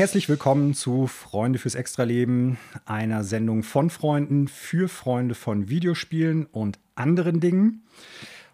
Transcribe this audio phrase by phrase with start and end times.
[0.00, 6.78] Herzlich willkommen zu Freunde fürs Extraleben, einer Sendung von Freunden für Freunde von Videospielen und
[6.94, 7.82] anderen Dingen.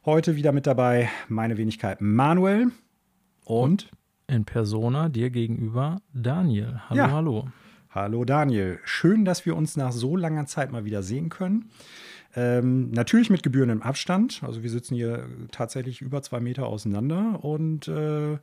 [0.05, 2.73] Heute wieder mit dabei meine Wenigkeit Manuel
[3.45, 3.93] und
[4.27, 6.81] in Persona dir gegenüber Daniel.
[6.89, 7.13] Hallo, Ja.
[7.13, 7.49] hallo.
[7.91, 8.81] Hallo Daniel.
[8.83, 11.71] Schön, dass wir uns nach so langer Zeit mal wieder sehen können.
[12.37, 14.43] Ähm, natürlich mit gebührendem Abstand.
[14.43, 18.37] Also wir sitzen hier tatsächlich über zwei Meter auseinander und äh,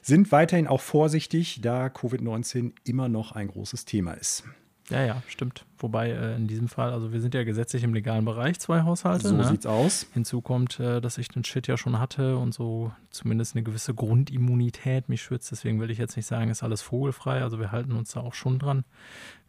[0.00, 4.44] sind weiterhin auch vorsichtig, da Covid-19 immer noch ein großes Thema ist.
[4.88, 5.64] Ja, ja, stimmt.
[5.78, 9.28] Wobei äh, in diesem Fall, also wir sind ja gesetzlich im legalen Bereich, zwei Haushalte.
[9.28, 9.44] So ne?
[9.44, 10.06] sieht's aus.
[10.14, 13.94] Hinzu kommt, äh, dass ich den Shit ja schon hatte und so zumindest eine gewisse
[13.94, 15.50] Grundimmunität mich schützt.
[15.50, 17.42] Deswegen will ich jetzt nicht sagen, ist alles vogelfrei.
[17.42, 18.84] Also wir halten uns da auch schon dran,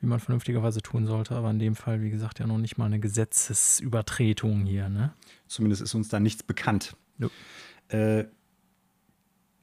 [0.01, 1.35] wie man vernünftigerweise tun sollte.
[1.35, 4.89] Aber in dem Fall, wie gesagt, ja noch nicht mal eine Gesetzesübertretung hier.
[4.89, 5.13] Ne?
[5.45, 6.95] Zumindest ist uns da nichts bekannt.
[7.19, 7.29] Jo.
[7.89, 8.25] Äh,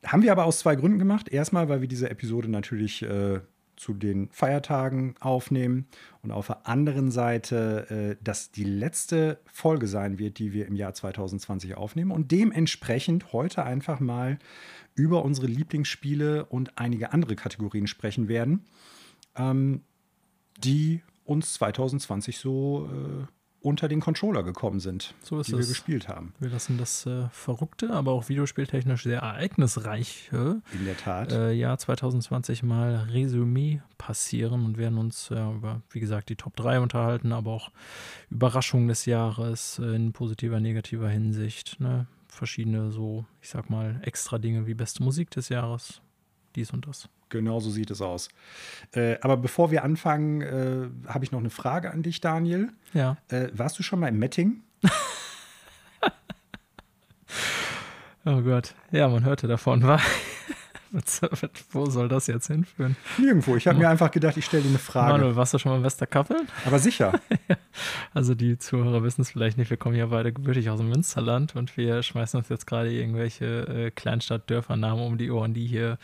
[0.06, 1.28] haben wir aber aus zwei Gründen gemacht.
[1.28, 3.40] Erstmal, weil wir diese Episode natürlich äh,
[3.76, 5.86] zu den Feiertagen aufnehmen
[6.22, 10.76] und auf der anderen Seite, äh, dass die letzte Folge sein wird, die wir im
[10.76, 14.38] Jahr 2020 aufnehmen und dementsprechend heute einfach mal
[14.94, 18.64] über unsere Lieblingsspiele und einige andere Kategorien sprechen werden,
[19.36, 19.82] ähm,
[20.58, 23.26] die uns 2020 so äh,
[23.64, 25.68] unter den Controller gekommen sind, So die wir es.
[25.68, 26.34] gespielt haben.
[26.38, 31.32] Wir lassen das äh, verrückte, aber auch videospieltechnisch sehr ereignisreiche In der Tat.
[31.32, 36.56] äh, Jahr 2020 mal Resümee passieren und werden uns ja, über, wie gesagt, die Top
[36.56, 37.70] 3 unterhalten, aber auch
[38.30, 41.80] Überraschungen des Jahres äh, in positiver, negativer Hinsicht.
[41.80, 42.06] Ne?
[42.28, 46.02] Verschiedene so, ich sag mal, extra Dinge wie beste Musik des Jahres,
[46.54, 47.08] dies und das.
[47.28, 48.28] Genau so sieht es aus.
[48.92, 52.68] Äh, aber bevor wir anfangen, äh, habe ich noch eine Frage an dich, Daniel.
[52.92, 54.62] Ja, Äh, warst du schon mal im Metting?
[58.24, 58.74] oh Gott.
[58.90, 60.00] Ja, man hörte davon, war.
[61.72, 62.96] Wo soll das jetzt hinführen?
[63.18, 63.56] Nirgendwo.
[63.56, 65.12] Ich habe mir einfach gedacht, ich stelle dir eine Frage.
[65.12, 66.48] Manuel, warst du schon mal in Westerkappeln?
[66.66, 67.20] Aber sicher.
[68.12, 71.56] Also die Zuhörer wissen es vielleicht nicht, wir kommen ja beide gebürtig aus dem Münsterland
[71.56, 75.98] und wir schmeißen uns jetzt gerade irgendwelche äh, Kleinstadt-Dörfernamen um die Ohren, die hier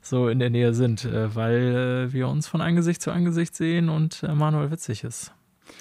[0.00, 3.90] so in der Nähe sind, äh, weil äh, wir uns von Angesicht zu Angesicht sehen
[3.90, 5.32] und äh, Manuel witzig ist.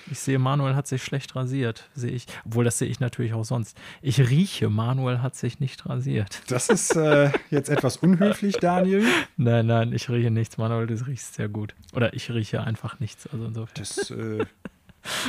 [0.10, 2.26] Ich sehe, Manuel hat sich schlecht rasiert, sehe ich.
[2.46, 3.78] Obwohl, das sehe ich natürlich auch sonst.
[4.02, 6.42] Ich rieche, Manuel hat sich nicht rasiert.
[6.48, 9.06] Das ist äh, jetzt etwas unhöflich, Daniel.
[9.38, 10.58] Nein, nein, ich rieche nichts.
[10.58, 11.74] Manuel, du riechst sehr gut.
[11.94, 13.28] Oder ich rieche einfach nichts.
[13.28, 13.74] Also insofern.
[13.78, 14.46] Das äh,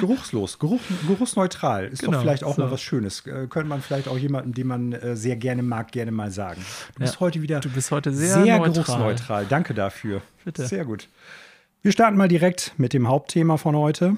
[0.01, 1.87] geruchslos, Geruch, geruchsneutral.
[1.87, 2.63] Ist Genau, doch vielleicht auch so.
[2.63, 3.27] mal was Schönes.
[3.27, 6.63] Äh, könnte man vielleicht auch jemandem, den man äh, sehr gerne mag, gerne mal sagen.
[6.95, 7.21] Du bist Ja.
[7.21, 8.71] heute wieder Du bist heute sehr, sehr, neutral.
[8.73, 9.47] geruchsneutral.
[9.49, 10.21] Danke dafür.
[10.45, 10.67] Bitte.
[10.67, 11.09] Sehr gut.
[11.81, 14.17] Wir starten mal direkt mit dem Hauptthema von heute.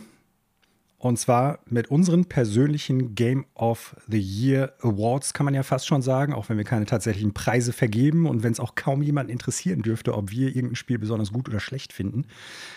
[1.04, 6.00] Und zwar mit unseren persönlichen Game of the Year Awards, kann man ja fast schon
[6.00, 9.82] sagen, auch wenn wir keine tatsächlichen Preise vergeben und wenn es auch kaum jemanden interessieren
[9.82, 12.24] dürfte, ob wir irgendein Spiel besonders gut oder schlecht finden.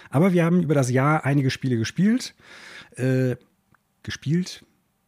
[0.10, 2.36] Aber wir haben über das Jahr einige Spiele gespielt,
[2.98, 3.38] äh,
[4.04, 4.66] gespielt,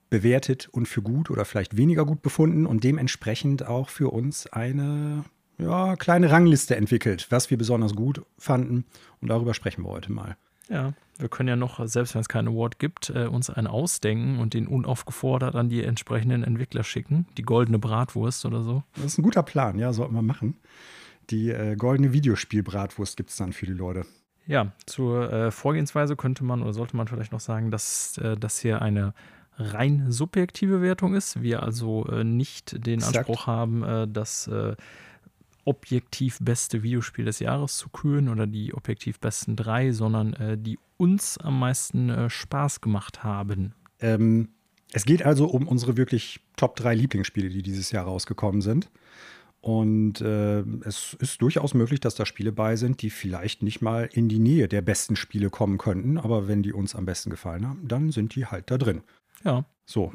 [0.09, 5.25] bewertet und für gut oder vielleicht weniger gut befunden und dementsprechend auch für uns eine
[5.57, 8.85] ja, kleine Rangliste entwickelt, was wir besonders gut fanden.
[9.19, 10.37] Und darüber sprechen wir heute mal.
[10.69, 14.39] Ja, wir können ja noch, selbst wenn es keinen Award gibt, äh, uns einen ausdenken
[14.39, 17.25] und den unaufgefordert an die entsprechenden Entwickler schicken.
[17.37, 18.83] Die goldene Bratwurst oder so.
[18.95, 20.57] Das ist ein guter Plan, ja, sollten wir machen.
[21.29, 24.05] Die äh, goldene Videospielbratwurst gibt es dann für die Leute.
[24.47, 28.59] Ja, zur äh, Vorgehensweise könnte man oder sollte man vielleicht noch sagen, dass äh, das
[28.59, 29.13] hier eine
[29.57, 31.41] rein subjektive Wertung ist.
[31.41, 33.17] Wir also äh, nicht den Exakt.
[33.17, 34.75] Anspruch haben, äh, das äh,
[35.65, 40.79] objektiv beste Videospiel des Jahres zu küren oder die objektiv besten drei, sondern äh, die
[40.97, 43.73] uns am meisten äh, Spaß gemacht haben.
[43.99, 44.49] Ähm,
[44.91, 48.89] es geht also um unsere wirklich Top 3 Lieblingsspiele, die dieses Jahr rausgekommen sind.
[49.61, 54.09] Und äh, es ist durchaus möglich, dass da Spiele bei sind, die vielleicht nicht mal
[54.11, 56.17] in die Nähe der besten Spiele kommen könnten.
[56.17, 59.01] Aber wenn die uns am besten gefallen haben, dann sind die halt da drin.
[59.43, 60.13] Ja, So.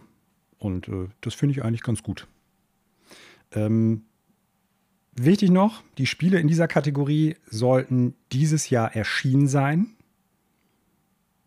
[0.58, 2.26] Und äh, das finde ich eigentlich ganz gut.
[3.52, 4.04] Ähm,
[5.16, 9.94] wichtig noch, die Spiele in dieser Kategorie sollten dieses Jahr erschienen sein,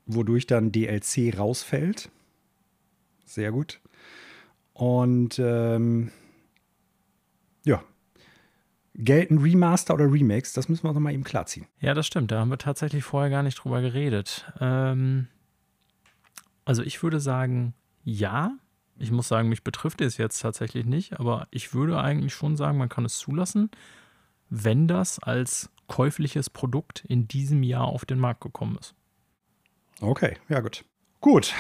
[0.06, 2.10] wodurch dann DLC rausfällt.
[3.26, 3.80] Sehr gut.
[4.74, 6.12] Und ähm,
[7.66, 7.84] ja,
[8.96, 11.68] gelten Remaster oder Remakes, das müssen wir noch mal eben klarziehen.
[11.80, 12.32] Ja, das stimmt.
[12.32, 14.52] Da haben wir tatsächlich vorher gar nicht drüber geredet.
[14.60, 15.28] Ähm,
[16.66, 17.74] also ich würde sagen,
[18.04, 18.58] ja.
[19.00, 22.78] Ich muss sagen, mich betrifft es jetzt tatsächlich nicht, aber ich würde eigentlich schon sagen,
[22.78, 23.70] man kann es zulassen,
[24.50, 28.96] wenn das als käufliches Produkt in diesem Jahr auf den Markt gekommen ist.
[30.02, 30.84] Okay, ja gut.
[31.22, 31.54] Gut,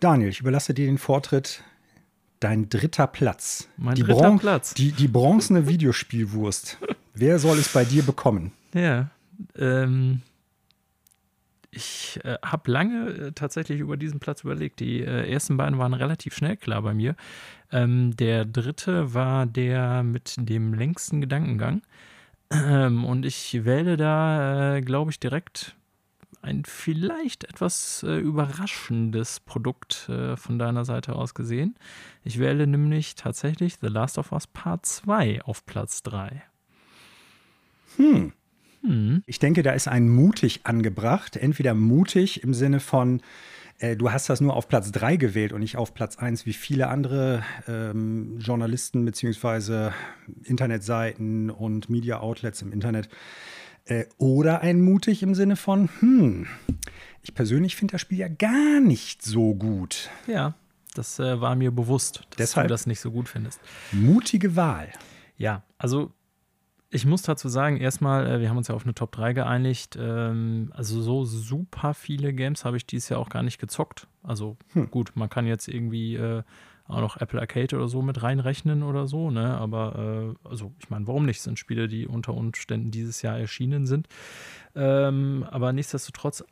[0.00, 1.62] Daniel, ich überlasse dir den Vortritt.
[2.40, 3.68] Dein dritter Platz.
[3.76, 4.74] Mein die dritter Bron- Platz.
[4.74, 6.78] Die, die bronzene Videospielwurst.
[7.14, 8.52] Wer soll es bei dir bekommen?
[8.74, 9.08] Ja,
[9.56, 10.20] ähm,
[11.74, 14.80] ich äh, habe lange äh, tatsächlich über diesen Platz überlegt.
[14.80, 17.16] Die äh, ersten beiden waren relativ schnell klar bei mir.
[17.72, 21.82] Ähm, der dritte war der mit dem längsten Gedankengang.
[22.50, 25.76] Ähm, und ich wähle da, äh, glaube ich, direkt
[26.42, 31.74] ein vielleicht etwas äh, überraschendes Produkt äh, von deiner Seite aus gesehen.
[32.22, 36.42] Ich wähle nämlich tatsächlich The Last of Us Part 2 auf Platz 3.
[37.96, 38.32] Hm.
[38.84, 39.22] Hm.
[39.26, 41.36] Ich denke, da ist ein mutig angebracht.
[41.36, 43.22] Entweder mutig im Sinne von,
[43.78, 46.52] äh, du hast das nur auf Platz 3 gewählt und nicht auf Platz 1 wie
[46.52, 49.90] viele andere ähm, Journalisten bzw.
[50.44, 53.08] Internetseiten und Media Outlets im Internet.
[53.86, 56.46] Äh, oder ein mutig im Sinne von, hm,
[57.22, 60.10] ich persönlich finde das Spiel ja gar nicht so gut.
[60.26, 60.54] Ja,
[60.94, 63.60] das äh, war mir bewusst, dass Deshalb du das nicht so gut findest.
[63.92, 64.88] Mutige Wahl.
[65.36, 66.12] Ja, also
[66.94, 69.98] ich muss dazu sagen, erstmal, äh, wir haben uns ja auf eine Top 3 geeinigt.
[70.00, 74.06] Ähm, also so super viele Games habe ich dieses Jahr auch gar nicht gezockt.
[74.22, 74.90] Also hm.
[74.90, 76.42] gut, man kann jetzt irgendwie äh,
[76.86, 79.56] auch noch Apple Arcade oder so mit reinrechnen oder so, ne?
[79.56, 81.38] Aber äh, also ich meine, warum nicht?
[81.38, 84.06] Das sind Spiele, die unter Umständen dieses Jahr erschienen sind.
[84.76, 86.44] Ähm, aber nichtsdestotrotz,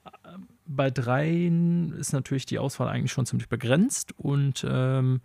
[0.66, 5.20] bei dreien ist natürlich die Auswahl eigentlich schon ziemlich begrenzt und ähm,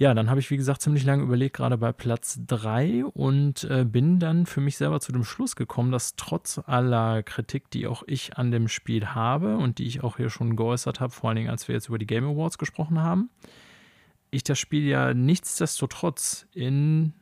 [0.00, 3.84] ja, dann habe ich, wie gesagt, ziemlich lange überlegt, gerade bei Platz 3 und äh,
[3.84, 8.04] bin dann für mich selber zu dem Schluss gekommen, dass trotz aller Kritik, die auch
[8.06, 11.36] ich an dem Spiel habe und die ich auch hier schon geäußert habe, vor allen
[11.36, 13.28] Dingen, als wir jetzt über die Game Awards gesprochen haben,
[14.30, 17.12] ich das Spiel ja nichtsdestotrotz in,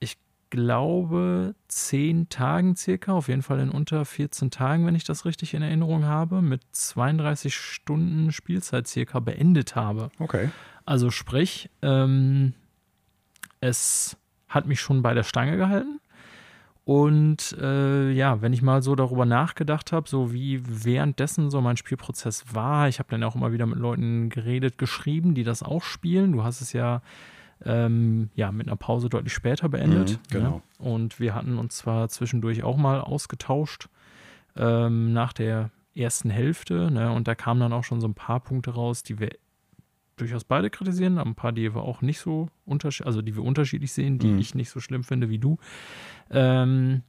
[0.00, 0.16] ich
[0.48, 5.52] glaube, zehn Tagen circa, auf jeden Fall in unter 14 Tagen, wenn ich das richtig
[5.52, 10.08] in Erinnerung habe, mit 32 Stunden Spielzeit circa beendet habe.
[10.18, 10.48] Okay.
[10.88, 12.54] Also sprich, ähm,
[13.60, 14.16] es
[14.48, 16.00] hat mich schon bei der Stange gehalten.
[16.86, 21.76] Und äh, ja, wenn ich mal so darüber nachgedacht habe, so wie währenddessen so mein
[21.76, 25.82] Spielprozess war, ich habe dann auch immer wieder mit Leuten geredet, geschrieben, die das auch
[25.82, 26.32] spielen.
[26.32, 27.02] Du hast es ja,
[27.66, 30.12] ähm, ja mit einer Pause deutlich später beendet.
[30.12, 30.50] Mhm, genau.
[30.50, 30.62] Ne?
[30.78, 33.90] Und wir hatten uns zwar zwischendurch auch mal ausgetauscht
[34.56, 36.90] ähm, nach der ersten Hälfte.
[36.90, 37.12] Ne?
[37.12, 39.32] Und da kamen dann auch schon so ein paar Punkte raus, die wir
[40.20, 43.92] durchaus beide kritisieren, ein paar, die wir auch nicht so unterschiedlich, also die wir unterschiedlich
[43.92, 44.38] sehen, die mhm.
[44.38, 45.58] ich nicht so schlimm finde wie du.
[46.30, 47.02] Ähm,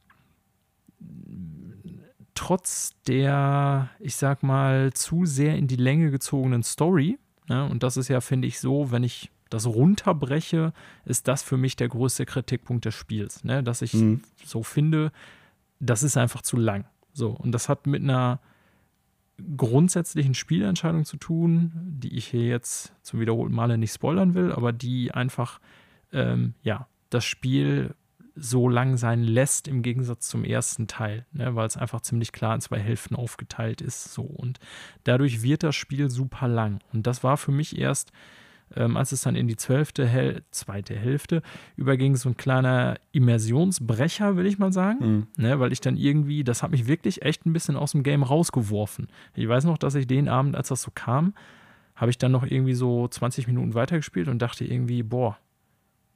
[2.34, 7.18] trotz der, ich sag mal, zu sehr in die Länge gezogenen Story,
[7.48, 10.72] ne, und das ist ja, finde ich, so, wenn ich das runterbreche,
[11.04, 14.22] ist das für mich der größte Kritikpunkt des Spiels, ne, dass ich mhm.
[14.44, 15.12] so finde,
[15.80, 16.86] das ist einfach zu lang.
[17.12, 18.40] So, und das hat mit einer
[19.56, 24.72] grundsätzlichen Spielentscheidung zu tun, die ich hier jetzt zum wiederholten Male nicht spoilern will, aber
[24.72, 25.60] die einfach,
[26.12, 27.94] ähm, ja, das Spiel
[28.36, 32.54] so lang sein lässt im Gegensatz zum ersten Teil, ne, weil es einfach ziemlich klar
[32.54, 34.14] in zwei Hälften aufgeteilt ist.
[34.14, 34.58] So und
[35.04, 36.80] dadurch wird das Spiel super lang.
[36.92, 38.12] Und das war für mich erst
[38.76, 41.42] ähm, als es dann in die zwölfte, Hel zweite Hälfte
[41.76, 44.98] überging, so ein kleiner Immersionsbrecher, will ich mal sagen.
[45.00, 45.26] Mhm.
[45.36, 48.22] Ne, weil ich dann irgendwie, das hat mich wirklich echt ein bisschen aus dem Game
[48.22, 49.08] rausgeworfen.
[49.34, 51.34] Ich weiß noch, dass ich den Abend, als das so kam,
[51.96, 55.36] habe ich dann noch irgendwie so 20 Minuten weitergespielt und dachte irgendwie, boah,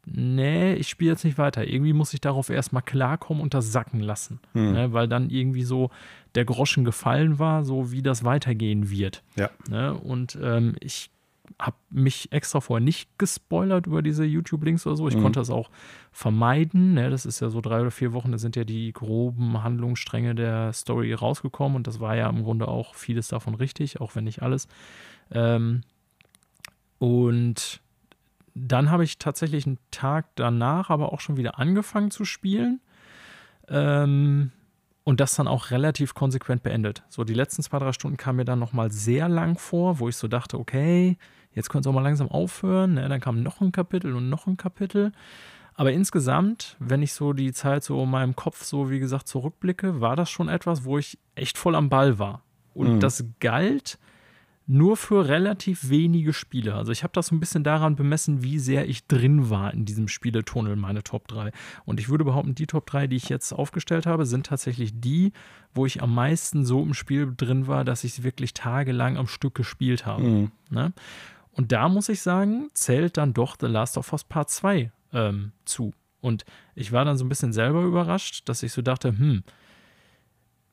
[0.07, 1.67] nee, ich spiele jetzt nicht weiter.
[1.67, 4.41] Irgendwie muss ich darauf erstmal klarkommen und das sacken lassen.
[4.53, 4.73] Mhm.
[4.73, 5.91] Ne, weil dann irgendwie so
[6.35, 9.23] der Groschen gefallen war, so wie das weitergehen wird.
[9.37, 9.51] Ja.
[9.69, 11.11] Ne, und ähm, ich
[11.61, 15.09] habe mich extra vorher nicht gespoilert über diese YouTube-Links oder so.
[15.09, 15.23] Ich mhm.
[15.23, 15.71] konnte das auch
[16.11, 16.95] vermeiden.
[16.95, 17.11] Ne?
[17.11, 20.73] Das ist ja so drei oder vier Wochen, da sind ja die groben Handlungsstränge der
[20.73, 24.43] Story rausgekommen und das war ja im Grunde auch vieles davon richtig, auch wenn nicht
[24.43, 24.69] alles.
[25.31, 25.83] Ähm,
[26.99, 27.81] und
[28.55, 32.81] dann habe ich tatsächlich einen Tag danach aber auch schon wieder angefangen zu spielen.
[33.69, 34.53] Ähm,
[35.05, 37.03] und das dann auch relativ konsequent beendet.
[37.11, 40.17] So, die letzten zwei, drei Stunden kamen mir dann nochmal sehr lang vor, wo ich
[40.17, 41.19] so dachte, okay,
[41.55, 42.95] jetzt könnte es auch mal langsam aufhören.
[42.95, 43.09] Ne?
[43.09, 45.13] Dann kam noch ein Kapitel und noch ein Kapitel.
[45.75, 50.01] Aber insgesamt, wenn ich so die Zeit so in meinem Kopf so, wie gesagt, zurückblicke,
[50.01, 52.43] war das schon etwas, wo ich echt voll am Ball war.
[52.75, 53.01] Und mhm.
[53.01, 53.99] das galt
[54.67, 56.75] nur für relativ wenige Spiele.
[56.75, 59.85] Also ich habe das so ein bisschen daran bemessen, wie sehr ich drin war in
[59.85, 61.53] diesem Spieletunnel, meine Top 3.
[61.85, 65.33] Und ich würde behaupten, die Top 3, die ich jetzt aufgestellt habe, sind tatsächlich die,
[65.75, 69.27] wo ich am meisten so im Spiel drin war, dass ich es wirklich tagelang am
[69.27, 70.23] Stück gespielt habe.
[70.23, 70.51] Mhm.
[70.71, 70.93] Ne?
[71.55, 75.53] Und da muss ich sagen, zählt dann doch The Last of Us Part 2 ähm,
[75.65, 75.93] zu.
[76.21, 76.45] Und
[76.75, 79.45] ich war dann so ein bisschen selber überrascht, dass ich so dachte, hm,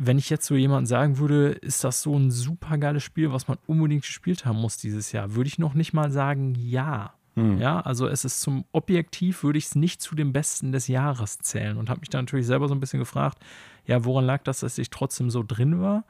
[0.03, 3.47] wenn ich jetzt so jemandem sagen würde, ist das so ein super geiles Spiel, was
[3.47, 7.13] man unbedingt gespielt haben muss dieses Jahr, würde ich noch nicht mal sagen, ja.
[7.35, 7.59] Hm.
[7.59, 11.37] Ja, also es ist zum Objektiv, würde ich es nicht zu dem Besten des Jahres
[11.39, 13.37] zählen und habe mich da natürlich selber so ein bisschen gefragt,
[13.85, 16.03] ja, woran lag das, dass ich trotzdem so drin war?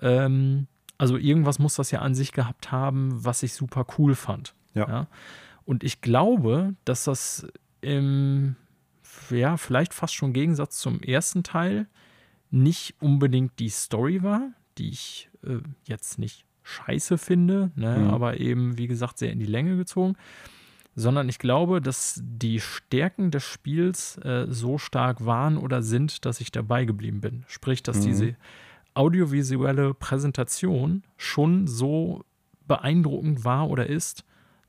[0.00, 0.66] Ähm,
[0.98, 4.54] also irgendwas muss das ja an sich gehabt haben, was ich super cool fand.
[4.74, 4.88] Ja.
[4.88, 5.08] ja?
[5.64, 7.46] Und ich glaube, dass das
[7.80, 8.56] im,
[9.30, 11.86] ja, vielleicht fast schon im Gegensatz zum ersten Teil
[12.50, 18.10] nicht unbedingt die Story war, die ich äh, jetzt nicht scheiße finde, ne, mhm.
[18.10, 20.16] aber eben, wie gesagt, sehr in die Länge gezogen,
[20.96, 26.40] sondern ich glaube, dass die Stärken des Spiels äh, so stark waren oder sind, dass
[26.40, 27.44] ich dabei geblieben bin.
[27.48, 28.02] Sprich, dass mhm.
[28.02, 28.36] diese
[28.94, 32.24] audiovisuelle Präsentation schon so
[32.66, 34.24] beeindruckend war oder ist,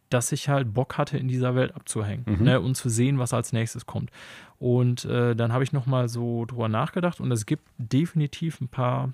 [0.09, 2.43] dass ich halt Bock hatte, in dieser Welt abzuhängen mhm.
[2.43, 4.11] ne, und zu sehen, was als nächstes kommt.
[4.59, 8.67] Und äh, dann habe ich noch mal so drüber nachgedacht und es gibt definitiv ein
[8.67, 9.13] paar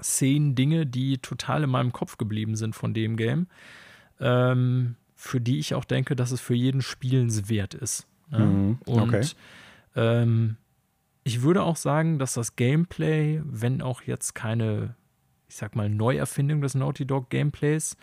[0.00, 3.48] Szenen, Dinge, die total in meinem Kopf geblieben sind von dem Game,
[4.20, 8.06] ähm, für die ich auch denke, dass es für jeden spielenswert ist.
[8.30, 8.38] Ne?
[8.38, 9.00] Mhm, okay.
[9.00, 9.36] Und
[9.96, 10.56] ähm,
[11.24, 14.94] ich würde auch sagen, dass das Gameplay, wenn auch jetzt keine,
[15.48, 17.96] ich sag mal, Neuerfindung des Naughty Dog Gameplays,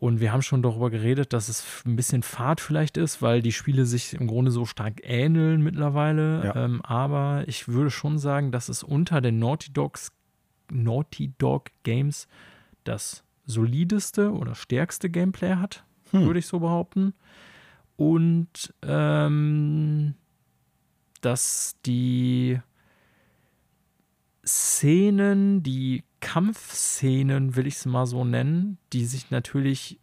[0.00, 3.50] und wir haben schon darüber geredet, dass es ein bisschen Fahrt vielleicht ist, weil die
[3.50, 6.44] Spiele sich im Grunde so stark ähneln mittlerweile.
[6.44, 6.64] Ja.
[6.64, 10.12] Ähm, aber ich würde schon sagen, dass es unter den Naughty Dogs
[10.70, 12.28] Naughty Dog Games
[12.84, 16.26] das solideste oder stärkste Gameplay hat, hm.
[16.26, 17.14] würde ich so behaupten.
[17.96, 20.14] Und ähm,
[21.20, 22.60] dass die
[24.46, 29.98] Szenen, die Kampfszenen, will ich es mal so nennen, die sich natürlich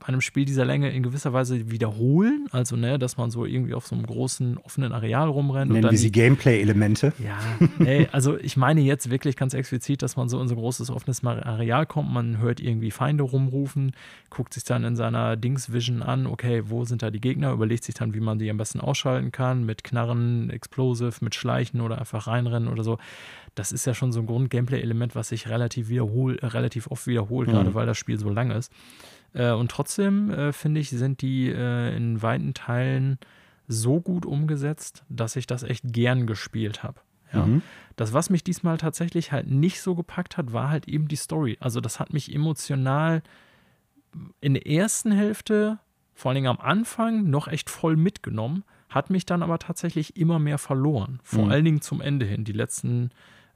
[0.00, 2.48] bei einem Spiel dieser Länge in gewisser Weise wiederholen.
[2.50, 5.70] Also, ne, dass man so irgendwie auf so einem großen offenen Areal rumrennt.
[5.70, 7.12] Nennen und dann wir sie Gameplay-Elemente.
[7.22, 7.38] Ja,
[7.84, 10.90] ey, also ich meine jetzt wirklich ganz explizit, dass man so in so ein großes
[10.90, 13.92] offenes Areal kommt, man hört irgendwie Feinde rumrufen,
[14.30, 17.94] guckt sich dann in seiner Dings-Vision an, okay, wo sind da die Gegner, überlegt sich
[17.94, 22.26] dann, wie man die am besten ausschalten kann, mit Knarren, Explosive, mit Schleichen oder einfach
[22.26, 22.98] reinrennen oder so.
[23.54, 27.52] Das ist ja schon so ein Grund-Gameplay-Element, was sich relativ wiederhol, relativ oft wiederholt, mhm.
[27.52, 28.72] gerade weil das Spiel so lang ist.
[29.34, 33.18] Äh, und trotzdem, äh, finde ich, sind die äh, in weiten Teilen
[33.66, 37.00] so gut umgesetzt, dass ich das echt gern gespielt habe.
[37.32, 37.46] Ja.
[37.46, 37.62] Mhm.
[37.96, 41.56] Das, was mich diesmal tatsächlich halt nicht so gepackt hat, war halt eben die Story.
[41.60, 43.22] Also, das hat mich emotional
[44.40, 45.78] in der ersten Hälfte,
[46.14, 50.38] vor allen Dingen am Anfang, noch echt voll mitgenommen, hat mich dann aber tatsächlich immer
[50.38, 51.18] mehr verloren.
[51.24, 51.50] Vor mhm.
[51.50, 52.44] allen Dingen zum Ende hin.
[52.44, 53.10] Die letzten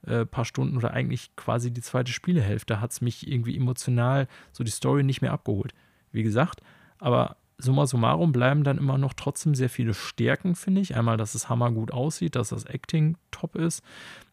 [0.05, 4.63] äh, paar Stunden oder eigentlich quasi die zweite Spielehälfte hat es mich irgendwie emotional so
[4.63, 5.73] die Story nicht mehr abgeholt.
[6.11, 6.61] Wie gesagt,
[6.99, 10.95] aber summa summarum bleiben dann immer noch trotzdem sehr viele Stärken, finde ich.
[10.95, 13.83] Einmal, dass es hammergut aussieht, dass das Acting top ist.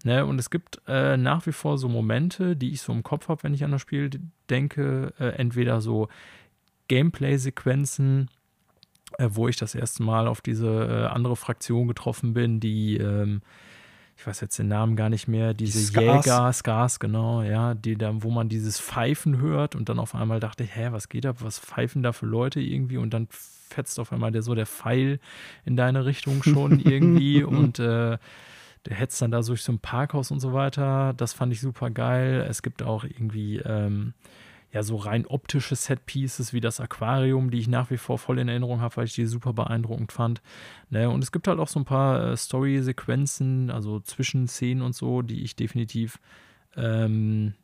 [0.04, 0.24] Ne?
[0.24, 3.42] Und es gibt äh, nach wie vor so Momente, die ich so im Kopf habe,
[3.42, 4.10] wenn ich an das Spiel
[4.48, 5.12] denke.
[5.18, 6.08] Äh, entweder so
[6.88, 8.30] Gameplay-Sequenzen,
[9.18, 13.42] äh, wo ich das erste Mal auf diese äh, andere Fraktion getroffen bin, die ähm,
[14.16, 16.24] ich weiß jetzt den Namen gar nicht mehr, diese Skars.
[16.24, 20.40] Jäger, Skars, genau, ja, die da, wo man dieses Pfeifen hört und dann auf einmal
[20.40, 24.00] dachte ich, hä, was geht da, was pfeifen da für Leute irgendwie und dann fetzt
[24.00, 25.20] auf einmal der so der Pfeil
[25.64, 28.16] in deine Richtung schon irgendwie und äh,
[28.86, 31.12] der hetzt dann da durch so ein Parkhaus und so weiter.
[31.16, 32.46] Das fand ich super geil.
[32.48, 34.14] Es gibt auch irgendwie ähm,
[34.76, 38.48] ja so rein optische Set-Pieces wie das Aquarium, die ich nach wie vor voll in
[38.48, 40.42] Erinnerung habe, weil ich die super beeindruckend fand.
[40.90, 41.08] Ne?
[41.08, 45.42] Und es gibt halt auch so ein paar äh, Story-Sequenzen, also Zwischenszenen und so, die
[45.44, 46.20] ich definitiv
[46.76, 47.54] ähm,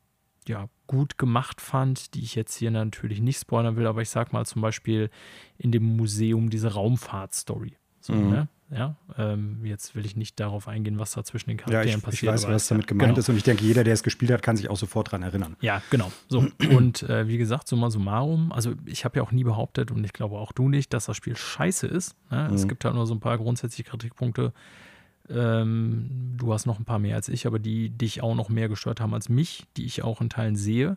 [0.48, 4.32] ja, gut gemacht fand, die ich jetzt hier natürlich nicht spoilern will, aber ich sag
[4.32, 5.10] mal zum Beispiel
[5.58, 7.76] in dem Museum diese Raumfahrt-Story.
[8.00, 8.30] So, mhm.
[8.30, 8.48] ne?
[8.74, 12.02] Ja, ähm, jetzt will ich nicht darauf eingehen, was da zwischen den Charakteren ja, ich,
[12.02, 12.34] passiert.
[12.34, 13.18] Ich weiß, was damit gemeint genau.
[13.18, 15.56] ist und ich denke, jeder, der es gespielt hat, kann sich auch sofort daran erinnern.
[15.60, 16.10] Ja, genau.
[16.28, 20.02] So und äh, wie gesagt, summa summarum, also ich habe ja auch nie behauptet und
[20.04, 22.16] ich glaube auch du nicht, dass das Spiel scheiße ist.
[22.30, 22.48] Ne?
[22.48, 22.54] Mhm.
[22.54, 24.54] Es gibt halt nur so ein paar grundsätzliche Kritikpunkte.
[25.28, 28.70] Ähm, du hast noch ein paar mehr als ich, aber die dich auch noch mehr
[28.70, 30.96] gestört haben als mich, die ich auch in Teilen sehe.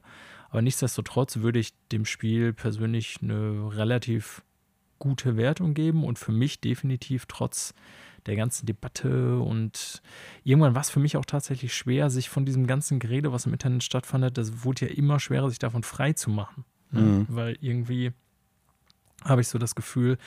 [0.50, 4.45] Aber nichtsdestotrotz würde ich dem Spiel persönlich eine relativ
[5.00, 7.74] gute Wertung geben und für mich definitiv trotz
[8.26, 10.02] der ganzen Debatte und
[10.44, 13.54] irgendwann war es für mich auch tatsächlich schwer, sich von diesem ganzen Gerede, was im
[13.54, 16.66] Internet stattfand, das wurde ja immer schwerer, sich davon frei zu machen.
[16.92, 17.02] Ne?
[17.02, 17.26] Mhm.
[17.30, 18.14] Weil irgendwie
[19.24, 20.18] habe ich so das Gefühl,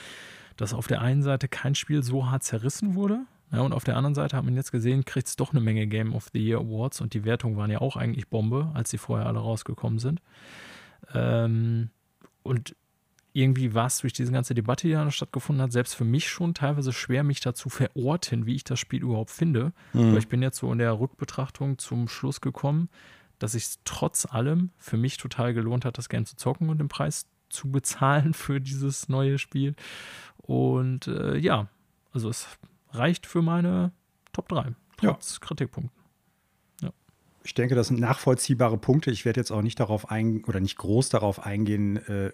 [0.57, 3.21] dass auf der einen Seite kein Spiel so hart zerrissen wurde.
[3.51, 5.87] Ja, und auf der anderen Seite hat man jetzt gesehen, kriegt es doch eine Menge
[5.87, 8.99] Game of the Year Awards und die Wertungen waren ja auch eigentlich Bombe, als sie
[8.99, 10.21] vorher alle rausgekommen sind.
[11.15, 11.91] Ähm,
[12.43, 12.77] und
[13.39, 16.55] irgendwie war es durch diese ganze Debatte, die da stattgefunden hat, selbst für mich schon
[16.55, 19.73] teilweise schwer, mich dazu verorten, wie ich das Spiel überhaupt finde.
[19.93, 20.11] Mhm.
[20.11, 22.89] Aber ich bin jetzt so in der Rückbetrachtung zum Schluss gekommen,
[23.39, 26.89] dass es trotz allem für mich total gelohnt hat, das Game zu zocken und den
[26.89, 29.77] Preis zu bezahlen für dieses neue Spiel.
[30.39, 31.69] Und äh, ja,
[32.13, 32.49] also es
[32.91, 33.93] reicht für meine
[34.33, 35.47] Top 3, trotz ja.
[35.47, 35.97] Kritikpunkten.
[36.83, 36.91] Ja.
[37.45, 39.13] Ich denke, das sind nachvollziehbare Punkte.
[39.13, 42.33] Ich werde jetzt auch nicht darauf eingehen oder nicht groß darauf eingehen, äh,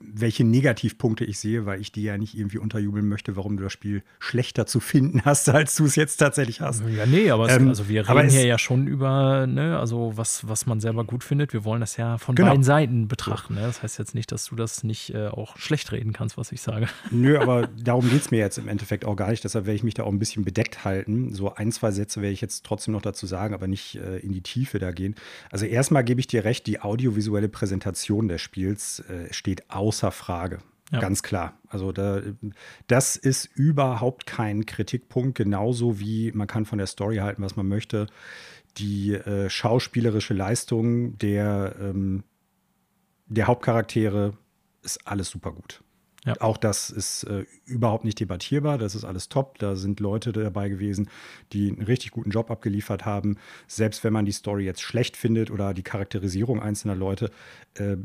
[0.00, 3.72] welche Negativpunkte ich sehe, weil ich dir ja nicht irgendwie unterjubeln möchte, warum du das
[3.72, 6.82] Spiel schlechter zu finden hast, als du es jetzt tatsächlich hast.
[6.88, 10.48] Ja, nee, aber ähm, es, also wir reden hier ja schon über, ne, also was,
[10.48, 11.52] was man selber gut findet.
[11.52, 12.50] Wir wollen das ja von genau.
[12.50, 13.54] beiden Seiten betrachten.
[13.54, 13.62] Ne?
[13.62, 16.60] Das heißt jetzt nicht, dass du das nicht äh, auch schlecht reden kannst, was ich
[16.60, 16.88] sage.
[17.10, 19.44] Nö, aber darum geht es mir jetzt im Endeffekt auch gar nicht.
[19.44, 21.34] Deshalb werde ich mich da auch ein bisschen bedeckt halten.
[21.34, 24.32] So ein, zwei Sätze werde ich jetzt trotzdem noch dazu sagen, aber nicht äh, in
[24.32, 25.14] die Tiefe da gehen.
[25.50, 30.58] Also erstmal gebe ich dir recht, die audiovisuelle Präsentation des Spiels äh, steht außer Frage.
[30.90, 31.00] Ja.
[31.00, 31.58] Ganz klar.
[31.68, 32.22] Also da,
[32.86, 37.68] das ist überhaupt kein Kritikpunkt, genauso wie man kann von der Story halten, was man
[37.68, 38.06] möchte.
[38.78, 42.24] Die äh, schauspielerische Leistung der, ähm,
[43.26, 44.32] der Hauptcharaktere
[44.82, 45.82] ist alles super gut.
[46.24, 46.34] Ja.
[46.40, 48.76] Auch das ist äh, überhaupt nicht debattierbar.
[48.76, 49.58] Das ist alles top.
[49.58, 51.10] Da sind Leute dabei gewesen,
[51.52, 53.36] die einen richtig guten Job abgeliefert haben.
[53.66, 57.30] Selbst wenn man die Story jetzt schlecht findet oder die Charakterisierung einzelner Leute,
[57.74, 57.96] äh,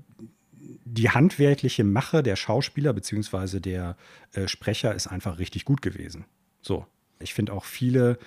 [0.85, 3.59] die handwerkliche Mache der Schauspieler bzw.
[3.59, 3.97] der
[4.33, 6.25] äh, Sprecher ist einfach richtig gut gewesen.
[6.61, 6.85] So.
[7.19, 8.17] Ich finde auch viele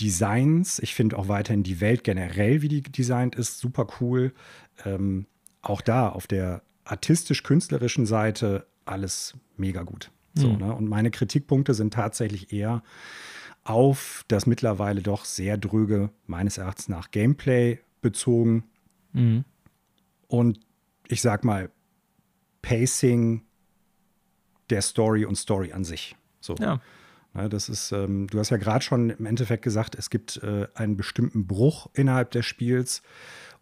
[0.00, 4.32] Designs, ich finde auch weiterhin die Welt generell, wie die designt ist, super cool.
[4.84, 5.26] Ähm,
[5.62, 10.10] auch da auf der artistisch-künstlerischen Seite alles mega gut.
[10.34, 10.58] So, mhm.
[10.58, 10.74] ne?
[10.74, 12.82] Und meine Kritikpunkte sind tatsächlich eher
[13.64, 18.64] auf das mittlerweile doch sehr dröge, meines Erachtens nach, Gameplay bezogen.
[19.12, 19.44] Mhm.
[20.28, 20.60] Und
[21.08, 21.70] ich sag mal,
[22.62, 23.42] Pacing
[24.70, 26.16] der Story und Story an sich.
[26.40, 26.56] So.
[26.58, 26.80] Ja.
[27.34, 30.66] ja das ist, ähm, du hast ja gerade schon im Endeffekt gesagt, es gibt äh,
[30.74, 33.02] einen bestimmten Bruch innerhalb des Spiels.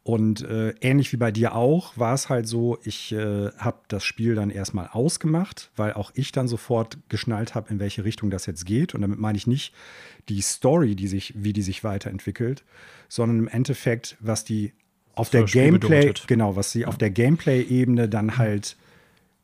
[0.03, 4.05] Und äh, ähnlich wie bei dir auch, war es halt so, ich äh, habe das
[4.05, 8.45] Spiel dann erstmal ausgemacht, weil auch ich dann sofort geschnallt habe, in welche Richtung das
[8.45, 8.95] jetzt geht.
[8.95, 9.73] Und damit meine ich nicht
[10.29, 12.65] die Story, die sich, wie die sich weiterentwickelt,
[13.09, 14.75] sondern im Endeffekt, was die
[15.17, 16.89] auf der Gameplay, genau, was sie ja.
[16.89, 18.77] auf der Gameplay-Ebene dann halt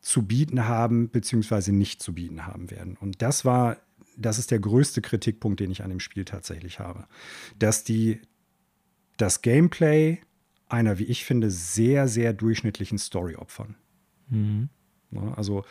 [0.00, 2.96] zu bieten haben, beziehungsweise nicht zu bieten haben werden.
[3.00, 3.76] Und das war,
[4.16, 7.04] das ist der größte Kritikpunkt, den ich an dem Spiel tatsächlich habe.
[7.58, 8.20] Dass die,
[9.16, 10.18] das Gameplay
[10.68, 13.74] einer, wie ich finde, sehr, sehr durchschnittlichen Story opfern.
[14.28, 14.68] Mhm.
[15.34, 15.64] also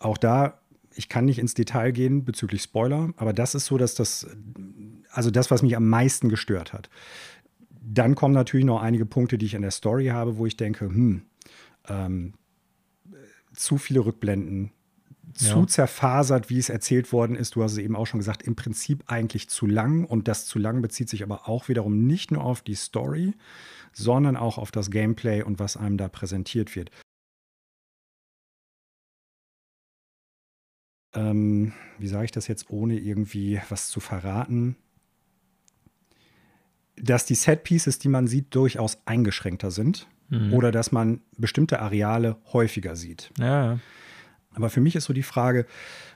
[0.00, 0.60] auch da,
[0.94, 4.26] ich kann nicht ins Detail gehen bezüglich Spoiler, aber das ist so, dass das,
[5.10, 6.90] also das, was mich am meisten gestört hat.
[7.86, 10.86] Dann kommen natürlich noch einige Punkte, die ich an der Story habe, wo ich denke,
[10.86, 11.22] hm,
[11.88, 12.34] ähm,
[13.52, 14.72] zu viele Rückblenden,
[15.34, 15.66] zu ja.
[15.66, 17.56] zerfasert, wie es erzählt worden ist.
[17.56, 20.04] Du hast es eben auch schon gesagt, im Prinzip eigentlich zu lang.
[20.04, 23.34] Und das zu lang bezieht sich aber auch wiederum nicht nur auf die Story,
[23.92, 26.90] sondern auch auf das Gameplay und was einem da präsentiert wird.
[31.14, 34.76] Ähm, wie sage ich das jetzt, ohne irgendwie was zu verraten?
[36.96, 40.52] Dass die Set-Pieces, die man sieht, durchaus eingeschränkter sind mhm.
[40.52, 43.30] oder dass man bestimmte Areale häufiger sieht.
[43.38, 43.78] Ja.
[44.54, 45.66] Aber für mich ist so die Frage,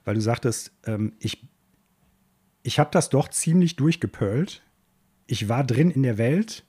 [0.04, 1.48] weil du sagtest, ähm, ich,
[2.62, 4.62] ich habe das doch ziemlich durchgepölt.
[5.26, 6.64] Ich war drin in der Welt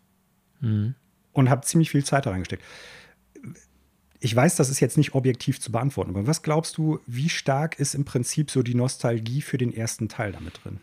[0.59, 0.95] mhm.
[1.31, 2.63] und habe ziemlich viel Zeit da reingesteckt.
[4.21, 7.79] Ich weiß, das ist jetzt nicht objektiv zu beantworten, aber was glaubst du, wie stark
[7.79, 10.81] ist im Prinzip so die Nostalgie für den ersten Teil damit drin?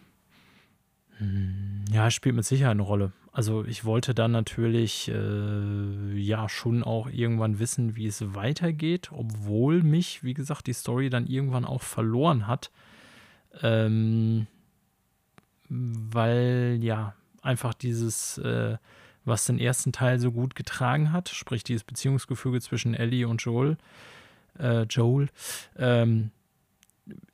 [1.90, 3.12] Ja, spielt mit Sicherheit eine Rolle.
[3.32, 9.82] Also ich wollte dann natürlich äh, ja schon auch irgendwann wissen, wie es weitergeht, obwohl
[9.82, 12.70] mich, wie gesagt, die Story dann irgendwann auch verloren hat.
[13.62, 14.46] Ähm,
[15.68, 18.76] weil ja, einfach dieses, äh,
[19.24, 23.76] was den ersten Teil so gut getragen hat, sprich dieses Beziehungsgefüge zwischen Ellie und Joel,
[24.58, 25.28] äh, Joel,
[25.76, 26.30] ähm,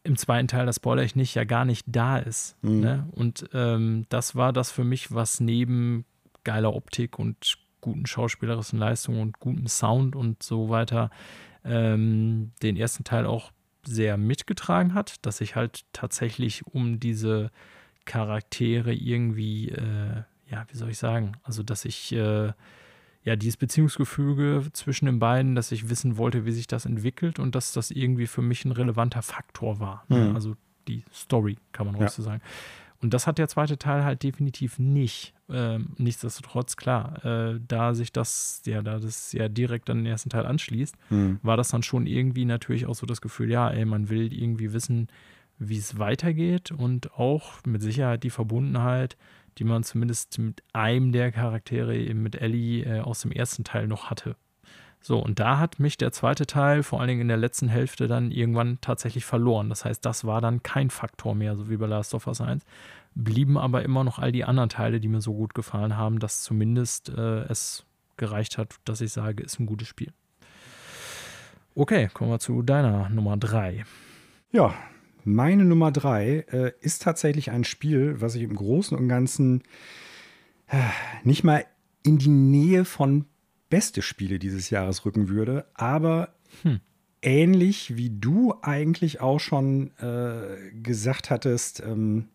[0.04, 2.56] im zweiten Teil, das spoilere ich nicht, ja gar nicht da ist.
[2.62, 2.80] Mhm.
[2.80, 3.08] Ne?
[3.12, 6.04] Und ähm, das war das für mich, was neben
[6.44, 11.10] geiler Optik und guten schauspielerischen Leistungen und gutem Sound und so weiter
[11.64, 13.52] ähm, den ersten Teil auch
[13.84, 17.50] sehr mitgetragen hat, dass ich halt tatsächlich um diese
[18.04, 22.52] Charaktere irgendwie, äh, ja, wie soll ich sagen, also dass ich äh,
[23.24, 27.54] ja, dieses Beziehungsgefüge zwischen den beiden, dass ich wissen wollte, wie sich das entwickelt und
[27.54, 30.04] dass das irgendwie für mich ein relevanter Faktor war.
[30.08, 30.28] Ne?
[30.28, 30.34] Mhm.
[30.34, 30.56] Also
[30.88, 32.08] die Story, kann man auch ja.
[32.08, 32.42] so sagen.
[33.00, 35.34] Und das hat der zweite Teil halt definitiv nicht.
[35.50, 40.30] Ähm, nichtsdestotrotz, klar, äh, da sich das, ja, da das ja direkt an den ersten
[40.30, 41.40] Teil anschließt, mhm.
[41.42, 44.72] war das dann schon irgendwie natürlich auch so das Gefühl, ja, ey, man will irgendwie
[44.72, 45.08] wissen,
[45.58, 49.16] wie es weitergeht und auch mit Sicherheit die Verbundenheit
[49.58, 53.86] die man zumindest mit einem der Charaktere, eben mit Ellie, äh, aus dem ersten Teil
[53.86, 54.36] noch hatte.
[55.00, 58.06] So, und da hat mich der zweite Teil, vor allen Dingen in der letzten Hälfte,
[58.06, 59.68] dann irgendwann tatsächlich verloren.
[59.68, 62.64] Das heißt, das war dann kein Faktor mehr, so wie bei Last of Us 1.
[63.14, 66.42] Blieben aber immer noch all die anderen Teile, die mir so gut gefallen haben, dass
[66.42, 67.84] zumindest äh, es
[68.16, 70.12] gereicht hat, dass ich sage, ist ein gutes Spiel.
[71.74, 73.84] Okay, kommen wir zu deiner Nummer 3.
[74.52, 74.72] Ja,
[75.24, 79.62] meine Nummer 3 äh, ist tatsächlich ein Spiel, was ich im Großen und Ganzen
[80.68, 80.78] äh,
[81.24, 81.64] nicht mal
[82.02, 83.26] in die Nähe von
[83.70, 86.80] beste Spiele dieses Jahres rücken würde, aber hm.
[87.22, 92.28] ähnlich wie du eigentlich auch schon äh, gesagt hattest, ähm,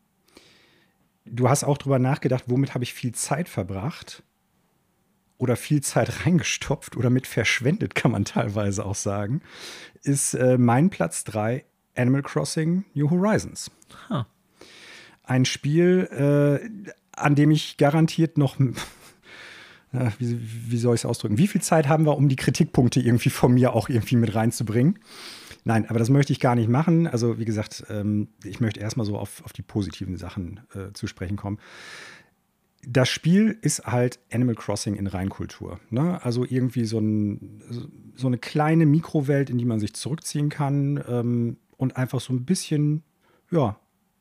[1.25, 4.23] du hast auch drüber nachgedacht, womit habe ich viel Zeit verbracht
[5.37, 9.41] oder viel Zeit reingestopft oder mit verschwendet, kann man teilweise auch sagen,
[10.01, 11.65] ist äh, mein Platz 3
[11.97, 13.71] Animal Crossing New Horizons.
[14.09, 14.23] Huh.
[15.23, 18.57] Ein Spiel, äh, an dem ich garantiert noch
[20.19, 20.39] wie,
[20.71, 21.37] wie soll ich es ausdrücken?
[21.37, 24.99] Wie viel Zeit haben wir, um die Kritikpunkte irgendwie von mir auch irgendwie mit reinzubringen?
[25.63, 27.07] Nein, aber das möchte ich gar nicht machen.
[27.07, 31.07] Also, wie gesagt, ähm, ich möchte erstmal so auf, auf die positiven Sachen äh, zu
[31.07, 31.59] sprechen kommen.
[32.87, 35.79] Das Spiel ist halt Animal Crossing in Reinkultur.
[35.89, 36.23] Ne?
[36.23, 37.61] Also irgendwie so, ein,
[38.15, 42.45] so, eine kleine Mikrowelt, in die man sich zurückziehen kann ähm, und einfach so ein
[42.45, 43.03] bisschen,
[43.51, 43.79] ja,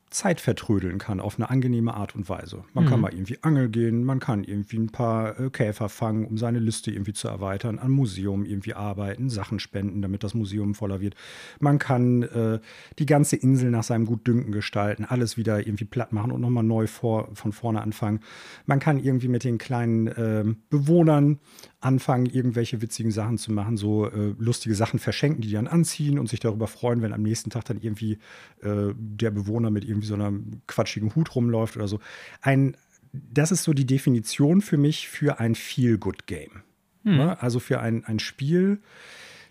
[0.09, 2.63] Zeit vertrödeln kann auf eine angenehme Art und Weise.
[2.73, 2.89] Man mhm.
[2.89, 6.59] kann mal irgendwie angeln gehen, man kann irgendwie ein paar äh, Käfer fangen, um seine
[6.59, 11.15] Liste irgendwie zu erweitern, am Museum irgendwie arbeiten, Sachen spenden, damit das Museum voller wird.
[11.59, 12.59] Man kann äh,
[12.99, 16.87] die ganze Insel nach seinem Gutdünken gestalten, alles wieder irgendwie platt machen und nochmal neu
[16.87, 18.21] vor, von vorne anfangen.
[18.65, 21.39] Man kann irgendwie mit den kleinen äh, Bewohnern
[21.79, 26.17] anfangen, irgendwelche witzigen Sachen zu machen, so äh, lustige Sachen verschenken, die, die dann anziehen
[26.17, 28.13] und sich darüber freuen, wenn am nächsten Tag dann irgendwie
[28.61, 31.99] äh, der Bewohner mit irgendwie so einem quatschigen Hut rumläuft oder so.
[32.41, 32.75] Ein,
[33.13, 36.63] das ist so die Definition für mich für ein Feel-Good-Game.
[37.03, 37.17] Hm.
[37.17, 37.41] Ne?
[37.41, 38.81] Also für ein, ein Spiel,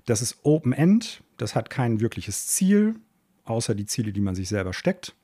[0.04, 2.96] das ist Open-End, das hat kein wirkliches Ziel,
[3.44, 5.14] außer die Ziele, die man sich selber steckt.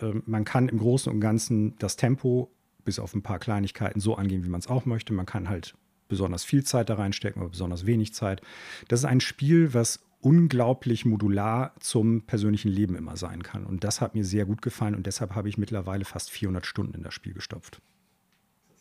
[0.00, 2.50] Ähm, man kann im Großen und Ganzen das Tempo
[2.84, 5.12] bis auf ein paar Kleinigkeiten so angehen, wie man es auch möchte.
[5.12, 5.74] Man kann halt
[6.14, 8.40] besonders viel Zeit da reinstecken oder besonders wenig Zeit.
[8.88, 13.66] Das ist ein Spiel, was unglaublich modular zum persönlichen Leben immer sein kann.
[13.66, 16.94] Und das hat mir sehr gut gefallen und deshalb habe ich mittlerweile fast 400 Stunden
[16.94, 17.82] in das Spiel gestopft.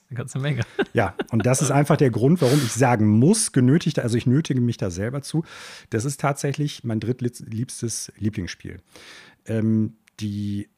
[0.09, 0.61] Eine ganze Menge.
[0.93, 4.61] Ja, und das ist einfach der Grund, warum ich sagen muss, genötigt, also ich nötige
[4.61, 5.43] mich da selber zu.
[5.89, 8.79] Das ist tatsächlich mein drittliebstes Lieblingsspiel.
[9.47, 10.69] Ähm, die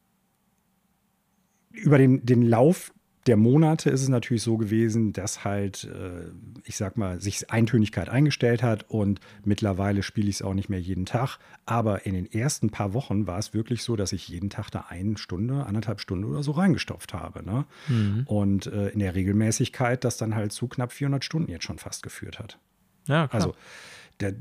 [1.70, 2.94] über den, den Lauf
[3.26, 6.30] der Monate ist es natürlich so gewesen, dass halt, äh,
[6.64, 10.80] ich sag mal, sich Eintönigkeit eingestellt hat und mittlerweile spiele ich es auch nicht mehr
[10.80, 11.38] jeden Tag.
[11.64, 14.86] Aber in den ersten paar Wochen war es wirklich so, dass ich jeden Tag da
[14.88, 17.44] eine Stunde, anderthalb Stunden oder so reingestopft habe.
[17.44, 17.64] Ne?
[17.88, 18.22] Mhm.
[18.26, 22.02] Und äh, in der Regelmäßigkeit das dann halt zu knapp 400 Stunden jetzt schon fast
[22.02, 22.58] geführt hat.
[23.06, 23.42] Ja, klar.
[23.42, 23.54] Also
[24.20, 24.34] der,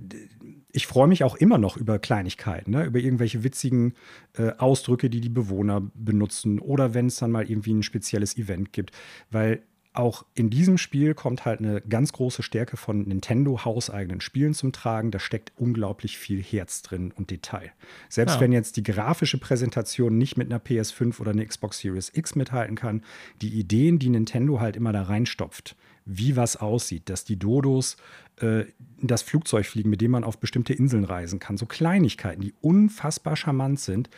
[0.72, 2.86] ich freue mich auch immer noch über Kleinigkeiten, ne?
[2.86, 3.94] über irgendwelche witzigen
[4.38, 8.74] äh, Ausdrücke, die die Bewohner benutzen oder wenn es dann mal irgendwie ein spezielles Event
[8.74, 8.92] gibt,
[9.32, 9.64] weil
[9.96, 14.72] auch in diesem Spiel kommt halt eine ganz große Stärke von Nintendo hauseigenen Spielen zum
[14.72, 15.12] Tragen.
[15.12, 17.72] Da steckt unglaublich viel Herz drin und Detail.
[18.10, 18.42] Selbst ja.
[18.42, 22.76] wenn jetzt die grafische Präsentation nicht mit einer PS5 oder einer Xbox Series X mithalten
[22.76, 23.04] kann,
[23.42, 27.98] die Ideen, die Nintendo halt immer da reinstopft, wie was aussieht, dass die Dodos
[28.38, 28.66] äh,
[29.02, 31.58] das Flugzeug fliegen, mit dem man auf bestimmte Inseln reisen kann.
[31.58, 34.10] So Kleinigkeiten, die unfassbar charmant sind.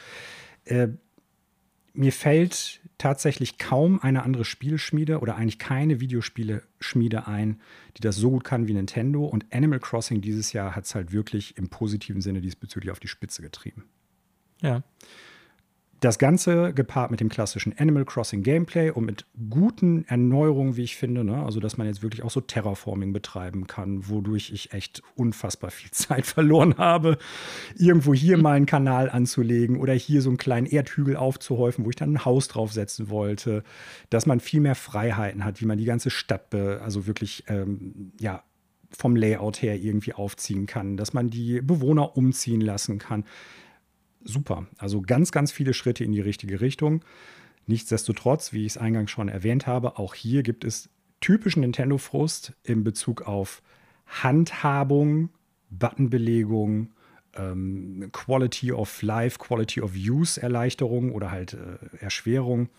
[0.66, 0.90] Äh,
[1.94, 7.60] mir fällt tatsächlich kaum eine andere Spielschmiede oder eigentlich keine Videospiele-Schmiede ein,
[7.98, 9.26] die das so gut kann wie Nintendo.
[9.26, 13.08] Und Animal Crossing dieses Jahr hat es halt wirklich im positiven Sinne diesbezüglich auf die
[13.08, 13.86] Spitze getrieben.
[14.62, 14.84] Ja
[16.00, 20.96] das Ganze gepaart mit dem klassischen Animal Crossing Gameplay und mit guten Erneuerungen, wie ich
[20.96, 21.44] finde, ne?
[21.44, 25.90] also dass man jetzt wirklich auch so Terraforming betreiben kann, wodurch ich echt unfassbar viel
[25.92, 27.18] Zeit verloren habe,
[27.76, 31.96] irgendwo hier mal einen Kanal anzulegen oder hier so einen kleinen Erdhügel aufzuhäufen, wo ich
[31.96, 33.64] dann ein Haus draufsetzen wollte,
[34.10, 38.44] dass man viel mehr Freiheiten hat, wie man die ganze Stadt, also wirklich, ähm, ja,
[38.90, 43.26] vom Layout her irgendwie aufziehen kann, dass man die Bewohner umziehen lassen kann
[44.28, 44.68] super.
[44.78, 47.04] Also ganz, ganz viele Schritte in die richtige Richtung.
[47.66, 52.84] Nichtsdestotrotz, wie ich es eingangs schon erwähnt habe, auch hier gibt es typischen Nintendo-Frust in
[52.84, 53.62] Bezug auf
[54.06, 55.30] Handhabung,
[55.70, 56.92] Buttonbelegung,
[57.36, 62.70] ähm, Quality of Life, Quality of Use Erleichterung oder halt äh, Erschwerung.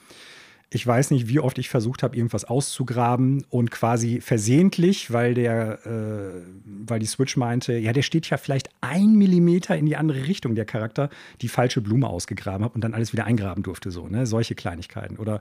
[0.70, 5.86] Ich weiß nicht, wie oft ich versucht habe, irgendwas auszugraben und quasi versehentlich, weil der,
[5.86, 10.26] äh, weil die Switch meinte, ja, der steht ja vielleicht ein Millimeter in die andere
[10.26, 11.08] Richtung, der Charakter,
[11.40, 14.26] die falsche Blume ausgegraben habe und dann alles wieder eingraben durfte, so, ne?
[14.26, 15.16] Solche Kleinigkeiten.
[15.16, 15.40] Oder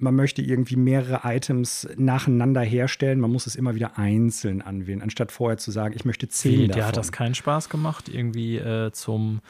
[0.00, 5.32] man möchte irgendwie mehrere Items nacheinander herstellen, man muss es immer wieder einzeln anwählen, anstatt
[5.32, 6.80] vorher zu sagen, ich möchte zehn Wie, davon.
[6.80, 9.40] dir hat das keinen Spaß gemacht, irgendwie äh, zum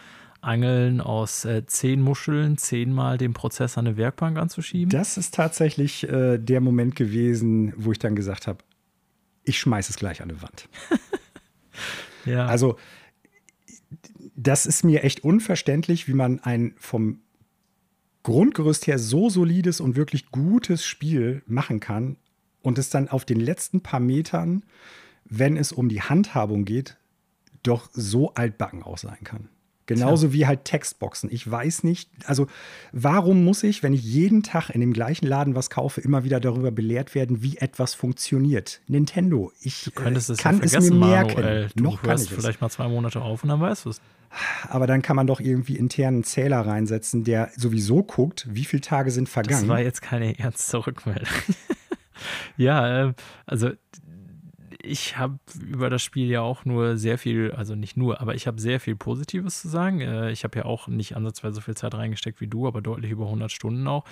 [0.40, 4.90] Angeln aus äh, zehn Muscheln zehnmal den Prozess an eine Werkbank anzuschieben?
[4.90, 8.58] Das ist tatsächlich äh, der Moment gewesen, wo ich dann gesagt habe,
[9.44, 10.68] ich schmeiße es gleich an eine Wand.
[12.24, 12.46] ja.
[12.46, 12.76] Also,
[14.36, 17.20] das ist mir echt unverständlich, wie man ein vom
[18.22, 22.16] Grundgerüst her so solides und wirklich gutes Spiel machen kann
[22.62, 24.64] und es dann auf den letzten paar Metern,
[25.24, 26.98] wenn es um die Handhabung geht,
[27.62, 29.48] doch so altbacken auch sein kann.
[29.90, 30.34] Genauso Tja.
[30.34, 31.28] wie halt Textboxen.
[31.32, 32.46] Ich weiß nicht, also
[32.92, 36.38] warum muss ich, wenn ich jeden Tag in dem gleichen Laden was kaufe, immer wieder
[36.38, 38.82] darüber belehrt werden, wie etwas funktioniert?
[38.86, 41.40] Nintendo, ich du könntest äh, es kann ja es mir merken.
[41.40, 41.70] Manuel.
[41.74, 44.00] Du Noch hörst vielleicht mal zwei Monate auf und dann weißt du es.
[44.68, 49.10] Aber dann kann man doch irgendwie internen Zähler reinsetzen, der sowieso guckt, wie viele Tage
[49.10, 49.62] sind vergangen.
[49.62, 51.26] Das war jetzt keine ernste Rückmeldung.
[52.56, 53.12] ja, äh,
[53.44, 53.70] also
[54.82, 58.46] ich habe über das Spiel ja auch nur sehr viel, also nicht nur, aber ich
[58.46, 60.00] habe sehr viel Positives zu sagen.
[60.00, 63.10] Äh, ich habe ja auch nicht ansatzweise so viel Zeit reingesteckt wie du, aber deutlich
[63.10, 64.04] über 100 Stunden auch.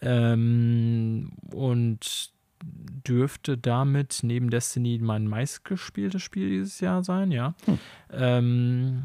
[0.00, 7.54] Ähm, und dürfte damit neben Destiny mein meistgespieltes Spiel dieses Jahr sein, ja.
[7.66, 7.78] Hm.
[8.12, 9.02] Ähm,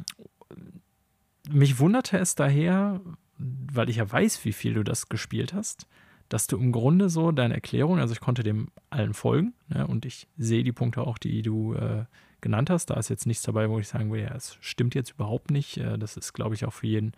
[1.49, 3.01] mich wunderte es daher,
[3.37, 5.87] weil ich ja weiß, wie viel du das gespielt hast,
[6.31, 10.05] dass du im Grunde so deine Erklärung, also ich konnte dem allen folgen ne, und
[10.05, 12.05] ich sehe die Punkte auch, die du äh,
[12.39, 12.85] genannt hast.
[12.85, 15.77] Da ist jetzt nichts dabei, wo ich sagen würde, ja, es stimmt jetzt überhaupt nicht.
[15.77, 17.11] Äh, das ist, glaube ich, auch für jeden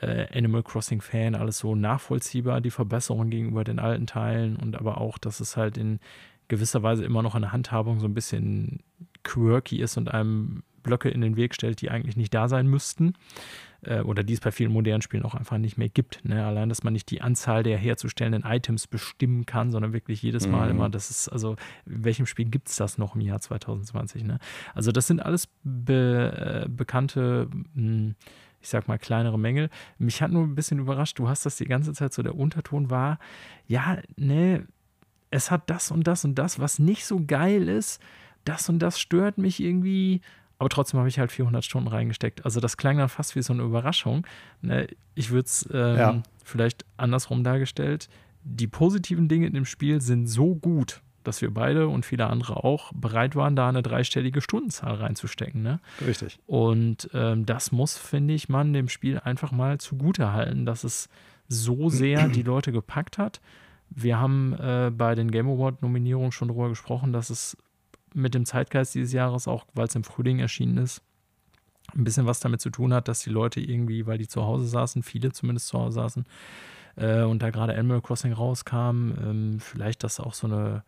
[0.00, 5.18] äh, Animal Crossing-Fan alles so nachvollziehbar, die Verbesserung gegenüber den alten Teilen und aber auch,
[5.18, 5.98] dass es halt in
[6.46, 8.78] gewisser Weise immer noch eine Handhabung so ein bisschen
[9.24, 13.14] quirky ist und einem Blöcke in den Weg stellt, die eigentlich nicht da sein müssten
[13.86, 16.24] äh, oder die es bei vielen modernen Spielen auch einfach nicht mehr gibt.
[16.24, 16.44] Ne?
[16.44, 20.66] Allein, dass man nicht die Anzahl der herzustellenden Items bestimmen kann, sondern wirklich jedes Mal
[20.66, 20.76] mhm.
[20.76, 24.24] immer, das ist, also in welchem Spiel gibt es das noch im Jahr 2020?
[24.24, 24.38] Ne?
[24.74, 28.14] Also das sind alles be, äh, bekannte mh, hm,
[28.66, 29.70] ich sag mal, kleinere Mängel.
[29.98, 32.90] Mich hat nur ein bisschen überrascht, du hast das die ganze Zeit so, der Unterton
[32.90, 33.20] war,
[33.68, 34.66] ja, ne,
[35.30, 38.02] es hat das und das und das, was nicht so geil ist,
[38.44, 40.20] das und das stört mich irgendwie,
[40.58, 42.44] aber trotzdem habe ich halt 400 Stunden reingesteckt.
[42.44, 44.26] Also das klang dann fast wie so eine Überraschung.
[44.62, 44.88] Ne?
[45.14, 46.22] Ich würde es ähm, ja.
[46.44, 48.08] vielleicht andersrum dargestellt.
[48.42, 52.64] Die positiven Dinge in dem Spiel sind so gut, dass wir beide und viele andere
[52.64, 55.62] auch bereit waren, da eine dreistellige Stundenzahl reinzustecken.
[55.62, 55.80] Ne?
[56.06, 56.38] Richtig.
[56.46, 61.08] Und ähm, das muss, finde ich, man dem Spiel einfach mal zugute halten, dass es
[61.48, 63.40] so sehr die Leute gepackt hat.
[63.90, 67.56] Wir haben äh, bei den Game Award-Nominierungen schon darüber gesprochen, dass es
[68.16, 71.02] mit dem Zeitgeist dieses Jahres, auch weil es im Frühling erschienen ist,
[71.94, 74.66] ein bisschen was damit zu tun hat, dass die Leute irgendwie, weil die zu Hause
[74.66, 76.24] saßen, viele zumindest zu Hause saßen,
[76.96, 80.82] äh, und da gerade Animal Crossing rauskam, ähm, vielleicht das auch so eine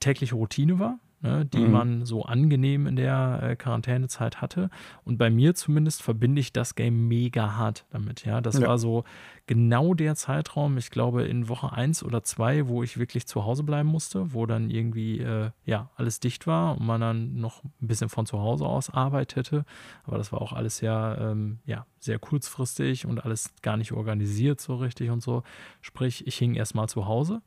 [0.00, 1.70] tägliche Routine war ne, die mhm.
[1.72, 4.70] man so angenehm in der äh, Quarantänezeit hatte.
[5.04, 8.24] Und bei mir zumindest verbinde ich das Game mega hart damit.
[8.24, 8.68] Ja, das ja.
[8.68, 9.04] war so
[9.46, 13.62] genau der Zeitraum, ich glaube in Woche 1 oder 2, wo ich wirklich zu Hause
[13.62, 17.86] bleiben musste, wo dann irgendwie äh, ja alles dicht war und man dann noch ein
[17.86, 19.64] bisschen von zu Hause aus arbeitete.
[20.04, 24.60] Aber das war auch alles ja, ähm, ja sehr kurzfristig und alles gar nicht organisiert
[24.60, 25.42] so richtig und so.
[25.80, 27.42] Sprich, ich hing erstmal zu Hause.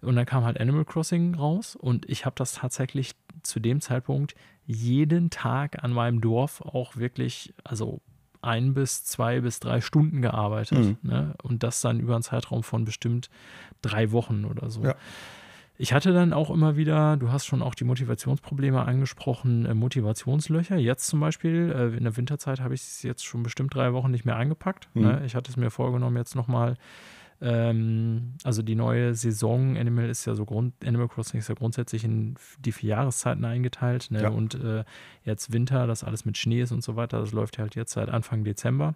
[0.00, 4.34] Und dann kam halt Animal Crossing raus und ich habe das tatsächlich zu dem Zeitpunkt
[4.66, 8.00] jeden Tag an meinem Dorf auch wirklich, also
[8.42, 10.78] ein bis zwei bis drei Stunden gearbeitet.
[10.78, 10.96] Mhm.
[11.02, 11.34] Ne?
[11.42, 13.30] Und das dann über einen Zeitraum von bestimmt
[13.82, 14.84] drei Wochen oder so.
[14.84, 14.94] Ja.
[15.80, 20.76] Ich hatte dann auch immer wieder, du hast schon auch die Motivationsprobleme angesprochen, äh, Motivationslöcher.
[20.76, 24.10] Jetzt zum Beispiel, äh, in der Winterzeit habe ich es jetzt schon bestimmt drei Wochen
[24.10, 24.88] nicht mehr eingepackt.
[24.94, 25.02] Mhm.
[25.02, 25.22] Ne?
[25.24, 26.76] Ich hatte es mir vorgenommen, jetzt nochmal
[27.40, 32.04] ähm, also die neue Saison Animal ist ja so Grund, Animal Crossing ist ja grundsätzlich
[32.04, 34.10] in die vier Jahreszeiten eingeteilt.
[34.10, 34.22] Ne?
[34.22, 34.28] Ja.
[34.30, 34.84] Und äh,
[35.24, 38.08] jetzt Winter, das alles mit Schnee ist und so weiter, das läuft halt jetzt seit
[38.08, 38.94] Anfang Dezember.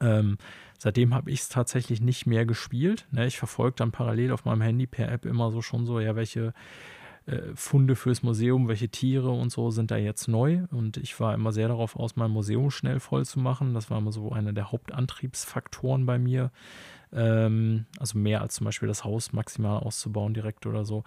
[0.00, 0.38] Ähm,
[0.78, 3.06] seitdem habe ich es tatsächlich nicht mehr gespielt.
[3.10, 3.26] Ne?
[3.26, 6.54] Ich verfolge dann parallel auf meinem Handy per App immer so schon so, ja, welche
[7.26, 10.62] äh, Funde fürs Museum, welche Tiere und so sind da jetzt neu.
[10.70, 13.74] Und ich war immer sehr darauf aus, mein Museum schnell voll zu machen.
[13.74, 16.50] Das war immer so einer der Hauptantriebsfaktoren bei mir.
[17.14, 21.04] Ähm, also mehr als zum Beispiel das Haus maximal auszubauen direkt oder so.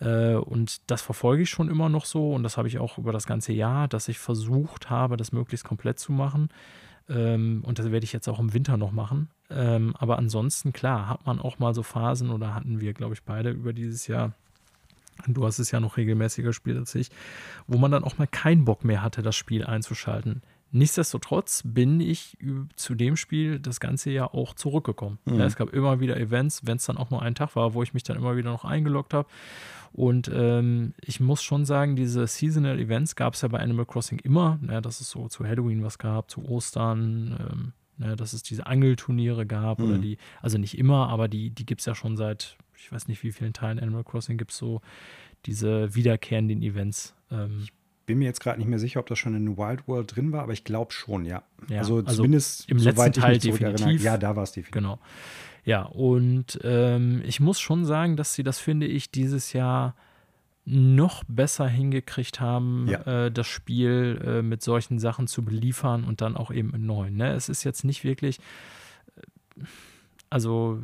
[0.00, 3.12] Äh, und das verfolge ich schon immer noch so und das habe ich auch über
[3.12, 6.48] das ganze Jahr, dass ich versucht habe, das möglichst komplett zu machen.
[7.08, 9.28] Ähm, und das werde ich jetzt auch im Winter noch machen.
[9.50, 13.22] Ähm, aber ansonsten, klar, hat man auch mal so Phasen oder hatten wir, glaube ich,
[13.22, 14.32] beide über dieses Jahr.
[15.26, 17.10] Du hast es ja noch regelmäßiger gespielt als ich,
[17.66, 20.40] wo man dann auch mal keinen Bock mehr hatte, das Spiel einzuschalten.
[20.72, 22.36] Nichtsdestotrotz bin ich
[22.76, 25.18] zu dem Spiel das ganze Jahr auch zurückgekommen.
[25.24, 25.40] Mhm.
[25.40, 27.92] Es gab immer wieder Events, wenn es dann auch nur ein Tag war, wo ich
[27.92, 29.28] mich dann immer wieder noch eingeloggt habe.
[29.92, 34.20] Und ähm, ich muss schon sagen, diese Seasonal Events gab es ja bei Animal Crossing
[34.20, 34.60] immer.
[34.68, 38.66] Ja, dass es so zu Halloween was gab, zu Ostern, ähm, ja, dass es diese
[38.66, 39.84] Angelturniere gab mhm.
[39.84, 43.08] oder die, also nicht immer, aber die, die gibt es ja schon seit, ich weiß
[43.08, 44.80] nicht wie vielen Teilen Animal Crossing gibt es so
[45.46, 47.14] diese wiederkehrenden Events.
[47.30, 47.72] Ähm, ich
[48.10, 50.42] bin mir jetzt gerade nicht mehr sicher, ob das schon in Wild World drin war,
[50.42, 51.44] aber ich glaube schon, ja.
[51.68, 54.02] ja also, also, zumindest im letzten Teil definitiv.
[54.02, 54.72] Ja, da war es definitiv.
[54.72, 54.98] Genau.
[55.64, 59.94] Ja, und ähm, ich muss schon sagen, dass sie das, finde ich, dieses Jahr
[60.64, 63.26] noch besser hingekriegt haben, ja.
[63.26, 67.16] äh, das Spiel äh, mit solchen Sachen zu beliefern und dann auch eben neuen.
[67.16, 67.32] Ne?
[67.32, 68.40] Es ist jetzt nicht wirklich,
[69.58, 69.62] äh,
[70.30, 70.82] also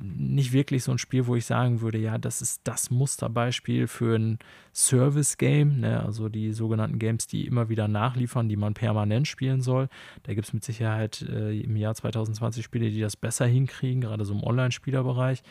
[0.00, 4.16] nicht wirklich so ein Spiel, wo ich sagen würde, ja, das ist das Musterbeispiel für
[4.16, 4.38] ein
[4.74, 6.02] Service-Game, ne?
[6.02, 9.88] also die sogenannten Games, die immer wieder nachliefern, die man permanent spielen soll.
[10.24, 14.24] Da gibt es mit Sicherheit äh, im Jahr 2020 Spiele, die das besser hinkriegen, gerade
[14.24, 15.42] so im Online-Spielerbereich.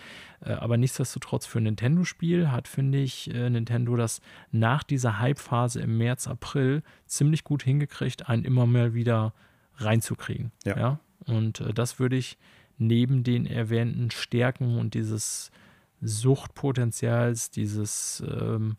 [0.41, 5.81] Äh, aber nichtsdestotrotz für ein Nintendo-Spiel hat, finde ich, äh, Nintendo das nach dieser Hype-Phase
[5.81, 9.34] im März, April ziemlich gut hingekriegt, einen immer mehr wieder
[9.77, 10.51] reinzukriegen.
[10.65, 10.77] Ja.
[10.77, 10.99] ja?
[11.25, 12.38] Und äh, das würde ich
[12.82, 15.52] neben den erwähnten Stärken und dieses
[16.02, 18.76] Suchtpotenzials, dieses ähm,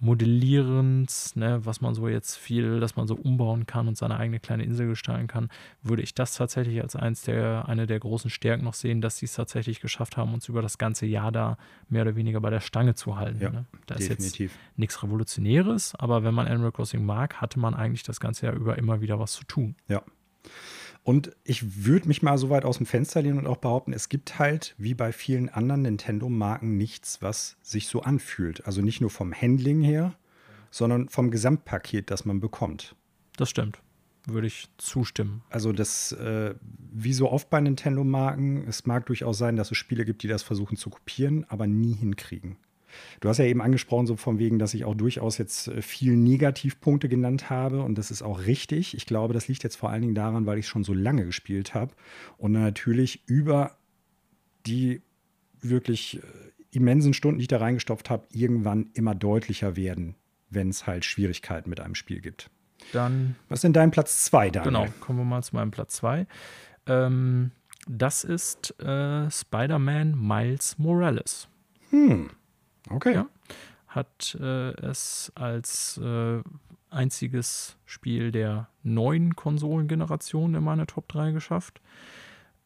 [0.00, 4.40] Modellierens, ne, was man so jetzt viel, dass man so umbauen kann und seine eigene
[4.40, 5.48] kleine Insel gestalten kann,
[5.82, 9.26] würde ich das tatsächlich als eins der, eine der großen Stärken noch sehen, dass sie
[9.26, 11.56] es tatsächlich geschafft haben, uns über das ganze Jahr da
[11.88, 13.40] mehr oder weniger bei der Stange zu halten.
[13.40, 13.66] Ja, ne?
[13.86, 14.26] Da definitiv.
[14.26, 18.46] ist jetzt nichts Revolutionäres, aber wenn man Animal Crossing mag, hatte man eigentlich das ganze
[18.46, 19.76] Jahr über immer wieder was zu tun.
[19.88, 20.02] Ja.
[21.06, 24.08] Und ich würde mich mal so weit aus dem Fenster lehnen und auch behaupten, es
[24.08, 28.66] gibt halt, wie bei vielen anderen Nintendo-Marken, nichts, was sich so anfühlt.
[28.66, 30.16] Also nicht nur vom Handling her,
[30.72, 32.96] sondern vom Gesamtpaket, das man bekommt.
[33.36, 33.78] Das stimmt.
[34.26, 35.44] Würde ich zustimmen.
[35.48, 36.56] Also das, äh,
[36.92, 40.42] wie so oft bei Nintendo-Marken, es mag durchaus sein, dass es Spiele gibt, die das
[40.42, 42.56] versuchen zu kopieren, aber nie hinkriegen.
[43.20, 46.16] Du hast ja eben angesprochen, so von wegen, dass ich auch durchaus jetzt äh, viel
[46.16, 48.96] Negativpunkte genannt habe und das ist auch richtig.
[48.96, 51.74] Ich glaube, das liegt jetzt vor allen Dingen daran, weil ich schon so lange gespielt
[51.74, 51.94] habe
[52.38, 53.76] und natürlich über
[54.66, 55.02] die
[55.60, 60.14] wirklich äh, immensen Stunden, die ich da reingestopft habe, irgendwann immer deutlicher werden,
[60.50, 62.50] wenn es halt Schwierigkeiten mit einem Spiel gibt.
[62.92, 63.36] Dann.
[63.48, 64.72] Was ist denn dein Platz 2, Daniel?
[64.72, 66.26] Genau, kommen wir mal zu meinem Platz 2.
[66.86, 67.50] Ähm,
[67.88, 71.48] das ist äh, Spider-Man Miles Morales.
[71.90, 72.30] Hm.
[72.90, 73.14] Okay.
[73.14, 73.26] Ja,
[73.88, 76.42] hat äh, es als äh,
[76.90, 81.80] einziges Spiel der neuen Konsolengeneration in meine Top 3 geschafft.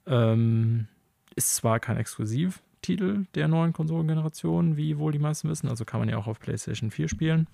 [0.07, 0.89] Ähm,
[1.37, 6.09] ist zwar kein Exklusivtitel der neuen Konsolengeneration, wie wohl die meisten wissen, also kann man
[6.09, 7.47] ja auch auf PlayStation 4 spielen.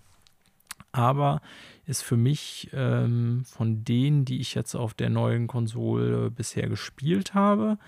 [0.92, 1.42] Aber
[1.87, 7.35] ist für mich ähm, von denen, die ich jetzt auf der neuen Konsole bisher gespielt
[7.35, 7.79] habe,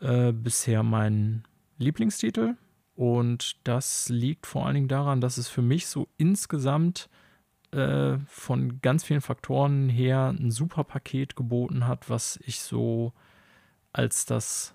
[0.00, 1.44] äh, bisher mein
[1.78, 2.56] Lieblingstitel.
[2.96, 7.08] Und das liegt vor allen Dingen daran, dass es für mich so insgesamt
[7.72, 13.12] äh, von ganz vielen Faktoren her ein super Paket geboten hat, was ich so
[13.92, 14.74] als das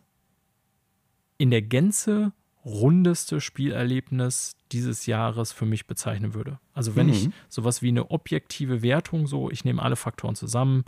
[1.38, 2.34] in der Gänze
[2.65, 6.60] rundeste Spielerlebnis dieses Jahres für mich bezeichnen würde.
[6.73, 7.13] Also wenn mhm.
[7.13, 10.84] ich sowas wie eine objektive Wertung, so ich nehme alle Faktoren zusammen,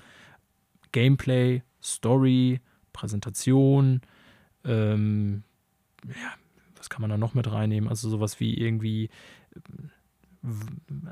[0.91, 2.59] Gameplay, Story,
[2.91, 4.01] Präsentation,
[4.65, 5.43] ähm,
[6.05, 6.33] ja,
[6.81, 7.87] was kann man da noch mit reinnehmen?
[7.87, 9.11] Also sowas wie irgendwie,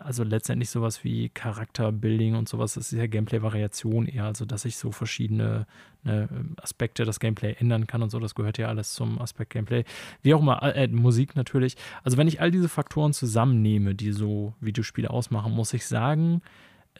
[0.04, 4.78] also letztendlich sowas wie Charakterbuilding und sowas, das ist ja Gameplay-Variation eher, also dass ich
[4.78, 5.68] so verschiedene
[6.04, 6.28] ne,
[6.60, 9.84] Aspekte das Gameplay ändern kann und so, das gehört ja alles zum Aspekt Gameplay.
[10.24, 11.78] Wie auch immer, äh, Musik natürlich.
[12.04, 16.42] Also wenn ich all diese Faktoren zusammennehme, die so Videospiele ausmachen, muss ich sagen,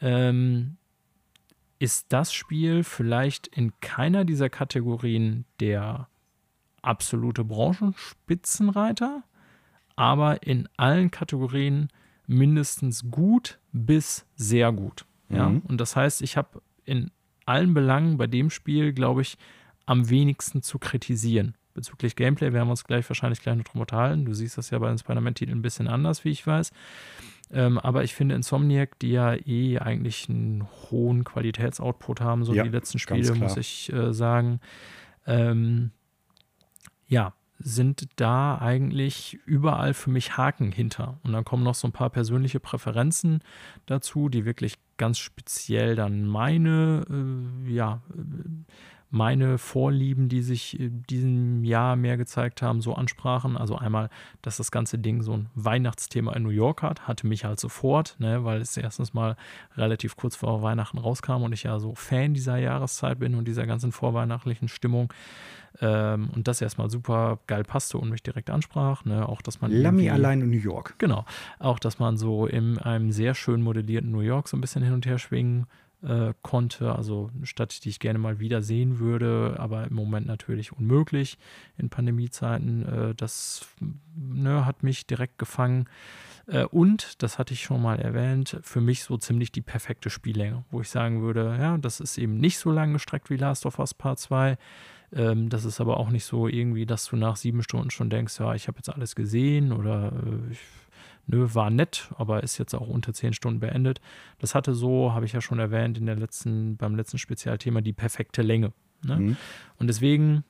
[0.00, 0.76] ähm,
[1.80, 6.06] ist das Spiel vielleicht in keiner dieser Kategorien der
[6.82, 9.22] absolute Branchenspitzenreiter,
[9.96, 11.88] aber in allen Kategorien
[12.26, 15.04] mindestens gut bis sehr gut.
[15.28, 15.48] Ja?
[15.48, 15.60] Mhm.
[15.60, 17.10] Und das heißt, ich habe in
[17.46, 19.36] allen Belangen bei dem Spiel, glaube ich,
[19.86, 21.56] am wenigsten zu kritisieren.
[21.74, 24.24] Bezüglich Gameplay werden wir uns gleich wahrscheinlich gleich noch drum unterhalten.
[24.24, 26.72] Du siehst das ja bei den Spider-Man-Titeln ein bisschen anders, wie ich weiß.
[27.52, 32.62] Ähm, aber ich finde Insomniac, die ja eh eigentlich einen hohen Qualitätsoutput haben, so ja,
[32.62, 34.60] die letzten Spiele, muss ich äh, sagen,
[35.26, 35.90] ähm,
[37.10, 41.18] ja, sind da eigentlich überall für mich Haken hinter.
[41.22, 43.42] Und dann kommen noch so ein paar persönliche Präferenzen
[43.84, 48.00] dazu, die wirklich ganz speziell dann meine, äh, ja,
[49.10, 53.56] meine Vorlieben, die sich in diesem Jahr mehr gezeigt haben, so ansprachen.
[53.56, 54.08] Also einmal,
[54.40, 58.14] dass das ganze Ding so ein Weihnachtsthema in New York hat, hatte mich halt sofort,
[58.20, 59.36] ne, weil es erstens mal
[59.76, 63.66] relativ kurz vor Weihnachten rauskam und ich ja so Fan dieser Jahreszeit bin und dieser
[63.66, 65.12] ganzen vorweihnachtlichen Stimmung.
[65.80, 69.04] Ähm, und das erstmal super geil passte und mich direkt ansprach.
[69.04, 69.28] Ne?
[69.28, 69.72] Auch, dass man.
[69.72, 70.94] Lammy allein in New York.
[70.98, 71.24] Genau.
[71.58, 74.92] Auch, dass man so in einem sehr schön modellierten New York so ein bisschen hin
[74.92, 75.66] und her schwingen
[76.02, 76.94] äh, konnte.
[76.94, 81.38] Also eine Stadt, die ich gerne mal wieder sehen würde, aber im Moment natürlich unmöglich
[81.76, 82.86] in Pandemiezeiten.
[82.86, 83.66] Äh, das
[84.16, 85.88] ne, hat mich direkt gefangen.
[86.46, 90.64] Äh, und, das hatte ich schon mal erwähnt, für mich so ziemlich die perfekte Spiellänge,
[90.70, 93.78] wo ich sagen würde, ja, das ist eben nicht so lang gestreckt wie Last of
[93.78, 94.56] Us Part 2.
[95.12, 98.38] Ähm, das ist aber auch nicht so irgendwie, dass du nach sieben Stunden schon denkst,
[98.38, 100.60] ja, ich habe jetzt alles gesehen oder äh, ich,
[101.26, 104.00] nö, war nett, aber ist jetzt auch unter zehn Stunden beendet.
[104.38, 107.92] Das hatte so, habe ich ja schon erwähnt, in der letzten, beim letzten Spezialthema die
[107.92, 108.72] perfekte Länge.
[109.04, 109.16] Ne?
[109.16, 109.36] Mhm.
[109.78, 110.44] Und deswegen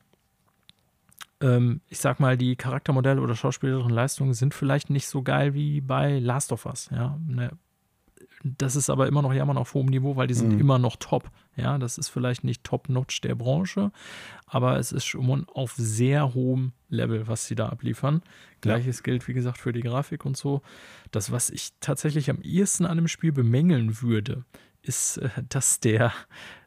[1.40, 5.80] ähm, ich sag mal, die Charaktermodelle oder schauspielerischen Leistungen sind vielleicht nicht so geil wie
[5.80, 6.90] bei Last of Us.
[6.92, 7.50] Ja, ne,
[8.43, 10.61] das ist aber immer noch ja immer auf hohem Niveau, weil die sind mhm.
[10.61, 11.30] immer noch top.
[11.57, 13.93] Ja, das ist vielleicht nicht top-notch der Branche,
[14.47, 18.22] aber es ist schon auf sehr hohem Level, was sie da abliefern.
[18.61, 19.03] Gleiches ja.
[19.03, 20.62] gilt, wie gesagt, für die Grafik und so.
[21.11, 24.45] Das, was ich tatsächlich am ehesten an dem Spiel bemängeln würde,
[24.82, 26.12] ist, äh, dass der,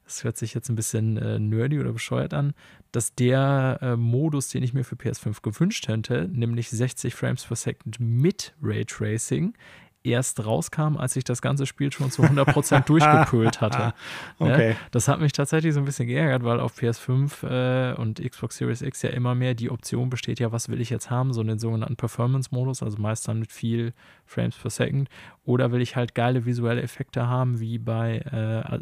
[0.04, 2.54] das hört sich jetzt ein bisschen äh, nerdy oder bescheuert an,
[2.92, 7.56] dass der äh, Modus, den ich mir für PS5 gewünscht hätte, nämlich 60 Frames per
[7.56, 9.56] Second mit Raytracing,
[10.04, 13.94] erst rauskam, als ich das ganze Spiel schon zu 100% durchgepölt hatte.
[14.40, 14.72] okay.
[14.72, 18.58] Ja, das hat mich tatsächlich so ein bisschen geärgert, weil auf PS5 äh, und Xbox
[18.58, 21.42] Series X ja immer mehr die Option besteht, ja, was will ich jetzt haben, so
[21.44, 23.94] den sogenannten Performance-Modus, also meist dann mit viel
[24.26, 25.10] Frames per Second.
[25.46, 28.80] Oder will ich halt geile visuelle Effekte haben, wie bei äh,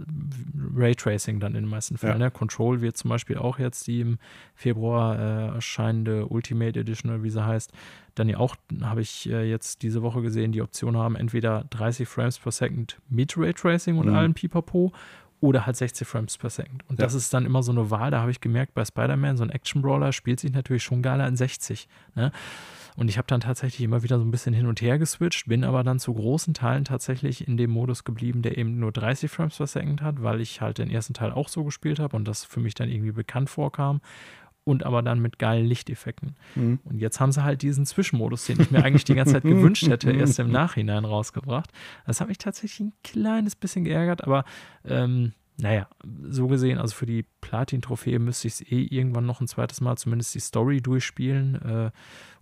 [0.76, 2.19] Raytracing dann in den meisten Fällen.
[2.19, 2.26] Ja.
[2.26, 2.32] Ne?
[2.32, 4.17] Control wird zum Beispiel auch jetzt die im
[4.55, 7.72] Februar äh, erscheinende Ultimate Edition, oder wie sie heißt,
[8.16, 12.07] dann ja auch, habe ich äh, jetzt diese Woche gesehen, die Option haben, entweder 30
[12.07, 14.16] Frames per Second mit Raytracing und mhm.
[14.16, 14.91] allen Pipapo
[15.39, 16.84] oder halt 60 Frames per Second.
[16.88, 17.05] Und ja.
[17.05, 19.49] das ist dann immer so eine Wahl, da habe ich gemerkt, bei Spider-Man, so ein
[19.49, 21.88] Action-Brawler spielt sich natürlich schon geiler in 60.
[22.16, 22.32] Ne?
[22.95, 25.64] Und ich habe dann tatsächlich immer wieder so ein bisschen hin und her geswitcht, bin
[25.64, 29.57] aber dann zu großen Teilen tatsächlich in dem Modus geblieben, der eben nur 30 Frames
[29.57, 32.43] per Second hat, weil ich halt den ersten Teil auch so gespielt habe und das
[32.43, 34.01] für mich dann irgendwie bekannt vorkam
[34.64, 36.36] und aber dann mit geilen Lichteffekten.
[36.55, 36.80] Mhm.
[36.84, 39.88] Und jetzt haben sie halt diesen Zwischenmodus, den ich mir eigentlich die ganze Zeit gewünscht
[39.88, 41.72] hätte, erst im Nachhinein rausgebracht.
[42.05, 44.43] Das hat mich tatsächlich ein kleines bisschen geärgert, aber
[44.86, 45.88] ähm, naja,
[46.28, 49.95] so gesehen, also für die Platin-Trophäe müsste ich es eh irgendwann noch ein zweites Mal
[49.95, 51.55] zumindest die Story durchspielen.
[51.62, 51.91] Äh,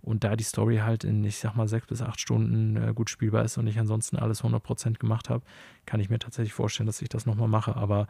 [0.02, 3.10] und da die Story halt in, ich sag mal, sechs bis acht Stunden äh, gut
[3.10, 5.44] spielbar ist und ich ansonsten alles 100% gemacht habe,
[5.84, 7.76] kann ich mir tatsächlich vorstellen, dass ich das nochmal mache.
[7.76, 8.06] Aber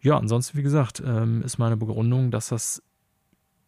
[0.00, 2.82] ja, ansonsten, wie gesagt, ähm, ist meine Begründung, dass das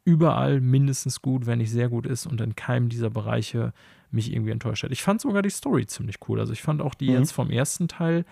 [0.07, 3.75] überall mindestens gut, wenn nicht sehr gut ist und in keinem dieser Bereiche
[4.11, 4.93] mich irgendwie enttäuscht hat.
[4.93, 6.39] Ich fand sogar die Story ziemlich cool.
[6.39, 7.17] Also ich fand auch die mhm.
[7.17, 8.25] jetzt vom ersten Teil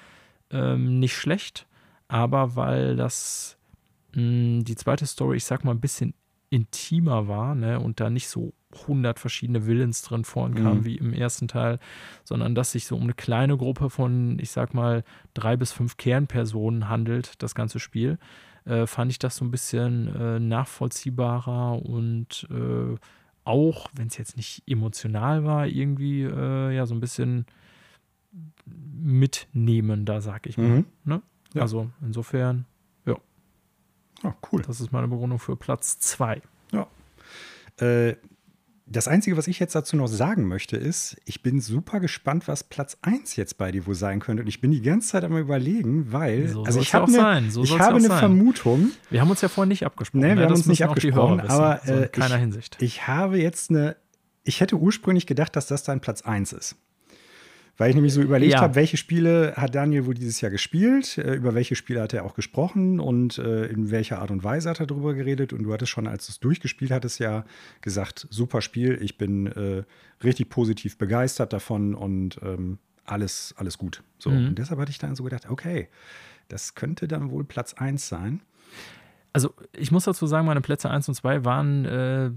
[0.50, 1.66] ähm, nicht schlecht,
[2.06, 3.58] aber weil das
[4.12, 6.14] mh, hm, die zweite Story, ich sag mal, ein bisschen
[6.48, 10.84] intimer war ne, und da nicht so 100 verschiedene Villains drin vorkamen mhm.
[10.84, 11.80] wie im ersten Teil,
[12.22, 15.02] sondern dass sich so um eine kleine Gruppe von, ich sag mal,
[15.34, 18.18] drei bis fünf Kernpersonen handelt, das ganze Spiel
[18.64, 22.96] äh, fand ich das so ein bisschen äh, nachvollziehbarer und äh,
[23.44, 27.46] auch, wenn es jetzt nicht emotional war, irgendwie äh, ja so ein bisschen
[28.66, 30.68] mitnehmender, sag ich mal.
[30.68, 30.86] Mhm.
[31.04, 31.22] Ne?
[31.52, 31.62] Ja.
[31.62, 32.64] Also insofern,
[33.04, 33.16] ja.
[34.22, 34.62] Oh, cool.
[34.62, 36.40] Das ist meine Begründung für Platz 2.
[36.72, 36.86] Ja.
[38.87, 42.49] Äh, das Einzige, was ich jetzt dazu noch sagen möchte, ist, ich bin super gespannt,
[42.49, 44.43] was Platz 1 jetzt bei dir wohl sein könnte.
[44.43, 47.62] Und ich bin die ganze Zeit am überlegen, weil so also ich habe eine, so
[47.62, 48.18] ich habe eine sein.
[48.18, 48.91] Vermutung.
[49.11, 50.20] Wir haben uns ja vorhin nicht abgesprochen.
[50.20, 52.76] Nee, wir ja, haben uns nicht abgesprochen, aber so in keiner ich, Hinsicht.
[52.80, 53.97] Ich habe jetzt eine,
[54.43, 56.76] ich hätte ursprünglich gedacht, dass das dein Platz 1 ist.
[57.76, 58.60] Weil ich nämlich so überlegt ja.
[58.60, 62.24] habe, welche Spiele hat Daniel wohl dieses Jahr gespielt, äh, über welche Spiele hat er
[62.24, 65.52] auch gesprochen und äh, in welcher Art und Weise hat er darüber geredet.
[65.52, 67.44] Und du hattest schon, als du es durchgespielt hattest, ja
[67.80, 69.82] gesagt, super Spiel, ich bin äh,
[70.22, 74.02] richtig positiv begeistert davon und ähm, alles, alles gut.
[74.18, 74.30] So.
[74.30, 74.48] Mhm.
[74.48, 75.88] Und deshalb hatte ich dann so gedacht, okay,
[76.48, 78.40] das könnte dann wohl Platz 1 sein.
[79.32, 82.30] Also ich muss dazu sagen, meine Plätze 1 und 2 waren äh,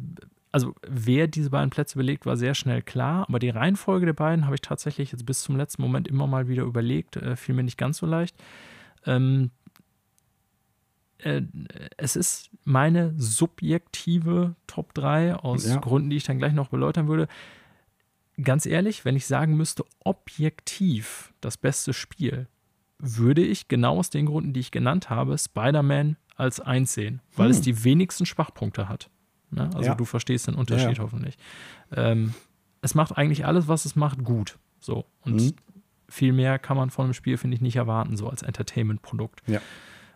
[0.51, 3.25] also wer diese beiden Plätze belegt, war sehr schnell klar.
[3.27, 6.47] Aber die Reihenfolge der beiden habe ich tatsächlich jetzt bis zum letzten Moment immer mal
[6.47, 7.17] wieder überlegt.
[7.17, 8.35] Äh, fiel mir nicht ganz so leicht.
[9.05, 9.51] Ähm,
[11.19, 11.41] äh,
[11.97, 15.77] es ist meine subjektive Top 3 aus ja.
[15.77, 17.27] Gründen, die ich dann gleich noch beleuchten würde.
[18.41, 22.47] Ganz ehrlich, wenn ich sagen müsste, objektiv das beste Spiel,
[22.99, 27.47] würde ich genau aus den Gründen, die ich genannt habe, Spider-Man als eins sehen, weil
[27.47, 27.51] hm.
[27.51, 29.09] es die wenigsten Schwachpunkte hat.
[29.51, 29.69] Ne?
[29.73, 29.95] Also ja.
[29.95, 31.03] du verstehst den Unterschied ja.
[31.03, 31.37] hoffentlich.
[31.91, 32.33] Ähm,
[32.81, 34.57] es macht eigentlich alles, was es macht, gut.
[34.79, 35.05] So.
[35.21, 35.53] Und hm.
[36.09, 39.41] viel mehr kann man von einem Spiel, finde ich, nicht erwarten, so als Entertainment-Produkt.
[39.47, 39.61] Ja.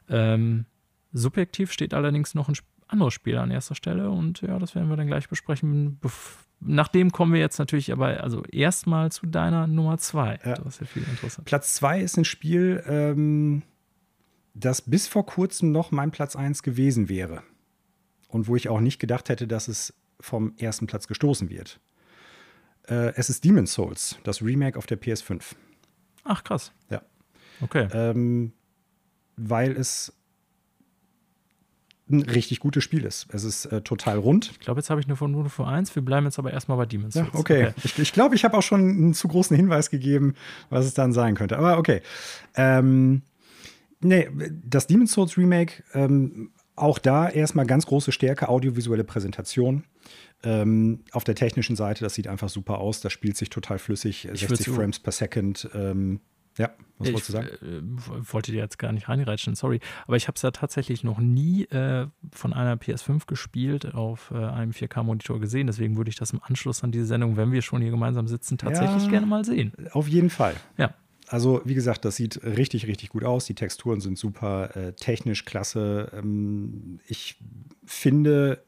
[0.10, 0.66] Ähm,
[1.14, 2.56] subjektiv steht allerdings noch ein
[2.88, 6.00] anderes Spiel an erster Stelle und ja, das werden wir dann gleich besprechen.
[6.60, 10.40] Nachdem kommen wir jetzt natürlich aber also erstmal zu deiner Nummer zwei.
[10.46, 10.56] Ja.
[10.56, 11.46] Das ist ja viel interessant.
[11.46, 13.64] Platz zwei ist ein Spiel, ähm,
[14.54, 17.44] das bis vor kurzem noch mein Platz eins gewesen wäre.
[18.32, 21.80] Und wo ich auch nicht gedacht hätte, dass es vom ersten Platz gestoßen wird.
[22.88, 25.42] Äh, es ist Demon's Souls, das Remake auf der PS5.
[26.24, 26.72] Ach, krass.
[26.90, 27.02] Ja.
[27.62, 27.88] Okay.
[27.94, 28.54] Ähm,
[29.36, 30.14] weil es
[32.10, 33.28] ein richtig gutes Spiel ist.
[33.32, 34.52] Es ist äh, total rund.
[34.52, 35.96] Ich glaube, jetzt habe ich nur von Note für 1.
[35.96, 37.28] Wir bleiben jetzt aber erstmal bei Demon's Souls.
[37.34, 37.68] Ja, okay.
[37.68, 37.74] okay.
[37.84, 40.36] Ich glaube, ich, glaub, ich habe auch schon einen zu großen Hinweis gegeben,
[40.70, 41.58] was es dann sein könnte.
[41.58, 42.02] Aber okay.
[42.56, 43.22] Ähm,
[44.02, 44.30] nee,
[44.64, 49.84] das Demon's Souls Remake, ähm, auch da erstmal ganz große Stärke, audiovisuelle Präsentation.
[50.44, 53.02] Ähm, auf der technischen Seite, das sieht einfach super aus.
[53.02, 55.70] Das spielt sich total flüssig, 60 Frames per Second.
[55.74, 56.20] Ähm,
[56.58, 57.48] ja, was ich, wolltest du sagen?
[57.62, 59.80] Äh, wollte dir jetzt gar nicht reinreitschen, sorry.
[60.06, 64.38] Aber ich habe es ja tatsächlich noch nie äh, von einer PS5 gespielt, auf äh,
[64.38, 65.68] einem 4K-Monitor gesehen.
[65.68, 68.58] Deswegen würde ich das im Anschluss an diese Sendung, wenn wir schon hier gemeinsam sitzen,
[68.58, 69.74] tatsächlich ja, gerne mal sehen.
[69.92, 70.56] Auf jeden Fall.
[70.78, 70.94] Ja.
[71.32, 73.46] Also, wie gesagt, das sieht richtig, richtig gut aus.
[73.46, 76.12] Die Texturen sind super, äh, technisch klasse.
[76.14, 77.38] Ähm, ich
[77.86, 78.62] finde,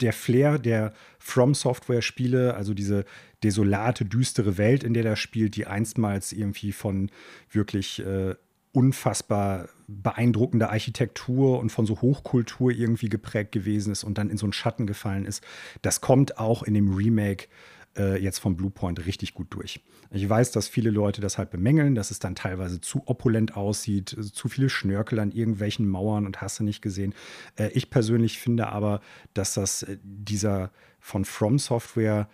[0.00, 3.04] der Flair der From Software Spiele, also diese
[3.42, 7.10] desolate, düstere Welt, in der das spielt, die einstmals irgendwie von
[7.50, 8.36] wirklich äh,
[8.70, 14.46] unfassbar beeindruckender Architektur und von so Hochkultur irgendwie geprägt gewesen ist und dann in so
[14.46, 15.42] einen Schatten gefallen ist.
[15.82, 17.48] Das kommt auch in dem Remake
[17.96, 19.80] äh, jetzt vom Bluepoint richtig gut durch.
[20.10, 24.16] Ich weiß, dass viele Leute das halt bemängeln, dass es dann teilweise zu opulent aussieht,
[24.32, 27.14] zu viele Schnörkel an irgendwelchen Mauern und hast du nicht gesehen.
[27.56, 29.00] Äh, ich persönlich finde aber,
[29.34, 32.28] dass das äh, dieser von From Software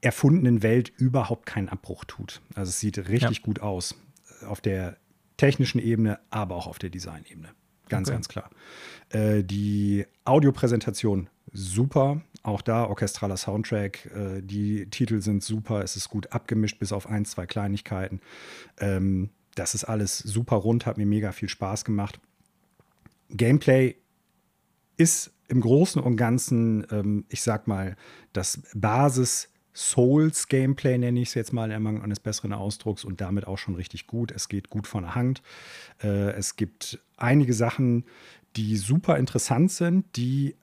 [0.00, 2.40] erfundenen Welt überhaupt keinen Abbruch tut.
[2.54, 3.42] Also es sieht richtig ja.
[3.42, 3.96] gut aus.
[4.46, 4.96] Auf der
[5.36, 7.48] technischen Ebene, aber auch auf der Designebene.
[7.88, 8.16] Ganz, okay.
[8.16, 8.50] ganz klar.
[9.10, 12.20] Äh, die Audiopräsentation super.
[12.42, 14.06] Auch da orchestraler Soundtrack.
[14.14, 15.82] Äh, die Titel sind super.
[15.82, 18.20] Es ist gut abgemischt, bis auf ein, zwei Kleinigkeiten.
[18.78, 22.20] Ähm, das ist alles super rund, hat mir mega viel Spaß gemacht.
[23.30, 23.96] Gameplay
[24.96, 27.96] ist im Großen und Ganzen, ähm, ich sag mal,
[28.32, 29.48] das Basis-
[29.78, 34.08] Souls-Gameplay, nenne ich es jetzt mal, im eines besseren Ausdrucks und damit auch schon richtig
[34.08, 34.32] gut.
[34.32, 35.40] Es geht gut von der Hand.
[36.02, 38.04] Äh, es gibt einige Sachen,
[38.56, 40.56] die super interessant sind, die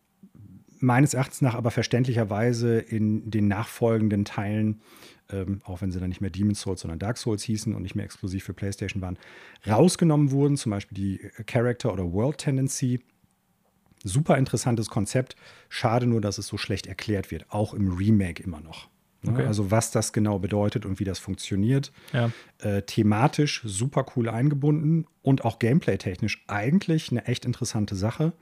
[0.80, 4.82] meines Erachtens nach aber verständlicherweise in den nachfolgenden Teilen,
[5.32, 7.96] ähm, auch wenn sie dann nicht mehr Demon's Souls, sondern Dark Souls hießen und nicht
[7.96, 9.18] mehr exklusiv für PlayStation waren,
[9.66, 10.58] rausgenommen wurden.
[10.58, 13.00] Zum Beispiel die Character- oder World-Tendency.
[14.04, 15.38] Super interessantes Konzept.
[15.70, 18.90] Schade nur, dass es so schlecht erklärt wird, auch im Remake immer noch.
[19.26, 19.34] Ne?
[19.34, 19.48] Okay.
[19.48, 21.92] Also was das genau bedeutet und wie das funktioniert.
[22.14, 22.32] Ja.
[22.60, 28.34] Äh, thematisch super cool eingebunden und auch gameplay-technisch eigentlich eine echt interessante Sache.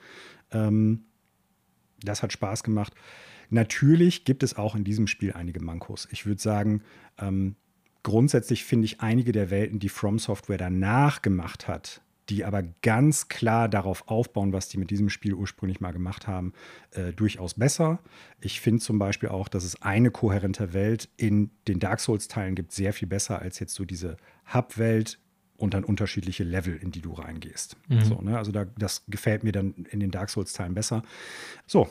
[0.51, 1.05] Ähm,
[2.01, 2.93] das hat Spaß gemacht.
[3.49, 6.07] Natürlich gibt es auch in diesem Spiel einige Mankos.
[6.11, 6.81] Ich würde sagen,
[7.19, 7.55] ähm,
[8.03, 13.27] grundsätzlich finde ich einige der Welten, die From Software danach gemacht hat, die aber ganz
[13.27, 16.53] klar darauf aufbauen, was die mit diesem Spiel ursprünglich mal gemacht haben,
[16.91, 17.99] äh, durchaus besser.
[18.39, 22.71] Ich finde zum Beispiel auch, dass es eine kohärente Welt in den Dark Souls-Teilen gibt,
[22.71, 24.17] sehr viel besser als jetzt so diese
[24.53, 25.19] Hub-Welt
[25.57, 27.77] und dann unterschiedliche Level, in die du reingehst.
[27.87, 28.03] Mhm.
[28.03, 28.37] So, ne?
[28.37, 31.03] Also da, das gefällt mir dann in den Dark Souls-Teilen besser.
[31.67, 31.89] So,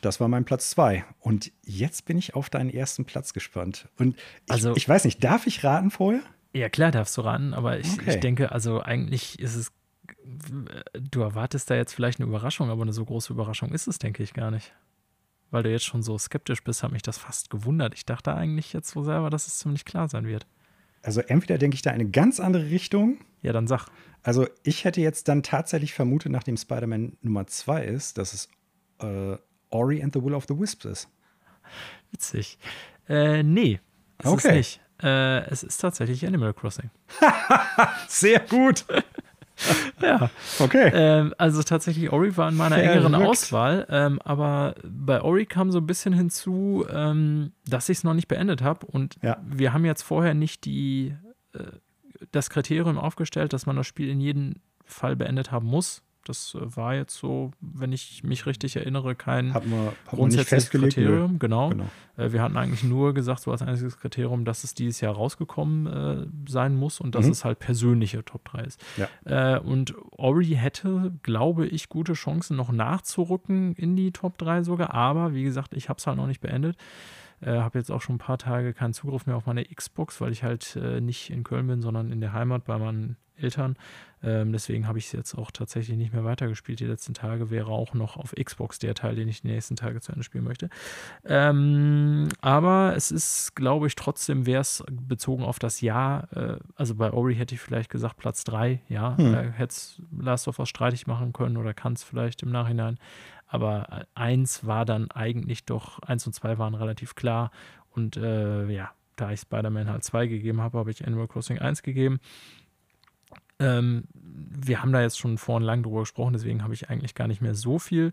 [0.00, 1.04] das war mein Platz zwei.
[1.18, 3.88] Und jetzt bin ich auf deinen ersten Platz gespannt.
[3.98, 6.22] Und ich, also, ich weiß nicht, darf ich raten vorher?
[6.52, 8.14] Ja, klar darfst du raten, aber ich, okay.
[8.14, 9.72] ich denke, also eigentlich ist es,
[10.92, 14.22] du erwartest da jetzt vielleicht eine Überraschung, aber eine so große Überraschung ist es, denke
[14.22, 14.74] ich, gar nicht.
[15.50, 17.94] Weil du jetzt schon so skeptisch bist, hat mich das fast gewundert.
[17.94, 20.46] Ich dachte eigentlich jetzt so selber, dass es ziemlich klar sein wird.
[21.02, 23.18] Also entweder denke ich da eine ganz andere Richtung.
[23.42, 23.86] Ja, dann sag.
[24.22, 28.48] Also ich hätte jetzt dann tatsächlich vermutet, nachdem Spider-Man Nummer 2 ist, dass es
[29.00, 29.36] äh,
[29.70, 31.08] Ori and the Will of the Wisps ist.
[32.10, 32.58] Witzig.
[33.08, 33.80] Äh, nee,
[34.18, 34.48] es okay.
[34.48, 34.80] ist nicht.
[35.02, 36.90] Äh, es ist tatsächlich Animal Crossing.
[38.08, 38.84] Sehr gut.
[40.02, 40.30] ja.
[40.58, 40.90] Okay.
[40.92, 42.96] Ähm, also tatsächlich, Ori war in meiner Verrückt.
[42.96, 48.04] engeren Auswahl, ähm, aber bei Ori kam so ein bisschen hinzu, ähm, dass ich es
[48.04, 49.38] noch nicht beendet habe und ja.
[49.44, 51.14] wir haben jetzt vorher nicht die,
[51.52, 51.64] äh,
[52.32, 56.02] das Kriterium aufgestellt, dass man das Spiel in jedem Fall beendet haben muss.
[56.24, 60.70] Das äh, war jetzt so, wenn ich mich richtig erinnere, kein hat man, hat grundsätzliches
[60.70, 61.38] Kriterium.
[61.38, 61.70] Genau.
[61.70, 61.88] genau.
[62.16, 65.86] Äh, wir hatten eigentlich nur gesagt, so als einziges Kriterium, dass es dieses Jahr rausgekommen
[65.86, 67.32] äh, sein muss und dass mhm.
[67.32, 68.84] es halt persönliche Top 3 ist.
[68.96, 69.56] Ja.
[69.56, 74.92] Äh, und Ori hätte, glaube ich, gute Chancen noch nachzurücken in die Top 3 sogar.
[74.94, 76.76] Aber wie gesagt, ich habe es halt noch nicht beendet.
[77.40, 80.30] Äh, habe jetzt auch schon ein paar Tage keinen Zugriff mehr auf meine Xbox, weil
[80.30, 83.76] ich halt äh, nicht in Köln bin, sondern in der Heimat bei meinen Eltern.
[84.22, 86.80] Ähm, deswegen habe ich es jetzt auch tatsächlich nicht mehr weitergespielt.
[86.80, 90.00] Die letzten Tage wäre auch noch auf Xbox der Teil, den ich die nächsten Tage
[90.00, 90.68] zu Ende spielen möchte.
[91.24, 96.28] Ähm, aber es ist, glaube ich, trotzdem wäre es bezogen auf das Jahr.
[96.36, 98.80] Äh, also bei Ori hätte ich vielleicht gesagt Platz 3.
[98.88, 99.34] Ja, hm.
[99.34, 102.98] äh, hätte es Last of Us streitig machen können oder kann es vielleicht im Nachhinein.
[103.46, 107.50] Aber eins war dann eigentlich doch, eins und zwei waren relativ klar.
[107.90, 111.82] Und äh, ja, da ich Spider-Man halt 2 gegeben habe, habe ich Animal Crossing 1
[111.82, 112.20] gegeben.
[113.60, 117.28] Ähm, wir haben da jetzt schon vorhin lang drüber gesprochen, deswegen habe ich eigentlich gar
[117.28, 118.12] nicht mehr so viel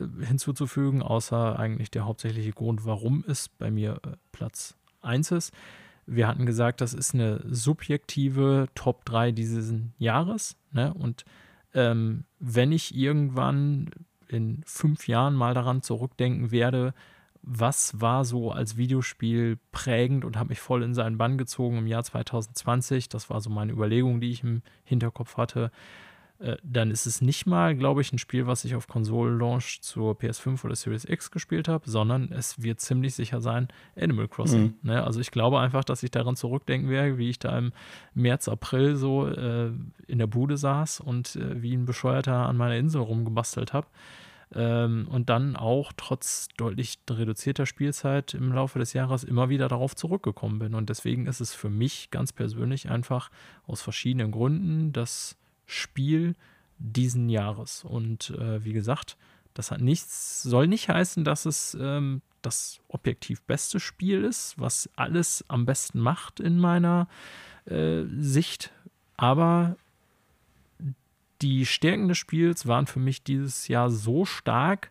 [0.00, 5.52] äh, hinzuzufügen, außer eigentlich der hauptsächliche Grund, warum es bei mir äh, Platz 1 ist.
[6.06, 10.56] Wir hatten gesagt, das ist eine subjektive Top 3 dieses Jahres.
[10.72, 10.94] Ne?
[10.94, 11.24] Und
[11.74, 13.90] ähm, wenn ich irgendwann
[14.28, 16.94] in fünf Jahren mal daran zurückdenken werde,
[17.46, 21.86] was war so als Videospiel prägend und habe mich voll in seinen Bann gezogen im
[21.86, 23.08] Jahr 2020.
[23.08, 25.70] Das war so meine Überlegung, die ich im Hinterkopf hatte.
[26.38, 30.14] Äh, dann ist es nicht mal, glaube ich, ein Spiel, was ich auf Konsole-Launch zur
[30.14, 34.74] PS5 oder Series X gespielt habe, sondern es wird ziemlich sicher sein Animal Crossing.
[34.82, 34.90] Mhm.
[34.90, 35.04] Ne?
[35.04, 37.72] Also ich glaube einfach, dass ich daran zurückdenken werde, wie ich da im
[38.14, 39.70] März, April so äh,
[40.08, 43.86] in der Bude saß und äh, wie ein Bescheuerter an meiner Insel rumgebastelt habe.
[44.54, 49.96] Ähm, und dann auch trotz deutlich reduzierter Spielzeit im Laufe des Jahres immer wieder darauf
[49.96, 50.74] zurückgekommen bin.
[50.74, 53.30] Und deswegen ist es für mich ganz persönlich einfach
[53.66, 55.36] aus verschiedenen Gründen das
[55.66, 56.36] Spiel
[56.78, 57.84] diesen Jahres.
[57.84, 59.16] Und äh, wie gesagt,
[59.54, 64.88] das hat nichts, soll nicht heißen, dass es ähm, das objektiv beste Spiel ist, was
[64.94, 67.08] alles am besten macht in meiner
[67.64, 68.72] äh, Sicht.
[69.16, 69.76] Aber
[71.42, 74.90] die Stärken des Spiels waren für mich dieses Jahr so stark,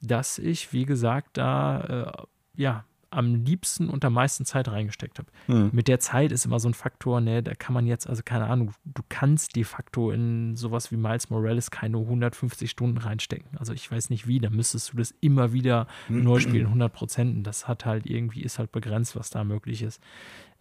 [0.00, 2.26] dass ich, wie gesagt, da
[2.56, 2.84] äh, ja
[3.14, 5.28] am liebsten und am meisten Zeit reingesteckt habe.
[5.46, 5.70] Mhm.
[5.72, 8.46] Mit der Zeit ist immer so ein Faktor, ne, da kann man jetzt, also keine
[8.46, 13.56] Ahnung, du kannst de facto in sowas wie Miles Morales keine 150 Stunden reinstecken.
[13.58, 16.24] Also ich weiß nicht wie, da müsstest du das immer wieder mhm.
[16.24, 17.46] neu spielen, 100 Prozent.
[17.46, 20.02] Das hat halt irgendwie, ist halt begrenzt, was da möglich ist.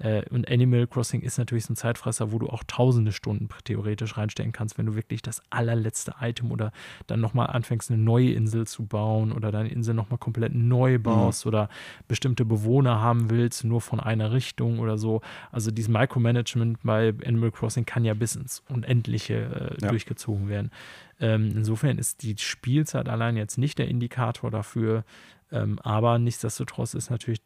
[0.03, 4.17] Äh, und Animal Crossing ist natürlich so ein Zeitfresser, wo du auch tausende Stunden theoretisch
[4.17, 6.71] reinstecken kannst, wenn du wirklich das allerletzte Item oder
[7.07, 11.03] dann nochmal anfängst, eine neue Insel zu bauen oder deine Insel nochmal komplett neu mhm.
[11.03, 11.49] baust mhm.
[11.49, 11.69] oder
[12.07, 15.21] bestimmte Bewohner haben willst, nur von einer Richtung oder so.
[15.51, 19.89] Also dieses Micromanagement bei Animal Crossing kann ja bis ins Unendliche äh, ja.
[19.89, 20.71] durchgezogen werden.
[21.19, 25.05] Ähm, insofern ist die Spielzeit allein jetzt nicht der Indikator dafür,
[25.51, 27.39] ähm, aber nichtsdestotrotz ist natürlich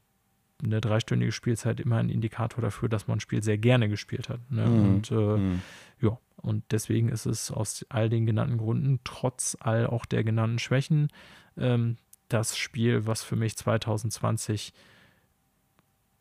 [0.63, 4.39] eine dreistündige Spielzeit immer ein Indikator dafür, dass man ein Spiel sehr gerne gespielt hat.
[4.49, 4.65] Ne?
[4.65, 4.85] Mhm.
[4.85, 5.61] Und äh, mhm.
[6.01, 10.59] ja, und deswegen ist es aus all den genannten Gründen, trotz all auch der genannten
[10.59, 11.09] Schwächen,
[11.57, 11.97] ähm,
[12.29, 14.73] das Spiel, was für mich 2020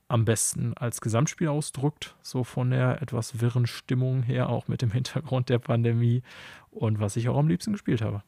[0.09, 4.93] am besten als Gesamtspiel ausdrückt, so von der etwas wirren Stimmung her, auch mit dem
[4.93, 6.23] Hintergrund der Pandemie
[6.71, 8.23] und was ich auch am liebsten gespielt habe.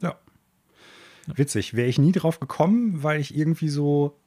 [0.00, 0.18] Ja.
[1.26, 1.74] Witzig.
[1.74, 4.18] Wäre ich nie drauf gekommen, weil ich irgendwie so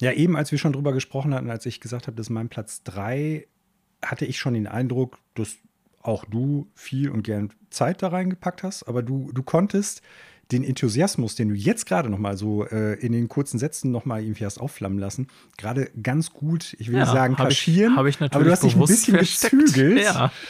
[0.00, 2.48] ja, eben als wir schon drüber gesprochen hatten, als ich gesagt habe, das ist mein
[2.48, 3.46] Platz 3,
[4.02, 5.56] hatte ich schon den Eindruck, dass
[6.00, 10.02] auch du viel und gern Zeit da reingepackt hast, aber du, du konntest
[10.52, 14.06] den Enthusiasmus, den du jetzt gerade noch mal so äh, in den kurzen Sätzen noch
[14.06, 15.28] mal irgendwie hast aufflammen lassen,
[15.58, 18.62] gerade ganz gut, ich will ja, sagen, kaschieren, hab ich, hab ich aber du hast
[18.62, 19.52] dich ein bisschen versteckt.
[19.52, 20.02] gezügelt.
[20.04, 20.32] Ja.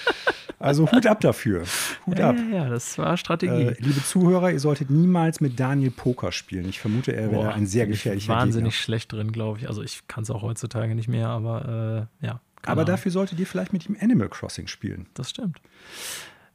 [0.58, 1.64] Also Hut ab dafür.
[2.06, 2.36] Hut ja, ab.
[2.50, 3.68] Ja, ja, das war Strategie.
[3.68, 6.68] Äh, liebe Zuhörer, ihr solltet niemals mit Daniel Poker spielen.
[6.68, 8.82] Ich vermute, er wäre ein sehr gefährlicher wahnsinnig Gegner.
[8.82, 9.68] schlecht drin, glaube ich.
[9.68, 12.40] Also ich kann es auch heutzutage nicht mehr, aber äh, ja.
[12.62, 12.86] Aber Ahnung.
[12.86, 15.06] dafür solltet ihr vielleicht mit ihm Animal Crossing spielen.
[15.14, 15.60] Das stimmt.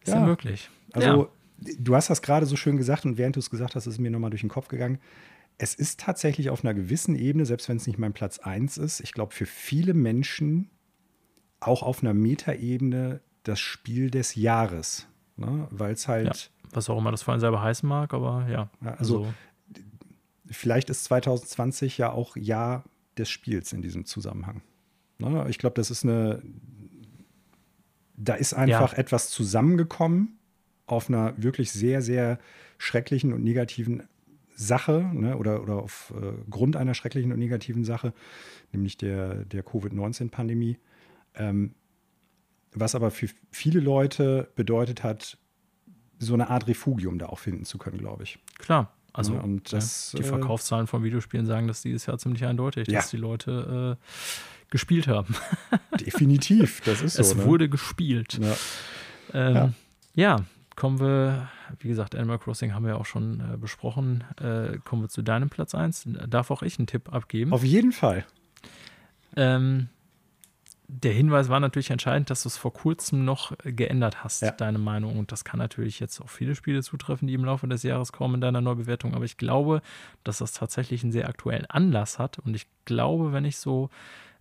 [0.04, 0.70] Ist ja, ja möglich.
[0.92, 3.94] Also du hast das gerade so schön gesagt und während du es gesagt hast, ist
[3.94, 5.00] es mir nochmal durch den Kopf gegangen.
[5.58, 9.00] Es ist tatsächlich auf einer gewissen Ebene, selbst wenn es nicht mein Platz 1 ist,
[9.00, 10.70] ich glaube, für viele Menschen
[11.60, 15.08] auch auf einer Metaebene das Spiel des Jahres.
[15.38, 15.68] Ne?
[15.72, 16.28] Weil es halt.
[16.28, 18.70] Ja, was auch immer das vor allem selber heißen mag, aber ja.
[18.82, 19.34] also, also,
[20.50, 22.84] vielleicht ist 2020 ja auch Jahr
[23.18, 24.62] des Spiels in diesem Zusammenhang.
[25.20, 25.46] Ne?
[25.50, 26.42] Ich glaube, das ist eine.
[28.16, 29.00] Da ist einfach ja.
[29.00, 30.38] etwas zusammengekommen
[30.86, 32.40] auf einer wirklich sehr, sehr
[32.78, 34.04] schrecklichen und negativen
[34.56, 38.14] Sache ne, oder, oder auf äh, Grund einer schrecklichen und negativen Sache,
[38.72, 40.78] nämlich der, der Covid-19-Pandemie.
[41.36, 41.74] Ähm,
[42.76, 45.38] was aber für viele Leute bedeutet hat,
[46.20, 48.40] so eine Art Refugium da auch finden zu können, glaube ich.
[48.58, 48.94] Klar.
[49.14, 52.46] Also Ja, und das, ja, die äh, Verkaufszahlen von Videospielen sagen das dieses Jahr ziemlich
[52.46, 55.36] eindeutig, dass die Leute äh, gespielt haben.
[56.00, 57.22] Definitiv, das ist so.
[57.22, 57.46] es ne?
[57.46, 58.40] wurde gespielt.
[58.42, 58.56] Ja.
[59.34, 59.74] Ähm, Ja.
[60.16, 60.46] ja.
[60.76, 61.50] kommen wir,
[61.80, 64.24] wie gesagt, Animal Crossing haben wir auch schon äh, besprochen.
[64.42, 66.08] Äh, kommen wir zu deinem Platz 1.
[66.28, 67.54] Darf auch ich einen Tipp abgeben?
[67.54, 68.26] Auf jeden Fall.
[69.36, 69.90] Ähm,
[71.02, 74.52] der Hinweis war natürlich entscheidend, dass du es vor kurzem noch äh, geändert hast, Ja.
[74.52, 75.18] deine Meinung.
[75.18, 78.36] Und das kann natürlich jetzt auf viele Spiele zutreffen, die im Laufe des Jahres kommen
[78.36, 79.14] in deiner Neubewertung.
[79.16, 79.82] Aber ich glaube,
[80.24, 82.40] dass das tatsächlich einen sehr aktuellen Anlass hat.
[82.40, 83.90] Und ich glaube, wenn ich so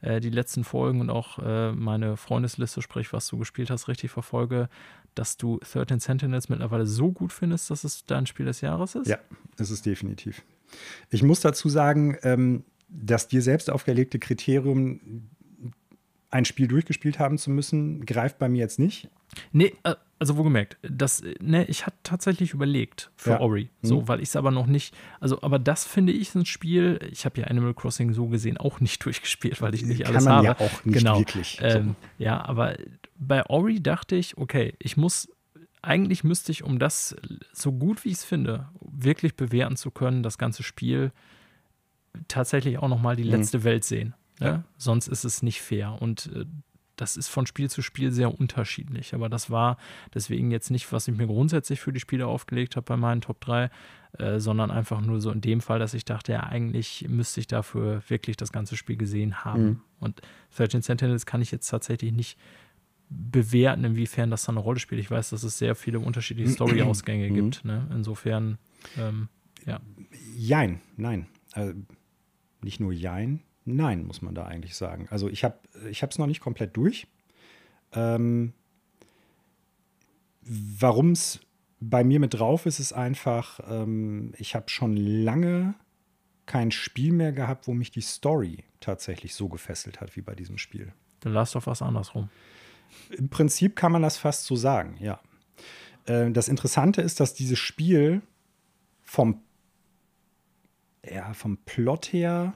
[0.03, 4.11] äh, die letzten Folgen und auch äh, meine Freundesliste, sprich, was du gespielt hast, richtig
[4.11, 4.69] verfolge,
[5.15, 9.09] dass du 13 Sentinels mittlerweile so gut findest, dass es dein Spiel des Jahres ist.
[9.09, 9.19] Ja,
[9.59, 10.43] ist es definitiv.
[11.11, 15.29] Ich muss dazu sagen, ähm, das dir selbst aufgelegte Kriterium,
[16.33, 19.09] ein Spiel durchgespielt haben zu müssen, greift bei mir jetzt nicht.
[19.53, 23.41] Nee, äh, also wohlgemerkt, das, ne, ich hatte tatsächlich überlegt für Ja.
[23.41, 24.09] Ori, so, Mhm.
[24.09, 27.41] weil ich es aber noch nicht, also, aber das finde ich ein Spiel, ich habe
[27.41, 30.47] ja Animal Crossing so gesehen auch nicht durchgespielt, weil ich nicht Kann alles man habe.
[30.47, 31.19] ja auch nicht genau.
[31.19, 31.59] wirklich.
[31.61, 31.67] So.
[31.67, 32.77] Ähm, ja, aber
[33.19, 35.29] bei Ori dachte ich, okay, ich muss,
[35.83, 37.17] eigentlich müsste ich, um das
[37.53, 41.11] so gut wie ich es finde, wirklich bewerten zu können, das ganze Spiel
[42.29, 43.31] tatsächlich auch nochmal die Mhm.
[43.31, 44.15] letzte Welt sehen.
[44.41, 44.47] Ne?
[44.47, 44.65] Ja.
[44.77, 46.01] Sonst ist es nicht fair.
[46.01, 46.45] Und äh,
[46.97, 49.15] das ist von Spiel zu Spiel sehr unterschiedlich.
[49.15, 49.77] Aber das war
[50.15, 53.41] deswegen jetzt nicht, was ich mir grundsätzlich für die Spiele aufgelegt habe bei meinen Top
[53.41, 53.71] 3,
[54.19, 57.47] äh, sondern einfach nur so in dem Fall, dass ich dachte, ja, eigentlich müsste ich
[57.47, 59.65] dafür wirklich das ganze Spiel gesehen haben.
[59.65, 59.81] Mhm.
[60.01, 60.21] Und
[60.57, 62.39] 13 Sentinels kann ich jetzt tatsächlich nicht
[63.09, 65.01] bewerten, inwiefern das da eine Rolle spielt.
[65.01, 67.35] Ich weiß, dass es sehr viele unterschiedliche Story-Ausgänge Mhm.
[67.35, 67.65] gibt.
[67.65, 67.89] Ne?
[67.91, 68.59] Insofern,
[68.99, 69.29] ähm,
[69.67, 69.81] ja.
[70.37, 71.27] Jein, nein.
[71.53, 71.75] Also,
[72.63, 75.07] nicht nur Jein, nein, muss man da eigentlich sagen.
[75.11, 77.07] Also ich habe es noch nicht komplett durch.
[77.93, 78.53] Ähm,
[80.45, 81.41] Warum es
[81.81, 85.75] bei mir mit drauf ist, ist einfach, ähm, ich habe schon lange
[86.47, 90.59] kein Spiel mehr gehabt, wo mich die Story tatsächlich so gefesselt hat wie bei diesem
[90.59, 90.93] Spiel.
[91.23, 92.29] The Last of Us andersrum.
[93.17, 95.21] Im Prinzip kann man das fast so sagen, ja.
[96.07, 98.23] Äh, Das Interessante ist, dass dieses Spiel
[99.03, 99.43] vom,
[101.09, 102.55] ja, vom Plot her,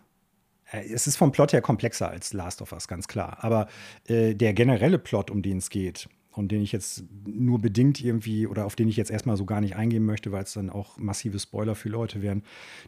[0.73, 3.39] es ist vom Plot her komplexer als Last of Us, ganz klar.
[3.41, 3.69] Aber
[4.07, 8.47] äh, der generelle Plot, um den es geht, und den ich jetzt nur bedingt irgendwie
[8.47, 10.99] oder auf den ich jetzt erstmal so gar nicht eingehen möchte, weil es dann auch
[10.99, 12.43] massive Spoiler für Leute wären,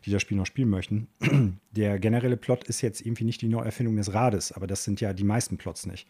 [0.05, 1.09] die das Spiel noch spielen möchten.
[1.71, 5.15] Der generelle Plot ist jetzt irgendwie nicht die Neuerfindung des Rades, aber das sind ja
[5.15, 6.07] die meisten Plots nicht.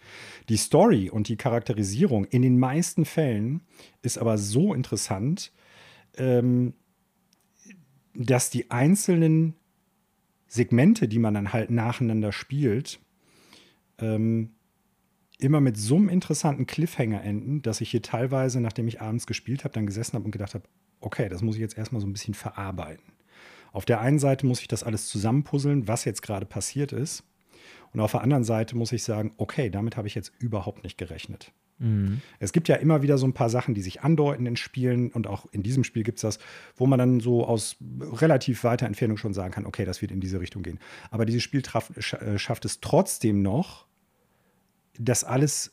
[0.48, 3.62] Die Story und die Charakterisierung in den meisten Fällen
[4.02, 5.52] ist aber so interessant,
[6.16, 6.74] ähm,
[8.14, 9.54] dass die einzelnen
[10.48, 12.98] Segmente, die man dann halt nacheinander spielt,
[13.98, 14.50] ähm,
[15.38, 19.64] immer mit so einem interessanten Cliffhanger enden, dass ich hier teilweise, nachdem ich abends gespielt
[19.64, 20.64] habe, dann gesessen habe und gedacht habe,
[21.00, 23.12] okay, das muss ich jetzt erstmal so ein bisschen verarbeiten.
[23.72, 27.22] Auf der einen Seite muss ich das alles zusammenpuzzeln, was jetzt gerade passiert ist.
[27.92, 30.98] Und auf der anderen Seite muss ich sagen, okay, damit habe ich jetzt überhaupt nicht
[30.98, 31.52] gerechnet.
[31.78, 32.20] Mhm.
[32.38, 35.26] Es gibt ja immer wieder so ein paar Sachen, die sich andeuten in Spielen und
[35.26, 36.38] auch in diesem Spiel gibt es das,
[36.76, 40.20] wo man dann so aus relativ weiter Entfernung schon sagen kann, okay, das wird in
[40.20, 40.78] diese Richtung gehen.
[41.10, 43.86] Aber dieses Spiel traf, äh, schafft es trotzdem noch,
[44.98, 45.72] das alles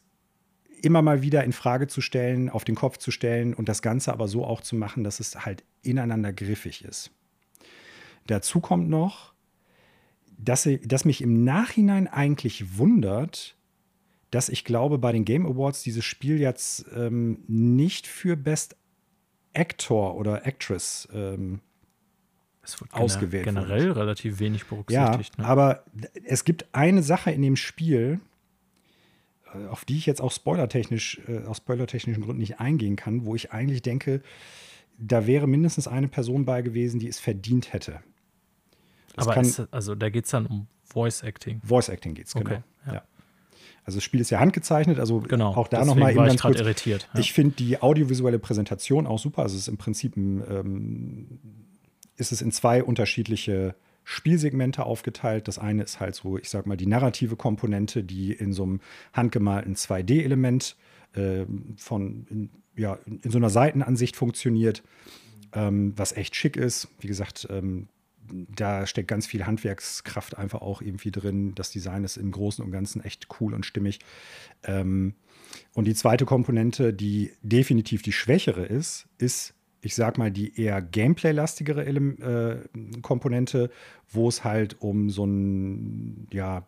[0.81, 4.13] immer mal wieder in Frage zu stellen, auf den Kopf zu stellen und das Ganze
[4.13, 7.11] aber so auch zu machen, dass es halt ineinander griffig ist.
[8.27, 9.33] Dazu kommt noch,
[10.37, 13.54] dass, dass mich im Nachhinein eigentlich wundert,
[14.35, 18.75] dass ich glaube, bei den Game Awards dieses Spiel jetzt ähm, nicht für Best
[19.53, 21.61] Actor oder Actress ähm,
[22.61, 25.37] Es wird Ausgewählt generell relativ wenig ja, berücksichtigt.
[25.37, 25.45] ne?
[25.45, 25.85] aber
[26.25, 28.19] es gibt eine Sache in dem Spiel,
[29.53, 33.35] äh, auf die ich jetzt auch spoilertechnisch, äh, aus spoilertechnischen Gründen nicht eingehen kann, wo
[33.35, 34.21] ich eigentlich denke,
[34.97, 38.01] da wäre mindestens eine Person bei gewesen, die es verdient hätte.
[39.15, 41.61] Es aber kann- es, also da geht es dann um Voice Acting.
[41.63, 42.51] Voice Acting geht's, genau.
[42.51, 42.93] Okay, ja.
[42.95, 43.03] ja.
[43.85, 45.53] Also das Spiel ist ja handgezeichnet, also Genau.
[45.55, 46.59] auch da nochmal eben war ich ganz kurz.
[46.59, 47.07] irritiert.
[47.13, 47.19] Ja.
[47.19, 49.43] Ich finde die audiovisuelle Präsentation auch super.
[49.43, 51.27] Also es ist im Prinzip ein, ähm,
[52.17, 55.47] ist es in zwei unterschiedliche Spielsegmente aufgeteilt.
[55.47, 58.79] Das eine ist halt so, ich sag mal, die narrative Komponente, die in so einem
[59.13, 60.75] handgemalten 2D-Element
[61.13, 61.45] äh,
[61.77, 64.83] von in, ja, in so einer Seitenansicht funktioniert,
[65.53, 66.87] ähm, was echt schick ist.
[66.99, 67.87] Wie gesagt, ähm,
[68.55, 71.53] da steckt ganz viel Handwerkskraft einfach auch irgendwie drin.
[71.55, 73.99] Das Design ist im Großen und Ganzen echt cool und stimmig.
[74.63, 75.15] Ähm,
[75.73, 80.81] und die zweite Komponente, die definitiv die schwächere ist, ist, ich sag mal, die eher
[80.81, 82.57] Gameplay-lastigere äh,
[83.01, 83.69] Komponente,
[84.09, 86.67] wo es halt um so ein ja,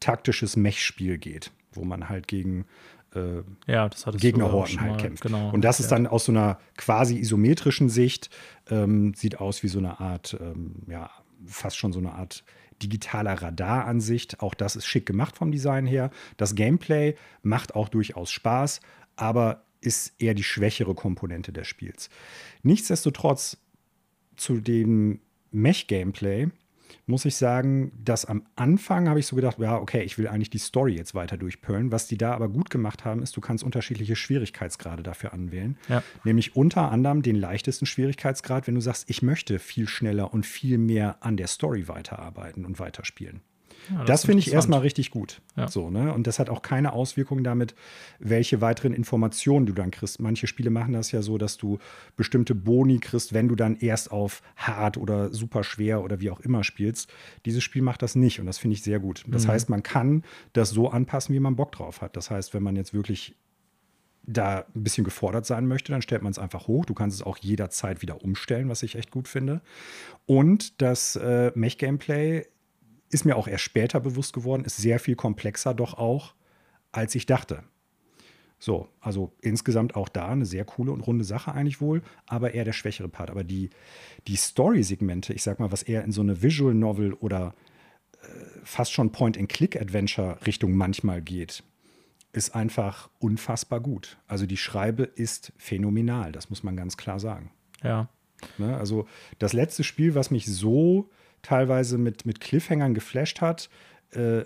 [0.00, 2.66] taktisches Mech-Spiel geht, wo man halt gegen
[3.14, 5.22] äh, ja, Gegnerhorten halt kämpft.
[5.22, 5.84] Genau, und das ja.
[5.84, 8.30] ist dann aus so einer quasi isometrischen Sicht,
[8.70, 11.10] ähm, sieht aus wie so eine Art, ähm, ja,
[11.46, 12.44] fast schon so eine Art
[12.82, 14.40] digitaler Radaransicht.
[14.40, 16.10] Auch das ist schick gemacht vom Design her.
[16.36, 18.80] Das Gameplay macht auch durchaus Spaß,
[19.16, 22.10] aber ist eher die schwächere Komponente des Spiels.
[22.62, 23.58] Nichtsdestotrotz
[24.36, 25.20] zu dem
[25.52, 26.48] Mech-Gameplay
[27.06, 30.50] muss ich sagen, dass am Anfang habe ich so gedacht, ja, okay, ich will eigentlich
[30.50, 31.92] die Story jetzt weiter durchpölen.
[31.92, 35.76] Was die da aber gut gemacht haben, ist, du kannst unterschiedliche Schwierigkeitsgrade dafür anwählen.
[35.88, 36.02] Ja.
[36.24, 40.78] Nämlich unter anderem den leichtesten Schwierigkeitsgrad, wenn du sagst, ich möchte viel schneller und viel
[40.78, 43.42] mehr an der Story weiterarbeiten und weiterspielen.
[43.90, 45.40] Ja, das, das finde ich erstmal richtig gut.
[45.56, 45.68] Ja.
[45.68, 46.12] So, ne?
[46.12, 47.74] Und das hat auch keine Auswirkungen damit,
[48.18, 50.20] welche weiteren Informationen du dann kriegst.
[50.20, 51.78] Manche Spiele machen das ja so, dass du
[52.16, 56.40] bestimmte Boni kriegst, wenn du dann erst auf hart oder super schwer oder wie auch
[56.40, 57.12] immer spielst.
[57.44, 59.24] Dieses Spiel macht das nicht und das finde ich sehr gut.
[59.26, 59.48] Das mhm.
[59.48, 62.16] heißt, man kann das so anpassen, wie man Bock drauf hat.
[62.16, 63.34] Das heißt, wenn man jetzt wirklich
[64.22, 66.84] da ein bisschen gefordert sein möchte, dann stellt man es einfach hoch.
[66.84, 69.60] Du kannst es auch jederzeit wieder umstellen, was ich echt gut finde.
[70.26, 72.46] Und das äh, Mech-Gameplay
[73.10, 76.34] ist mir auch erst später bewusst geworden, ist sehr viel komplexer doch auch,
[76.92, 77.64] als ich dachte.
[78.58, 82.64] So, also insgesamt auch da eine sehr coole und runde Sache eigentlich wohl, aber eher
[82.64, 83.30] der schwächere Part.
[83.30, 83.70] Aber die,
[84.26, 87.54] die Story-Segmente, ich sag mal, was eher in so eine Visual Novel oder
[88.22, 88.26] äh,
[88.62, 91.64] fast schon Point-and-Click-Adventure-Richtung manchmal geht,
[92.32, 94.18] ist einfach unfassbar gut.
[94.26, 97.50] Also die Schreibe ist phänomenal, das muss man ganz klar sagen.
[97.82, 98.10] Ja.
[98.58, 99.06] Ne, also
[99.38, 101.10] das letzte Spiel, was mich so
[101.42, 103.70] teilweise mit, mit Cliffhangern geflasht hat,
[104.12, 104.42] äh,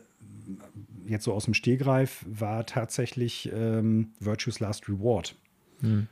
[1.07, 5.34] jetzt so aus dem Stehgreif, war tatsächlich ähm, Virtue's Last Reward.
[5.80, 6.09] Hm.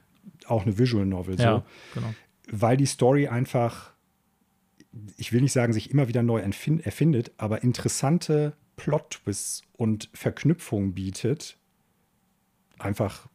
[0.46, 1.38] Auch eine Visual Novel.
[1.38, 2.00] Ja, so.
[2.00, 2.14] genau.
[2.50, 3.92] Weil die Story einfach,
[5.16, 11.56] ich will nicht sagen, sich immer wieder neu erfindet, aber interessante Plot-Twists und Verknüpfungen bietet.
[12.78, 13.28] Einfach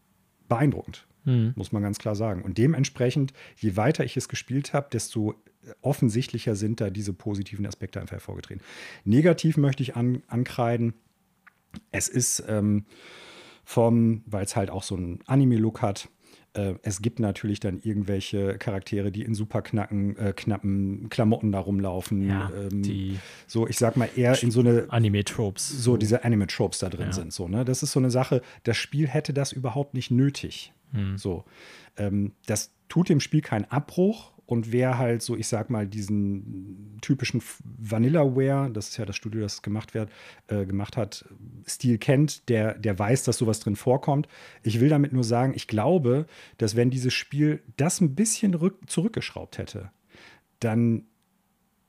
[0.50, 1.54] beeindruckend, hm.
[1.56, 2.42] muss man ganz klar sagen.
[2.42, 5.36] Und dementsprechend, je weiter ich es gespielt habe, desto
[5.82, 8.64] offensichtlicher sind da diese positiven Aspekte einfach hervorgetreten.
[9.04, 10.94] Negativ möchte ich an, ankreiden,
[11.92, 12.86] es ist ähm,
[13.66, 16.10] vom, weil es halt auch so einen Anime-Look hat,
[16.54, 21.60] äh, es gibt natürlich dann irgendwelche Charaktere, die in super knacken, äh, knappen Klamotten da
[21.60, 22.28] rumlaufen.
[22.28, 25.84] Ja, ähm, die so, ich sag mal, eher in so eine Anime-Tropes.
[25.84, 27.14] So, diese Anime-Tropes da drin ja.
[27.14, 27.34] sind.
[27.34, 27.64] So, ne?
[27.64, 30.74] Das ist so eine Sache, das Spiel hätte das überhaupt nicht nötig.
[30.92, 31.18] Hm.
[31.18, 31.46] So.
[31.98, 36.98] Ähm, das tut dem Spiel keinen Abbruch und wer halt so, ich sag mal, diesen
[37.02, 40.10] typischen Vanillaware, das ist ja das Studio, das gemacht wird,
[40.48, 41.26] äh, gemacht hat,
[41.68, 44.30] Stil kennt, der, der weiß, dass sowas drin vorkommt.
[44.64, 46.28] Ich will damit nur sagen, ich glaube,
[46.58, 48.58] dass wenn dieses Spiel das ein bisschen
[48.88, 49.92] zurückgeschraubt hätte,
[50.62, 51.04] dann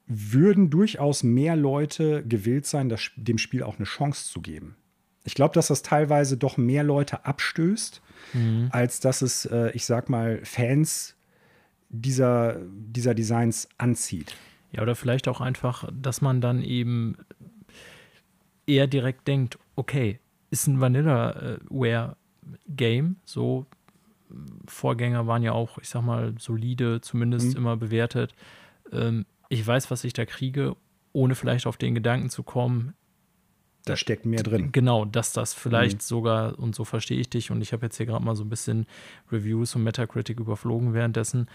[0.08, 4.74] würden durchaus mehr Leute gewillt sein, das, dem Spiel auch eine Chance zu geben.
[5.28, 8.00] Ich glaube, dass das teilweise doch mehr Leute abstößt,
[8.32, 8.70] mhm.
[8.72, 11.16] als dass es, äh, ich sag mal, Fans
[11.90, 14.34] dieser, dieser Designs anzieht.
[14.72, 17.18] Ja, oder vielleicht auch einfach, dass man dann eben
[18.66, 20.18] eher direkt denkt, okay,
[20.48, 23.66] ist ein Vanillaware-Game, so
[24.66, 27.56] Vorgänger waren ja auch, ich sag mal, solide, zumindest mhm.
[27.56, 28.34] immer bewertet.
[28.92, 30.74] Ähm, ich weiß, was ich da kriege,
[31.12, 32.94] ohne vielleicht auf den Gedanken zu kommen,
[33.84, 34.70] da steckt mehr drin.
[34.72, 36.02] Genau, dass das vielleicht mhm.
[36.02, 38.50] sogar, und so verstehe ich dich, und ich habe jetzt hier gerade mal so ein
[38.50, 38.86] bisschen
[39.32, 41.48] Reviews und Metacritic überflogen währenddessen,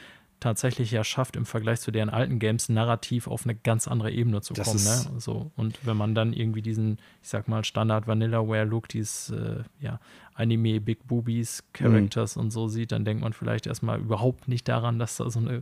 [0.44, 4.42] tatsächlich ja schafft, im Vergleich zu deren alten Games narrativ auf eine ganz andere Ebene
[4.42, 4.84] zu das kommen.
[4.84, 5.20] Ne?
[5.20, 10.02] So, und wenn man dann irgendwie diesen, ich sag mal, Standard Vanillaware-Look, dieses äh, ja,
[10.34, 12.42] Anime Big Boobies Characters mhm.
[12.42, 15.62] und so sieht, dann denkt man vielleicht erstmal überhaupt nicht daran, dass da so eine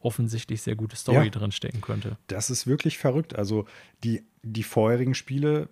[0.00, 2.16] offensichtlich sehr gute Story ja, drin stecken könnte.
[2.28, 3.36] Das ist wirklich verrückt.
[3.36, 3.66] Also
[4.04, 5.68] die, die vorherigen Spiele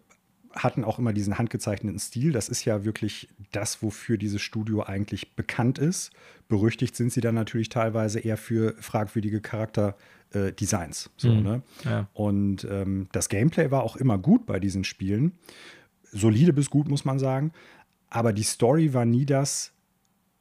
[0.58, 2.32] hatten auch immer diesen handgezeichneten Stil.
[2.32, 6.10] Das ist ja wirklich das, wofür dieses Studio eigentlich bekannt ist.
[6.48, 11.06] Berüchtigt sind sie dann natürlich teilweise eher für fragwürdige Charakterdesigns.
[11.06, 11.42] Äh, so, mhm.
[11.42, 11.62] ne?
[11.84, 12.08] ja.
[12.12, 15.32] Und ähm, das Gameplay war auch immer gut bei diesen Spielen.
[16.10, 17.52] Solide bis gut, muss man sagen.
[18.10, 19.72] Aber die Story war nie das,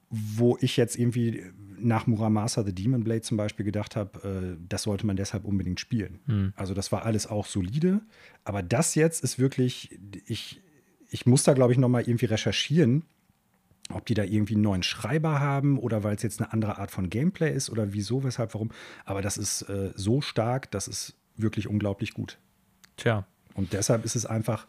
[0.10, 1.44] wo ich jetzt irgendwie
[1.80, 5.80] nach Muramasa The Demon Blade zum Beispiel gedacht habe, äh, das sollte man deshalb unbedingt
[5.80, 6.20] spielen.
[6.26, 6.54] Mhm.
[6.56, 8.02] Also das war alles auch solide,
[8.44, 10.62] aber das jetzt ist wirklich, ich,
[11.10, 13.04] ich muss da glaube ich noch mal irgendwie recherchieren,
[13.90, 16.92] ob die da irgendwie einen neuen Schreiber haben oder weil es jetzt eine andere Art
[16.92, 18.72] von Gameplay ist oder wieso, weshalb, warum.
[19.06, 22.38] Aber das ist äh, so stark, das ist wirklich unglaublich gut.
[22.98, 23.26] Tja.
[23.54, 24.68] Und deshalb ist es einfach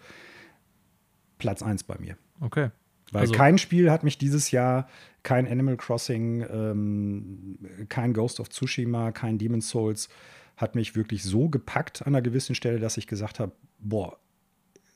[1.38, 2.16] Platz 1 bei mir.
[2.40, 2.70] Okay.
[3.12, 4.88] Weil also, kein Spiel hat mich dieses Jahr,
[5.22, 10.08] kein Animal Crossing, ähm, kein Ghost of Tsushima, kein Demon's Souls,
[10.56, 14.18] hat mich wirklich so gepackt an einer gewissen Stelle, dass ich gesagt habe, boah,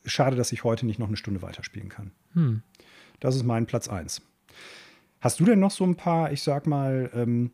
[0.04, 2.12] schade, dass ich heute nicht noch eine Stunde weiterspielen kann.
[2.34, 2.62] Hm.
[3.20, 4.22] Das ist mein Platz 1.
[5.20, 7.52] Hast du denn noch so ein paar, ich sag mal, ähm,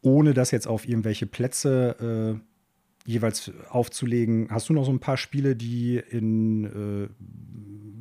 [0.00, 5.16] ohne das jetzt auf irgendwelche Plätze äh, jeweils aufzulegen, hast du noch so ein paar
[5.16, 7.08] Spiele, die in äh,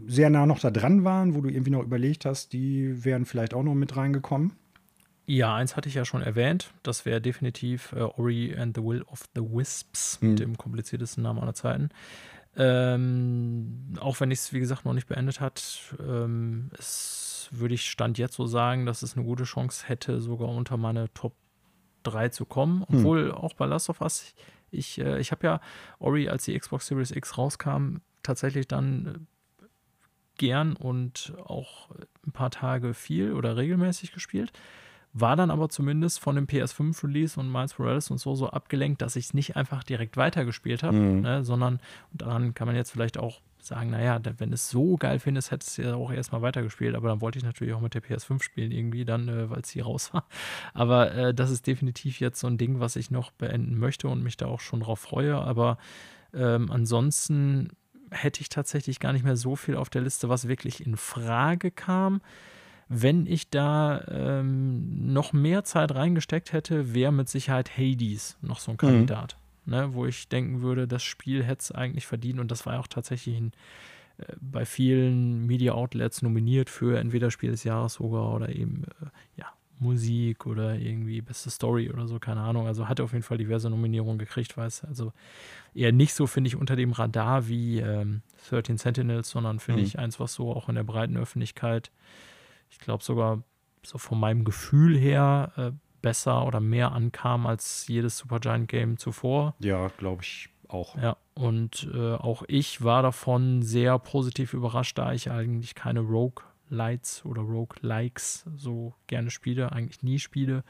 [0.10, 3.54] sehr nah noch da dran waren, wo du irgendwie noch überlegt hast, die wären vielleicht
[3.54, 4.54] auch noch mit reingekommen?
[5.28, 6.74] Ja, eins hatte ich ja schon erwähnt.
[6.82, 10.30] Das wäre definitiv äh, Ori and the Will of the Wisps, mhm.
[10.30, 11.90] mit dem kompliziertesten Namen aller Zeiten.
[12.58, 16.72] Ähm, auch wenn ich es, wie gesagt, noch nicht beendet hat, ähm,
[17.52, 21.14] würde ich Stand jetzt so sagen, dass es eine gute Chance hätte, sogar unter meine
[21.14, 21.36] Top
[22.04, 22.84] 3 zu kommen.
[22.88, 22.98] Hm.
[22.98, 23.32] Obwohl hm.
[23.34, 24.34] auch bei Last of Us,
[24.72, 25.62] ich, äh, ich habe ja
[26.00, 29.20] Ori, als die Xbox Series X rauskam, tatsächlich dann äh,
[30.40, 31.90] gern und auch
[32.26, 34.52] ein paar Tage viel oder regelmäßig gespielt.
[35.14, 39.16] War dann aber zumindest von dem PS5-Release und Miles Morales und so so abgelenkt, dass
[39.16, 41.22] ich es nicht einfach direkt weitergespielt habe, mhm.
[41.22, 41.80] ne, sondern
[42.12, 45.82] daran kann man jetzt vielleicht auch sagen, naja, wenn es so geil findest, hättest du
[45.82, 49.04] ja auch erstmal weitergespielt, aber dann wollte ich natürlich auch mit der PS5 spielen irgendwie
[49.04, 50.26] dann, äh, weil es hier raus war.
[50.74, 54.24] Aber äh, das ist definitiv jetzt so ein Ding, was ich noch beenden möchte und
[54.24, 55.78] mich da auch schon drauf freue, aber
[56.34, 57.70] ähm, ansonsten
[58.12, 61.72] hätte ich tatsächlich gar nicht mehr so viel auf der Liste, was wirklich in Frage
[61.72, 62.22] kam.
[62.88, 68.72] Wenn ich da ähm, noch mehr Zeit reingesteckt hätte, wäre mit Sicherheit Hades noch so
[68.72, 68.78] ein mhm.
[68.78, 69.36] Kandidat.
[69.36, 72.74] Mhm ne, wo ich denken würde, das Spiel hätte es eigentlich verdient und das war
[72.74, 73.54] ja auch tatsächlich ein,
[74.18, 79.06] äh, bei vielen Media Outlets nominiert für entweder Spiel des Jahres sogar oder eben äh,
[79.38, 79.48] ja,
[79.80, 82.68] Musik oder irgendwie beste Story oder so, keine Ahnung.
[82.68, 85.14] Also hat er auf jeden Fall diverse Nominierungen gekriegt, weiß also
[85.74, 89.88] eher nicht so, finde ich, unter dem Radar wie ähm, 13 Sentinels, sondern finde mhm.
[89.88, 91.92] ich eins, was so auch in der breiten Öffentlichkeit,
[92.70, 93.44] ich glaube sogar
[93.84, 95.72] so von meinem Gefühl her, äh,
[96.02, 99.56] besser oder mehr ankam als jedes Supergiant Game zuvor.
[99.60, 100.96] Ja, glaube ich auch.
[100.98, 106.44] Ja, und äh, auch ich war davon sehr positiv überrascht, da ich eigentlich keine Rogue
[106.70, 110.64] Lights oder Rogue Likes so gerne spiele, eigentlich nie spiele.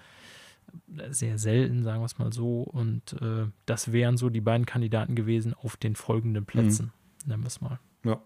[1.10, 2.62] Sehr selten, sagen wir es mal so.
[2.62, 6.92] Und äh, das wären so die beiden Kandidaten gewesen auf den folgenden Plätzen,
[7.24, 7.30] mhm.
[7.30, 7.80] nennen wir es mal.
[8.04, 8.22] Ja.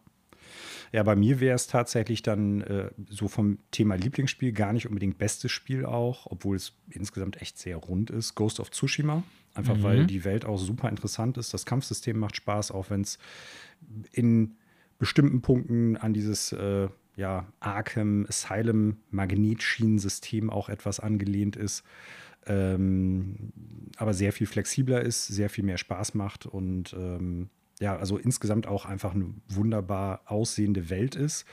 [0.91, 5.17] Ja, bei mir wäre es tatsächlich dann äh, so vom Thema Lieblingsspiel gar nicht unbedingt
[5.17, 8.36] bestes Spiel auch, obwohl es insgesamt echt sehr rund ist.
[8.36, 9.24] Ghost of Tsushima.
[9.55, 9.84] Einfach mhm.
[9.84, 11.53] weil die Welt auch super interessant ist.
[11.53, 13.19] Das Kampfsystem macht Spaß, auch wenn es
[14.11, 14.55] in
[14.97, 21.84] bestimmten Punkten an dieses äh, ja, Arkham Asylum Magnetschienensystem auch etwas angelehnt ist.
[22.45, 23.53] Ähm,
[23.97, 27.49] aber sehr viel flexibler ist, sehr viel mehr Spaß macht und ähm,
[27.80, 31.45] ja, also insgesamt auch einfach eine wunderbar aussehende Welt ist.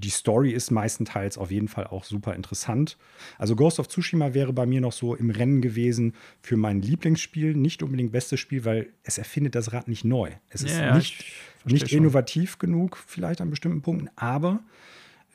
[0.00, 2.96] Die Story ist meistenteils auf jeden Fall auch super interessant.
[3.36, 7.54] Also Ghost of Tsushima wäre bei mir noch so im Rennen gewesen für mein Lieblingsspiel.
[7.54, 10.30] Nicht unbedingt bestes Spiel, weil es erfindet das Rad nicht neu.
[10.50, 11.24] Es ist ja, nicht,
[11.64, 14.60] nicht innovativ genug, vielleicht an bestimmten Punkten, aber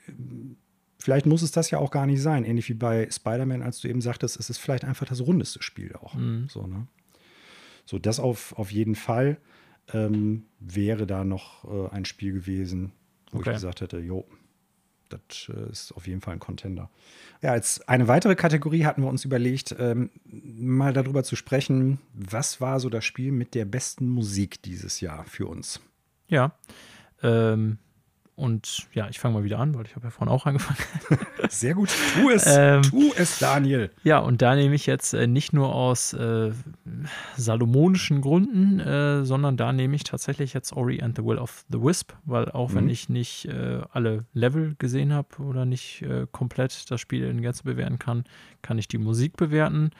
[0.07, 0.13] äh,
[0.97, 2.45] vielleicht muss es das ja auch gar nicht sein.
[2.45, 5.93] Ähnlich wie bei Spider-Man, als du eben sagtest, es ist vielleicht einfach das rundeste Spiel
[5.95, 6.13] auch.
[6.13, 6.47] Mhm.
[6.49, 6.87] So, ne?
[7.85, 9.37] so, das auf, auf jeden Fall
[9.91, 12.93] ähm, wäre da noch äh, ein Spiel gewesen,
[13.33, 13.49] wo okay.
[13.49, 14.25] ich gesagt hätte, jo,
[15.09, 16.89] das äh, ist auf jeden Fall ein Contender.
[17.41, 22.61] Ja, als eine weitere Kategorie hatten wir uns überlegt, ähm, mal darüber zu sprechen, was
[22.61, 25.81] war so das Spiel mit der besten Musik dieses Jahr für uns?
[26.27, 26.57] Ja,
[27.21, 27.77] ähm,
[28.35, 30.79] und ja, ich fange mal wieder an, weil ich habe ja vorhin auch angefangen.
[31.49, 31.89] Sehr gut.
[32.15, 32.45] Tu es.
[32.47, 33.91] Ähm, tu es, Daniel.
[34.03, 36.51] Ja, und da nehme ich jetzt äh, nicht nur aus äh,
[37.37, 41.79] salomonischen Gründen, äh, sondern da nehme ich tatsächlich jetzt Ori and the Will of the
[41.79, 42.75] Wisp, weil auch mhm.
[42.75, 47.41] wenn ich nicht äh, alle Level gesehen habe oder nicht äh, komplett das Spiel in
[47.41, 48.23] Gänze bewerten kann,
[48.63, 49.91] kann ich die Musik bewerten.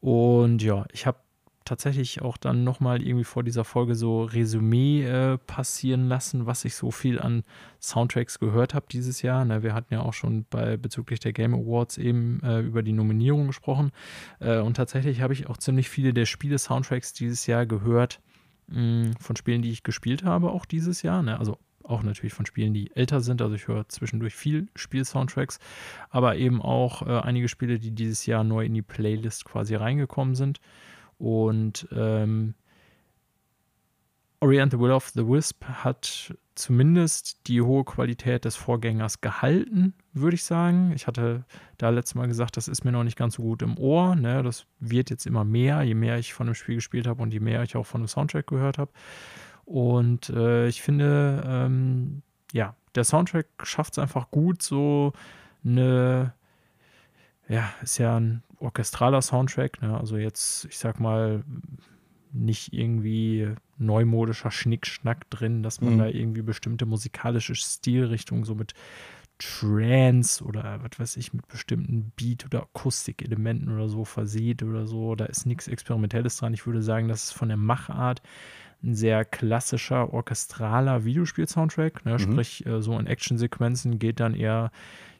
[0.00, 1.18] Und ja, ich habe
[1.64, 6.74] tatsächlich auch dann nochmal irgendwie vor dieser Folge so Resümee äh, passieren lassen, was ich
[6.74, 7.42] so viel an
[7.80, 9.44] Soundtracks gehört habe dieses Jahr.
[9.44, 12.92] Na, wir hatten ja auch schon bei bezüglich der Game Awards eben äh, über die
[12.92, 13.92] Nominierung gesprochen.
[14.40, 18.20] Äh, und tatsächlich habe ich auch ziemlich viele der Spiele-Soundtracks dieses Jahr gehört,
[18.68, 21.22] mh, hm, von Spielen, die ich gespielt habe, auch dieses Jahr.
[21.22, 21.38] Ne?
[21.38, 23.42] Also auch natürlich von Spielen, die älter sind.
[23.42, 25.58] Also ich höre zwischendurch viel Spiel-Soundtracks,
[26.10, 30.34] aber eben auch äh, einige Spiele, die dieses Jahr neu in die Playlist quasi reingekommen
[30.34, 30.60] sind.
[31.18, 32.54] Und ähm,
[34.40, 40.34] Orient the Will of the Wisp hat zumindest die hohe Qualität des Vorgängers gehalten, würde
[40.34, 40.92] ich sagen.
[40.94, 41.44] Ich hatte
[41.78, 44.14] da letztes Mal gesagt, das ist mir noch nicht ganz so gut im Ohr.
[44.14, 44.42] Ne?
[44.42, 47.40] Das wird jetzt immer mehr, je mehr ich von dem Spiel gespielt habe und je
[47.40, 48.92] mehr ich auch von dem Soundtrack gehört habe.
[49.64, 55.12] Und äh, ich finde, ähm, ja, der Soundtrack schafft es einfach gut, so
[55.64, 56.34] eine,
[57.48, 59.98] ja, ist ja ein orchestraler Soundtrack, ne?
[59.98, 61.44] also jetzt, ich sag mal,
[62.32, 65.98] nicht irgendwie neumodischer Schnickschnack drin, dass man mhm.
[65.98, 68.74] da irgendwie bestimmte musikalische Stilrichtungen so mit
[69.38, 75.14] Trance oder was weiß ich, mit bestimmten Beat- oder Akustikelementen oder so versieht oder so.
[75.14, 76.54] Da ist nichts Experimentelles dran.
[76.54, 78.22] Ich würde sagen, das ist von der Machart
[78.82, 82.04] ein sehr klassischer, orchestraler Videospiel-Soundtrack.
[82.04, 82.12] Ne?
[82.12, 82.18] Mhm.
[82.18, 84.70] Sprich, äh, so in Actionsequenzen geht dann eher,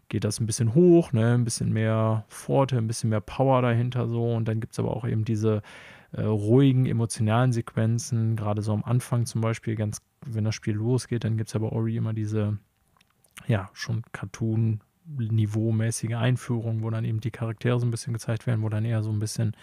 [0.08, 1.34] geht das ein bisschen hoch, ne?
[1.34, 4.34] ein bisschen mehr Forte, ein bisschen mehr Power dahinter so.
[4.34, 5.62] Und dann gibt es aber auch eben diese
[6.12, 11.24] äh, ruhigen, emotionalen Sequenzen, gerade so am Anfang zum Beispiel, ganz, wenn das Spiel losgeht,
[11.24, 12.58] dann gibt es aber Ori immer diese,
[13.46, 18.62] ja, schon Cartoon- niveaumäßige Einführung, wo dann eben die Charaktere so ein bisschen gezeigt werden,
[18.62, 19.54] wo dann eher so ein bisschen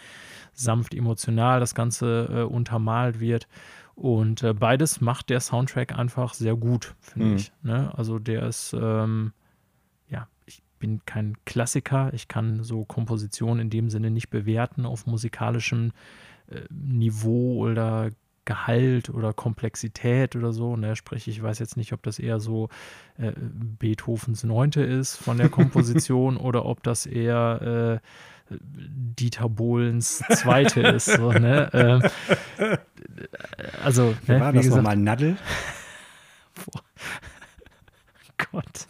[0.53, 3.47] sanft emotional das Ganze äh, untermalt wird.
[3.95, 7.35] Und äh, beides macht der Soundtrack einfach sehr gut, finde mhm.
[7.35, 7.51] ich.
[7.63, 7.91] Ne?
[7.95, 9.40] Also der ist, ähm, ja,
[10.81, 12.11] bin kein Klassiker.
[12.13, 15.93] Ich kann so Kompositionen in dem Sinne nicht bewerten auf musikalischem
[16.49, 18.09] äh, Niveau oder
[18.43, 20.75] Gehalt oder Komplexität oder so.
[20.75, 20.95] Ne?
[20.95, 22.69] Sprich, ich weiß jetzt nicht, ob das eher so
[23.17, 30.81] äh, Beethovens Neunte ist von der Komposition oder ob das eher äh, Dieter Bohlens Zweite
[30.81, 31.05] ist.
[31.05, 31.69] So, ne?
[32.59, 32.79] ähm,
[33.83, 35.37] also, ne, war das nochmal Nadel?
[36.65, 36.81] Boah.
[38.51, 38.87] Gott.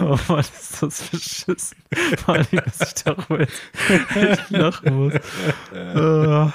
[0.00, 1.76] Oh Mann, ist das beschissen.
[2.18, 5.14] Vor allem, dass ich darüber jetzt lachen muss.
[5.72, 6.50] Uh,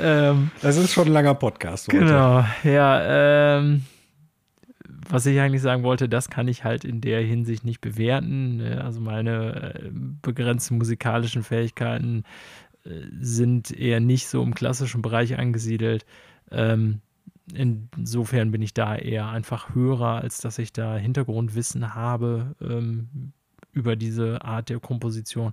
[0.00, 1.88] ähm, das ist schon ein langer Podcast.
[1.88, 1.98] Heute.
[1.98, 3.58] Genau, ja.
[3.58, 3.84] Ähm,
[5.08, 8.56] was ich eigentlich sagen wollte, das kann ich halt in der Hinsicht nicht bewerten.
[8.56, 8.82] Ne?
[8.82, 12.24] Also meine äh, begrenzten musikalischen Fähigkeiten
[12.84, 16.04] äh, sind eher nicht so im klassischen Bereich angesiedelt.
[16.50, 17.00] Ähm,
[17.54, 23.32] insofern bin ich da eher einfach Hörer, als dass ich da Hintergrundwissen habe ähm,
[23.72, 25.52] über diese Art der Komposition.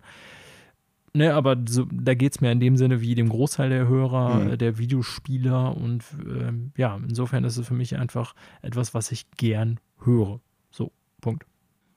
[1.15, 4.39] Ne, aber so, da geht es mir in dem Sinne wie dem Großteil der Hörer,
[4.39, 4.57] mhm.
[4.57, 8.33] der Videospieler und ähm, ja, insofern ist es für mich einfach
[8.63, 10.39] etwas, was ich gern höre.
[10.71, 10.91] So,
[11.21, 11.45] Punkt.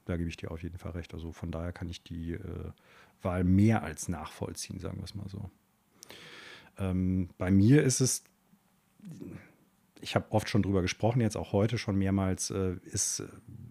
[0.05, 1.15] Da gebe ich dir auf jeden Fall recht.
[1.15, 2.71] Also von daher kann ich die äh,
[3.23, 5.49] Wahl mehr als nachvollziehen, sagen wir es mal so.
[6.77, 8.23] Ähm, bei mir ist es
[10.01, 13.23] ich habe oft schon drüber gesprochen, jetzt auch heute schon mehrmals, äh, ist,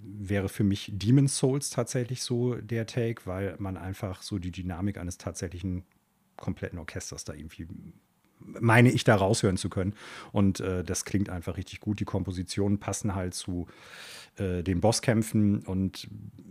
[0.02, 4.98] wäre für mich Demon's Souls tatsächlich so der Take, weil man einfach so die Dynamik
[4.98, 5.84] eines tatsächlichen
[6.36, 7.66] kompletten Orchesters da irgendwie
[8.38, 9.94] meine ich da raushören zu können.
[10.32, 12.00] Und äh, das klingt einfach richtig gut.
[12.00, 13.66] Die Kompositionen passen halt zu
[14.36, 16.08] äh, den Bosskämpfen und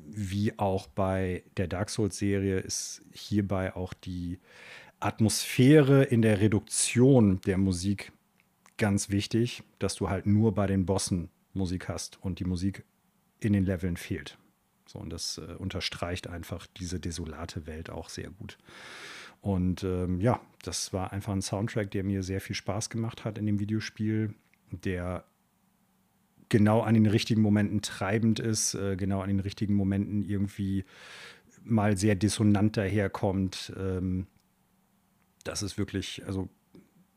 [0.07, 4.39] wie auch bei der Dark Souls-Serie ist hierbei auch die
[4.99, 8.11] Atmosphäre in der Reduktion der Musik
[8.77, 12.83] ganz wichtig, dass du halt nur bei den Bossen Musik hast und die Musik
[13.39, 14.37] in den Leveln fehlt.
[14.87, 18.57] So, und das äh, unterstreicht einfach diese desolate Welt auch sehr gut.
[19.41, 23.37] Und ähm, ja, das war einfach ein Soundtrack, der mir sehr viel Spaß gemacht hat
[23.37, 24.33] in dem Videospiel,
[24.71, 25.25] der
[26.49, 30.85] genau an den richtigen Momenten treibend ist, äh, genau an den richtigen Momenten irgendwie
[31.63, 33.73] mal sehr dissonant daherkommt.
[33.77, 34.27] Ähm,
[35.43, 36.49] das ist wirklich, also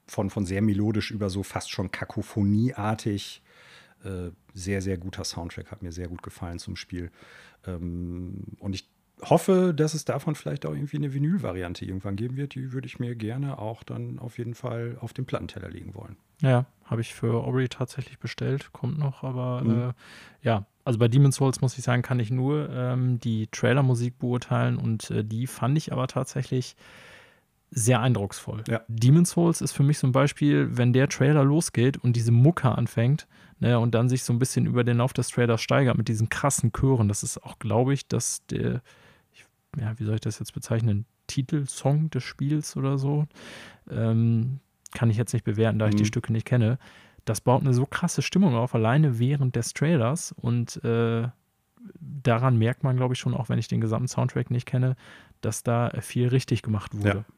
[0.09, 3.43] von, von sehr melodisch über so fast schon Kakophonieartig.
[4.05, 7.11] Äh, sehr, sehr guter Soundtrack, hat mir sehr gut gefallen zum Spiel.
[7.67, 8.89] Ähm, und ich
[9.23, 12.55] hoffe, dass es davon vielleicht auch irgendwie eine Vinyl-Variante irgendwann geben wird.
[12.55, 16.17] Die würde ich mir gerne auch dann auf jeden Fall auf den Plattenteller legen wollen.
[16.41, 19.91] Ja, habe ich für Ori tatsächlich bestellt, kommt noch, aber mhm.
[19.91, 19.93] äh,
[20.43, 24.77] ja, also bei Demon's Souls muss ich sagen, kann ich nur ähm, die Trailer-Musik beurteilen
[24.77, 26.77] und äh, die fand ich aber tatsächlich
[27.71, 28.65] sehr eindrucksvoll.
[28.69, 28.81] Ja.
[28.89, 32.71] Demon's Souls ist für mich so ein Beispiel, wenn der Trailer losgeht und diese Mucke
[32.71, 33.27] anfängt
[33.61, 36.29] ne, und dann sich so ein bisschen über den Lauf des Trailers steigert mit diesen
[36.29, 37.09] krassen Chören.
[37.09, 38.83] Das ist auch, glaube ich, dass der,
[39.33, 39.45] ich,
[39.79, 43.27] ja, wie soll ich das jetzt bezeichnen, Titelsong des Spiels oder so.
[43.91, 44.61] Ähm,
[44.95, 46.09] kann ich jetzt nicht bewerten, da ich die mhm.
[46.09, 46.79] Stücke nicht kenne.
[47.27, 51.29] Das baut eine so krasse Stimmung auf, alleine während des Trailers und äh,
[52.01, 54.97] daran merkt man, glaube ich, schon, auch wenn ich den gesamten Soundtrack nicht kenne,
[55.43, 57.25] dass da viel richtig gemacht wurde.
[57.29, 57.35] Ja.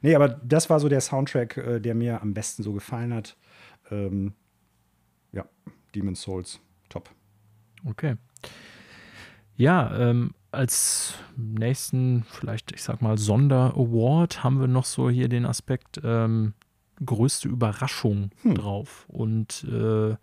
[0.00, 3.36] Nee, aber das war so der Soundtrack, äh, der mir am besten so gefallen hat.
[3.90, 4.34] Ähm,
[5.32, 5.46] ja,
[5.94, 7.10] Demon's Souls, top.
[7.84, 8.16] Okay.
[9.56, 15.46] Ja, ähm, als nächsten, vielleicht, ich sag mal, Sonder-Award haben wir noch so hier den
[15.46, 16.54] Aspekt ähm,
[17.04, 18.54] größte Überraschung hm.
[18.54, 19.06] drauf.
[19.08, 20.16] Und äh,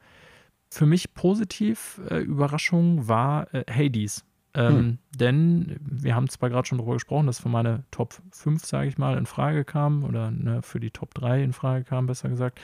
[0.69, 4.25] für mich positiv äh, Überraschung war äh, Hades.
[4.53, 4.97] Ähm, hm.
[5.15, 8.97] Denn wir haben zwar gerade schon darüber gesprochen, dass für meine Top 5, sage ich
[8.97, 12.59] mal, in Frage kam oder ne, für die Top 3 in Frage kam, besser gesagt.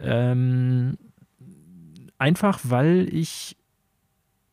[0.00, 0.96] Ähm,
[2.16, 3.56] einfach weil ich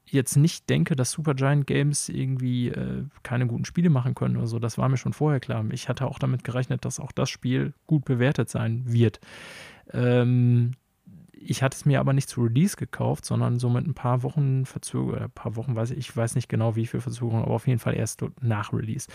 [0.06, 4.60] jetzt nicht denke, dass Supergiant Games irgendwie äh, keine guten Spiele machen können oder so.
[4.60, 5.66] Das war mir schon vorher klar.
[5.72, 9.20] Ich hatte auch damit gerechnet, dass auch das Spiel gut bewertet sein wird.
[9.92, 10.72] Ähm,
[11.38, 14.66] ich hatte es mir aber nicht zu Release gekauft, sondern so mit ein paar Wochen
[14.66, 17.68] Verzögerung, ein paar Wochen weiß ich, ich weiß nicht genau wie viel Verzögerung, aber auf
[17.68, 19.08] jeden Fall erst nach Release.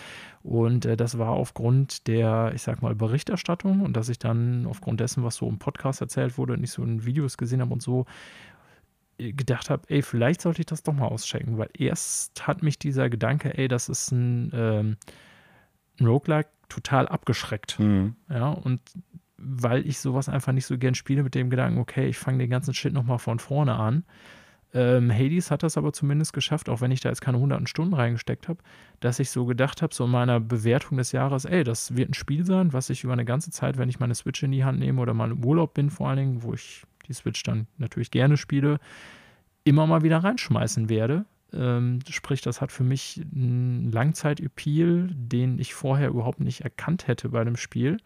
[0.43, 4.99] Und äh, das war aufgrund der, ich sag mal, Berichterstattung und dass ich dann aufgrund
[4.99, 8.05] dessen, was so im Podcast erzählt wurde, nicht so in Videos gesehen habe und so,
[9.17, 12.77] äh, gedacht habe, ey, vielleicht sollte ich das doch mal auschecken, weil erst hat mich
[12.77, 14.97] dieser Gedanke, ey, das ist ein, ähm,
[15.99, 17.79] ein Roguelike total abgeschreckt.
[17.79, 18.15] Mhm.
[18.29, 18.79] Ja, und
[19.43, 22.49] weil ich sowas einfach nicht so gern spiele mit dem Gedanken, okay, ich fange den
[22.49, 24.03] ganzen Shit nochmal von vorne an.
[24.73, 27.93] Ähm, Hades hat das aber zumindest geschafft, auch wenn ich da jetzt keine hunderten Stunden
[27.93, 28.59] reingesteckt habe,
[29.01, 32.13] dass ich so gedacht habe, so in meiner Bewertung des Jahres, ey, das wird ein
[32.13, 34.79] Spiel sein, was ich über eine ganze Zeit, wenn ich meine Switch in die Hand
[34.79, 38.11] nehme oder mal im Urlaub bin vor allen Dingen, wo ich die Switch dann natürlich
[38.11, 38.79] gerne spiele,
[39.65, 41.25] immer mal wieder reinschmeißen werde.
[41.53, 47.29] Ähm, sprich, das hat für mich einen Langzeit-Appeal, den ich vorher überhaupt nicht erkannt hätte
[47.29, 47.97] bei dem Spiel.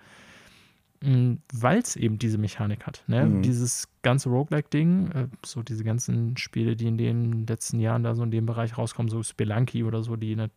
[1.06, 3.03] Mm, weil es eben diese Mechanik hat.
[3.06, 3.26] Ne?
[3.26, 3.41] Mhm.
[3.44, 8.23] Dieses ganze Roguelike-Ding, äh, so diese ganzen Spiele, die in den letzten Jahren da so
[8.23, 10.49] in dem Bereich rauskommen, so Spelunky oder so, die ne,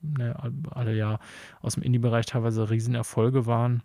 [0.00, 0.36] ne,
[0.70, 1.18] alle ja
[1.62, 3.82] aus dem Indie-Bereich teilweise Riesenerfolge waren,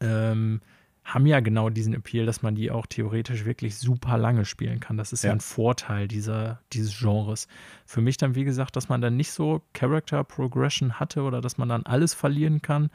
[0.00, 0.60] ähm,
[1.04, 4.96] haben ja genau diesen Appeal, dass man die auch theoretisch wirklich super lange spielen kann.
[4.96, 7.48] Das ist ja, ja ein Vorteil dieser, dieses Genres.
[7.86, 11.58] Für mich dann, wie gesagt, dass man dann nicht so Character Progression hatte oder dass
[11.58, 12.90] man dann alles verlieren kann,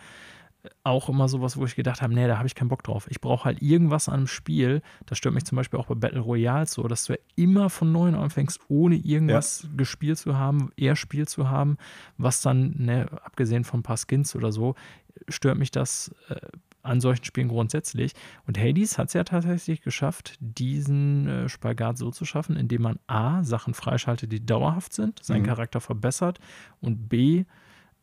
[0.84, 3.08] auch immer sowas, wo ich gedacht habe, nee, da habe ich keinen Bock drauf.
[3.10, 4.82] Ich brauche halt irgendwas an einem Spiel.
[5.06, 7.92] Das stört mich zum Beispiel auch bei Battle Royale so, dass du ja immer von
[7.92, 9.70] neuem anfängst, ohne irgendwas ja.
[9.78, 11.78] gespielt zu haben, eher Spiel zu haben,
[12.18, 14.76] was dann, ne, abgesehen von ein paar Skins oder so,
[15.30, 16.36] stört mich das äh,
[16.86, 18.14] an solchen Spielen grundsätzlich.
[18.48, 23.00] Und Hades hat es ja tatsächlich geschafft, diesen äh, Spagat so zu schaffen, indem man
[23.08, 25.48] A, Sachen freischaltet, die dauerhaft sind, seinen mhm.
[25.48, 26.40] Charakter verbessert
[26.82, 27.46] und B,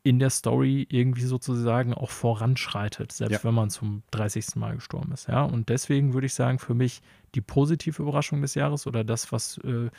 [0.04, 3.44] in der Story irgendwie sozusagen auch voranschreitet, selbst ja.
[3.44, 4.56] wenn man zum 30.
[4.56, 5.28] Mal gestorben ist.
[5.28, 7.02] Ja, und deswegen würde ich sagen, für mich
[7.34, 9.90] die positive Überraschung des Jahres oder das, was äh,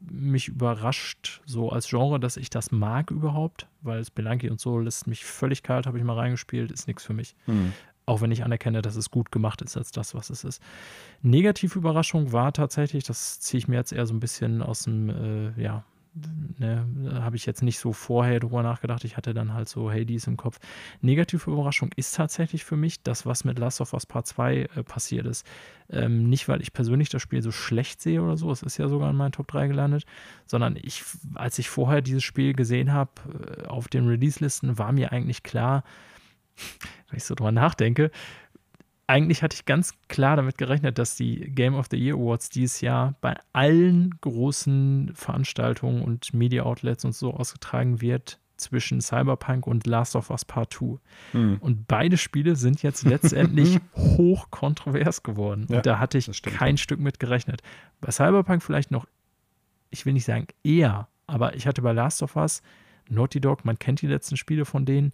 [0.00, 5.06] mich überrascht, so als Genre, dass ich das mag überhaupt, weil Spelunky und so lässt
[5.06, 7.36] mich völlig kalt, habe ich mal reingespielt, ist nichts für mich.
[7.46, 7.72] Mhm.
[8.06, 10.62] Auch wenn ich anerkenne, dass es gut gemacht ist als das, was es ist.
[11.20, 15.10] Negative Überraschung war tatsächlich, das ziehe ich mir jetzt eher so ein bisschen aus dem,
[15.10, 15.84] äh, ja,
[16.14, 16.86] ne,
[17.22, 19.04] habe ich jetzt nicht so vorher drüber nachgedacht.
[19.04, 20.58] Ich hatte dann halt so Hades im Kopf.
[21.00, 24.82] Negative Überraschung ist tatsächlich für mich das, was mit Last of Us Part 2 äh,
[24.82, 25.46] passiert ist.
[25.88, 28.88] Ähm, nicht, weil ich persönlich das Spiel so schlecht sehe oder so, es ist ja
[28.88, 30.04] sogar in meinen Top 3 gelandet,
[30.46, 31.02] sondern ich,
[31.34, 33.10] als ich vorher dieses Spiel gesehen habe
[33.64, 35.84] äh, auf den Release-Listen, war mir eigentlich klar,
[37.08, 38.10] wenn ich so drüber nachdenke,
[39.10, 42.80] eigentlich hatte ich ganz klar damit gerechnet, dass die Game of the Year Awards dieses
[42.80, 49.86] Jahr bei allen großen Veranstaltungen und Media Outlets und so ausgetragen wird zwischen Cyberpunk und
[49.86, 50.98] Last of Us Part 2.
[51.32, 51.58] Hm.
[51.60, 55.66] Und beide Spiele sind jetzt letztendlich hoch kontrovers geworden.
[55.68, 57.62] Ja, und da hatte ich kein Stück mit gerechnet.
[58.00, 59.06] Bei Cyberpunk vielleicht noch,
[59.90, 62.62] ich will nicht sagen eher, aber ich hatte bei Last of Us
[63.08, 65.12] Naughty Dog, man kennt die letzten Spiele von denen,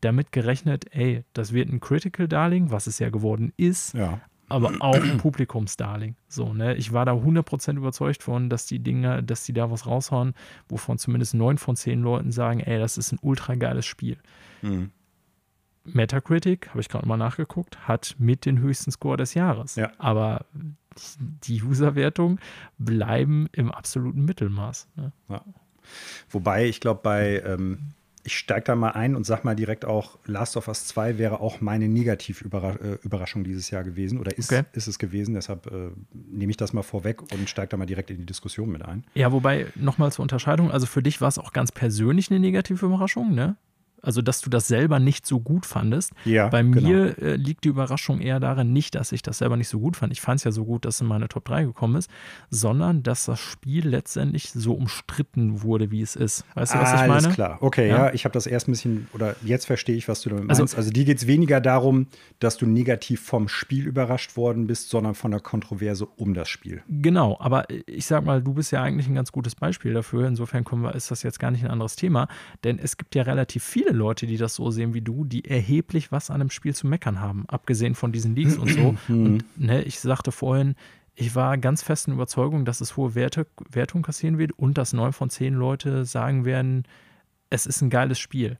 [0.00, 4.20] damit gerechnet, ey, das wird ein Critical Darling, was es ja geworden ist, ja.
[4.48, 6.16] aber auch ein Publikumsdarling.
[6.28, 6.76] So, ne?
[6.76, 10.34] Ich war da 100% überzeugt von, dass die Dinge, dass die da was raushauen,
[10.68, 14.18] wovon zumindest neun von zehn Leuten sagen, ey, das ist ein ultra geiles Spiel.
[14.62, 14.90] Mhm.
[15.84, 19.76] Metacritic, habe ich gerade mal nachgeguckt, hat mit den höchsten Score des Jahres.
[19.76, 19.90] Ja.
[19.98, 20.44] Aber
[21.16, 22.40] die Userwertungen
[22.78, 24.88] bleiben im absoluten Mittelmaß.
[24.96, 25.12] Ne?
[25.28, 25.44] Ja.
[26.28, 27.94] Wobei, ich glaube, bei ähm,
[28.28, 31.40] ich steige da mal ein und sag mal direkt auch, Last of Us 2 wäre
[31.40, 34.64] auch meine Negativüberraschung äh, dieses Jahr gewesen oder ist, okay.
[34.74, 35.32] ist es gewesen.
[35.32, 38.68] Deshalb äh, nehme ich das mal vorweg und steige da mal direkt in die Diskussion
[38.68, 39.04] mit ein.
[39.14, 42.84] Ja, wobei, nochmal zur Unterscheidung, also für dich war es auch ganz persönlich eine negative
[42.84, 43.56] Überraschung, ne?
[44.02, 46.12] Also, dass du das selber nicht so gut fandest.
[46.24, 47.32] Ja, Bei mir genau.
[47.32, 50.12] äh, liegt die Überraschung eher darin, nicht, dass ich das selber nicht so gut fand.
[50.12, 52.10] Ich fand es ja so gut, dass es in meine Top 3 gekommen ist,
[52.50, 56.44] sondern dass das Spiel letztendlich so umstritten wurde, wie es ist.
[56.54, 57.12] Weißt du, was ah, ich meine?
[57.14, 57.58] Alles klar.
[57.60, 60.30] Okay, ja, ja ich habe das erst ein bisschen, oder jetzt verstehe ich, was du
[60.30, 60.74] damit also meinst.
[60.74, 62.06] Also, also dir geht es weniger darum,
[62.38, 66.82] dass du negativ vom Spiel überrascht worden bist, sondern von der Kontroverse um das Spiel.
[66.88, 70.26] Genau, aber ich sag mal, du bist ja eigentlich ein ganz gutes Beispiel dafür.
[70.26, 72.28] Insofern wir, ist das jetzt gar nicht ein anderes Thema,
[72.64, 75.44] denn es gibt ja relativ viele viele Leute, die das so sehen wie du, die
[75.44, 78.96] erheblich was an einem Spiel zu meckern haben, abgesehen von diesen Leaks und so.
[79.08, 80.74] und ne, ich sagte vorhin,
[81.14, 85.12] ich war ganz festen Überzeugung, dass es hohe Werte, Wertung kassieren wird und dass neun
[85.12, 86.84] von zehn Leute sagen werden,
[87.50, 88.58] es ist ein geiles Spiel.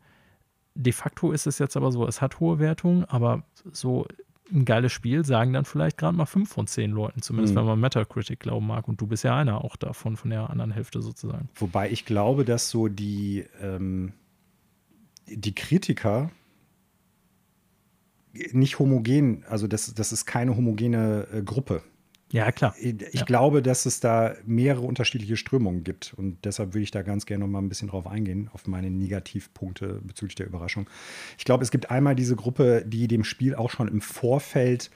[0.75, 4.07] De facto ist es jetzt aber so, es hat hohe Wertung, aber so
[4.51, 7.61] ein geiles Spiel sagen dann vielleicht gerade mal fünf von zehn Leuten, zumindest mhm.
[7.61, 8.89] wenn man Metacritic glauben mag.
[8.89, 11.49] Und du bist ja einer auch davon, von der anderen Hälfte sozusagen.
[11.57, 14.15] Wobei ich glaube, dass so die, ähm,
[15.31, 16.31] die Kritiker
[18.53, 21.83] nicht homogen, also das, das ist keine homogene äh, Gruppe.
[22.31, 22.75] Ja, klar.
[22.79, 23.25] Ich ja.
[23.25, 26.13] glaube, dass es da mehrere unterschiedliche Strömungen gibt.
[26.15, 28.91] Und deshalb würde ich da ganz gerne noch mal ein bisschen drauf eingehen, auf meine
[28.91, 30.91] Negativpunkte bezüglich der Überraschung.
[31.39, 34.91] Ich glaube, es gibt einmal diese Gruppe, die dem Spiel auch schon im Vorfeld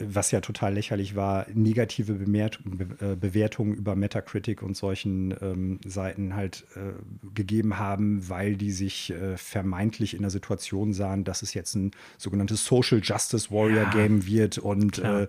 [0.00, 5.80] was ja total lächerlich war, negative Bemerkt Be äh, Bewertungen über Metacritic und solchen ähm,
[5.84, 6.92] Seiten halt äh,
[7.34, 11.90] gegeben haben, weil die sich äh, vermeintlich in der Situation sahen, dass es jetzt ein
[12.16, 15.26] sogenanntes Social Justice Warrior ja, Game wird und äh,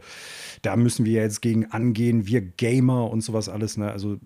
[0.62, 3.78] da müssen wir jetzt gegen angehen, wir Gamer und sowas alles.
[3.78, 3.92] Ne?
[3.92, 4.20] Also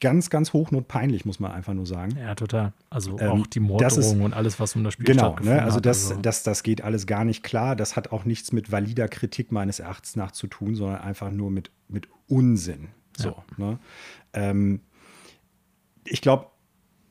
[0.00, 2.16] ganz, ganz hochnotpeinlich, muss man einfach nur sagen.
[2.18, 2.72] Ja, total.
[2.88, 6.10] Also ähm, auch die Morddrohung und alles, was um das Spiel genau, ne, also das,
[6.10, 7.76] also das, das geht alles gar nicht klar.
[7.76, 11.50] Das hat auch nichts mit valider Kritik meines Erachtens nach zu tun, sondern einfach nur
[11.50, 12.88] mit, mit Unsinn.
[13.16, 13.44] So, ja.
[13.56, 13.78] ne?
[14.32, 14.80] ähm,
[16.04, 16.46] ich glaube,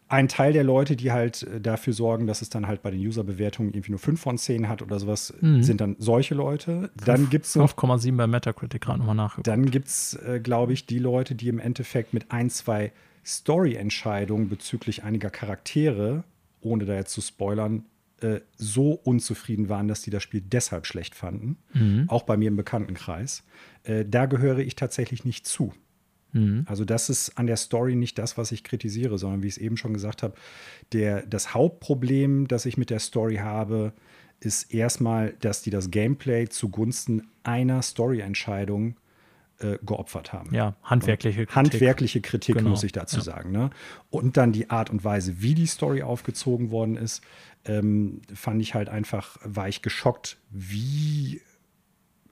[0.10, 3.00] ein Teil der Leute, die halt äh, dafür sorgen, dass es dann halt bei den
[3.00, 5.64] User-Bewertungen irgendwie nur 5 von 10 hat oder sowas, mhm.
[5.64, 6.90] sind dann solche Leute.
[7.06, 9.48] Dann gibt es 5,7 bei Metacritic gerade nochmal nachgeguckt.
[9.48, 12.92] Dann gibt es, äh, glaube ich, die Leute, die im Endeffekt mit ein, zwei
[13.24, 16.24] Story-Entscheidungen bezüglich einiger Charaktere,
[16.62, 17.86] ohne da jetzt zu spoilern,
[18.22, 21.58] äh, so unzufrieden waren, dass die das Spiel deshalb schlecht fanden.
[21.74, 22.06] Mhm.
[22.08, 23.44] Auch bei mir im Bekanntenkreis.
[23.84, 25.72] Äh, da gehöre ich tatsächlich nicht zu.
[26.34, 26.66] Mhm.
[26.68, 29.58] Also das ist an der Story nicht das, was ich kritisiere, sondern wie ich es
[29.58, 30.36] eben schon gesagt habe,
[30.94, 33.94] der, das Hauptproblem, das ich mit der Story habe,
[34.40, 38.96] ist erstmal, dass die das Gameplay zugunsten einer Story-Entscheidung
[39.60, 40.54] äh, geopfert haben.
[40.56, 41.56] Ja, handwerkliche Kritik.
[41.56, 42.70] Handwerkliche Kritik, genau.
[42.70, 43.24] muss ich dazu ja.
[43.24, 43.52] sagen.
[43.52, 43.70] Ne?
[44.10, 47.22] Und dann die Art und Weise, wie die Story aufgezogen worden ist,
[47.66, 51.42] ähm, fand ich halt einfach, war ich geschockt, wie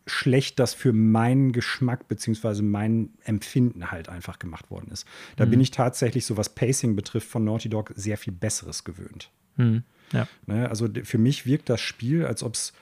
[0.08, 2.62] schlecht das für meinen Geschmack bzw.
[2.62, 5.06] mein Empfinden halt einfach gemacht worden ist.
[5.36, 5.52] Da mhm.
[5.52, 9.30] bin ich tatsächlich, so was Pacing betrifft, von Naughty Dog sehr viel Besseres gewöhnt.
[9.58, 9.84] Mhm.
[10.14, 10.28] Ja.
[10.46, 12.74] Ne, also für mich wirkt das Spiel, als ob es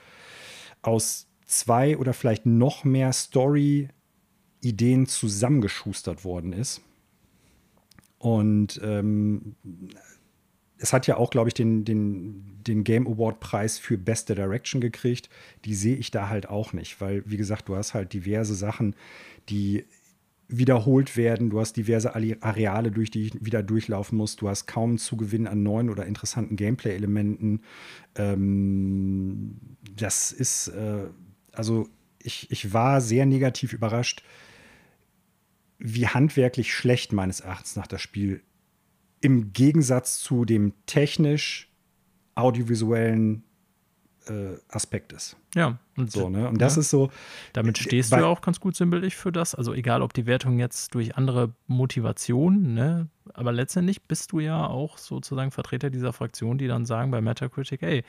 [0.82, 6.82] aus zwei oder vielleicht noch mehr Story-Ideen zusammengeschustert worden ist.
[8.20, 9.56] Und ähm,
[10.78, 15.30] es hat ja auch, glaube ich, den, den, den Game Award-Preis für Beste Direction gekriegt.
[15.64, 18.96] Die sehe ich da halt auch nicht, weil, wie gesagt, du hast halt diverse Sachen,
[19.50, 19.86] die
[20.48, 21.50] wiederholt werden.
[21.50, 24.36] Du hast diverse Areale, durch die ich wieder durchlaufen muss.
[24.36, 27.62] Du hast kaum Zugewinn an neuen oder interessanten Gameplay-Elementen.
[28.16, 29.60] Ähm,
[29.96, 31.08] das ist, äh,
[31.52, 31.88] also
[32.22, 34.24] ich, ich war sehr negativ überrascht,
[35.78, 38.42] wie handwerklich schlecht meines Erachtens nach das Spiel
[39.22, 41.72] im Gegensatz zu dem technisch
[42.36, 43.44] audiovisuellen
[44.28, 45.38] äh, Aspekt ist.
[45.56, 46.50] Ja, und, so, ne?
[46.50, 46.82] und das ja.
[46.82, 47.10] ist so.
[47.54, 49.56] Damit stehst du ja auch ganz gut sinnbildlich für das.
[49.56, 53.08] Also egal, ob die Wertung jetzt durch andere Motivationen, ne?
[53.34, 57.84] aber letztendlich bist du ja auch sozusagen Vertreter dieser Fraktion, die dann sagen bei Metacritic,
[57.84, 58.04] ey,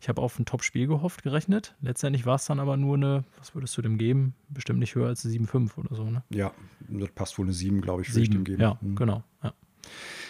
[0.00, 1.74] ich habe auf ein Top-Spiel gehofft, gerechnet.
[1.80, 4.34] Letztendlich war es dann aber nur eine, was würdest du dem geben?
[4.50, 6.22] Bestimmt nicht höher als eine 7,5 oder so, ne?
[6.30, 6.52] Ja,
[6.88, 8.60] das passt wohl eine 7, glaube ich, würde ich dem geben.
[8.60, 8.96] Ja, mhm.
[8.96, 9.22] genau.
[9.42, 9.54] Ja.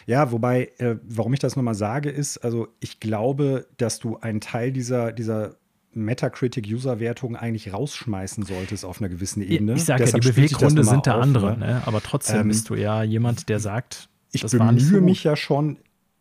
[0.06, 4.40] Ja, wobei, äh, warum ich das nochmal sage, ist, also ich glaube, dass du einen
[4.40, 5.56] Teil dieser, dieser
[5.94, 9.74] Metacritic-User-Wertung eigentlich rausschmeißen solltest auf einer gewissen Ebene.
[9.74, 11.82] Ich sage ja, die Beweggründe sind da andere, ne?
[11.86, 15.78] aber trotzdem ähm, bist du ja jemand, der sagt, ich bemühe so mich ja schon,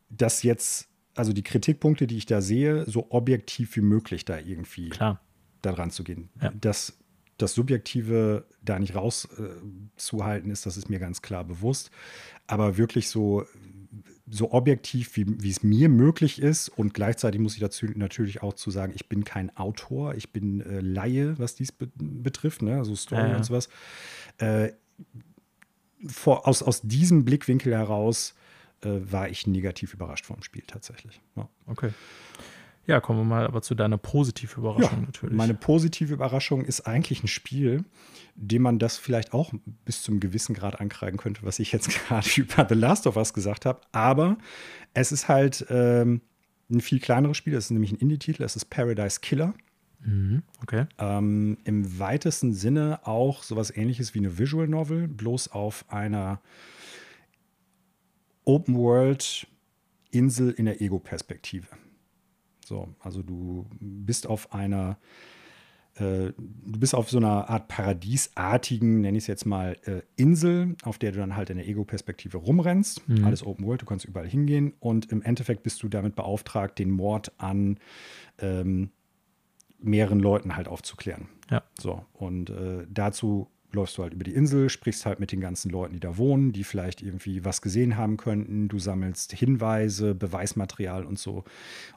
[0.10, 4.90] dass jetzt, also die Kritikpunkte, die ich da sehe, so objektiv wie möglich da irgendwie
[4.90, 5.20] Klar.
[5.62, 6.30] da dran zu gehen.
[6.42, 6.52] Ja.
[6.60, 6.98] Das,
[7.38, 11.90] das Subjektive da nicht rauszuhalten äh, ist, das ist mir ganz klar bewusst.
[12.46, 13.46] Aber wirklich so
[14.30, 16.70] so objektiv, wie, wie es mir möglich ist.
[16.70, 20.62] Und gleichzeitig muss ich dazu natürlich auch zu sagen, ich bin kein Autor, ich bin
[20.62, 22.78] äh, Laie, was dies be betrifft, ne?
[22.78, 23.36] also Story ja.
[23.36, 23.70] und sowas.
[24.38, 24.72] Äh,
[26.06, 28.36] vor, aus, aus diesem Blickwinkel heraus
[28.82, 31.22] äh, war ich negativ überrascht vom Spiel tatsächlich.
[31.36, 31.50] Ja.
[31.66, 31.92] Okay.
[32.86, 35.36] Ja, kommen wir mal aber zu deiner positiven Überraschung ja, natürlich.
[35.36, 37.86] Meine positive Überraschung ist eigentlich ein Spiel,
[38.36, 39.54] dem man das vielleicht auch
[39.86, 43.34] bis zum gewissen Grad ankreiden könnte, was ich jetzt gerade über The Last of Us
[43.34, 43.80] gesagt habe.
[43.94, 44.38] Aber
[44.94, 46.22] es ist halt ähm,
[46.70, 47.54] ein viel kleineres Spiel.
[47.54, 48.44] Es ist nämlich ein Indie-Titel.
[48.44, 49.54] Es ist Paradise Killer.
[50.02, 50.86] Mhm, okay.
[50.98, 56.42] Ähm, Im weitesten Sinne auch sowas ähnliches wie eine Visual Novel, bloß auf einer
[58.44, 59.48] Open World
[60.12, 61.68] Insel in der Ego-Perspektive.
[62.74, 64.98] So, also du bist auf einer
[65.94, 70.76] äh, du bist auf so einer Art paradiesartigen, nenne ich es jetzt mal, äh, Insel,
[70.82, 73.08] auf der du dann halt in der Ego-Perspektive rumrennst.
[73.08, 73.26] Mhm.
[73.26, 76.90] Alles Open World, du kannst überall hingehen und im Endeffekt bist du damit beauftragt, den
[76.90, 77.78] Mord an
[78.40, 78.90] ähm,
[79.78, 81.28] mehreren Leuten halt aufzuklären.
[81.52, 81.62] Ja.
[81.80, 85.70] So, und äh, dazu läufst du halt über die Insel, sprichst halt mit den ganzen
[85.72, 88.68] Leuten, die da wohnen, die vielleicht irgendwie was gesehen haben könnten.
[88.68, 91.44] Du sammelst Hinweise, Beweismaterial und so.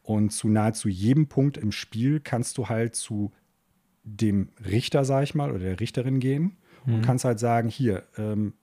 [0.03, 3.33] Und zu nahezu jedem Punkt im Spiel kannst du halt zu
[4.05, 6.95] dem Richter, sag ich mal, oder der Richterin gehen mhm.
[6.95, 8.55] und kannst halt sagen, hier, ähm,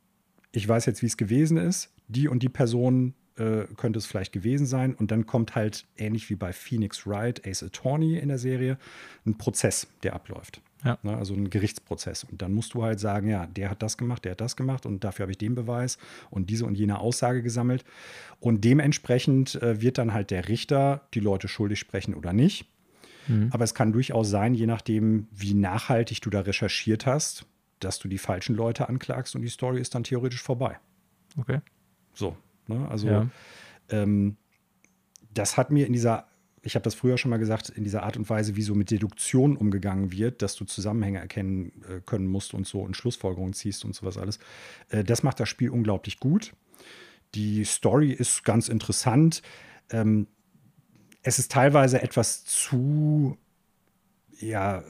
[0.51, 1.93] ich weiß jetzt, wie es gewesen ist.
[2.07, 4.93] Die und die Person äh, könnte es vielleicht gewesen sein.
[4.93, 8.77] Und dann kommt halt, ähnlich wie bei Phoenix Wright, Ace Attorney in der Serie,
[9.25, 10.61] ein Prozess, der abläuft.
[10.83, 10.97] Ja.
[11.01, 12.25] Ne, also ein Gerichtsprozess.
[12.25, 14.85] Und dann musst du halt sagen, ja, der hat das gemacht, der hat das gemacht
[14.85, 15.97] und dafür habe ich den Beweis
[16.29, 17.85] und diese und jene Aussage gesammelt.
[18.39, 22.69] Und dementsprechend äh, wird dann halt der Richter die Leute schuldig sprechen oder nicht.
[23.27, 23.49] Mhm.
[23.51, 27.45] Aber es kann durchaus sein, je nachdem, wie nachhaltig du da recherchiert hast,
[27.79, 30.79] dass du die falschen Leute anklagst und die Story ist dann theoretisch vorbei.
[31.37, 31.59] Okay.
[32.13, 32.35] So.
[32.67, 32.87] Ne?
[32.89, 33.27] Also ja.
[33.89, 34.37] ähm,
[35.33, 36.27] das hat mir in dieser
[36.65, 38.89] ich habe das früher schon mal gesagt, in dieser Art und Weise, wie so mit
[38.89, 43.83] Deduktion umgegangen wird, dass du Zusammenhänge erkennen äh, können musst und so und Schlussfolgerungen ziehst
[43.83, 44.39] und sowas alles.
[44.89, 46.53] Äh, das macht das Spiel unglaublich gut.
[47.35, 49.41] Die Story ist ganz interessant.
[49.89, 50.27] Ähm,
[51.21, 53.37] es ist teilweise etwas zu,
[54.39, 54.83] ja,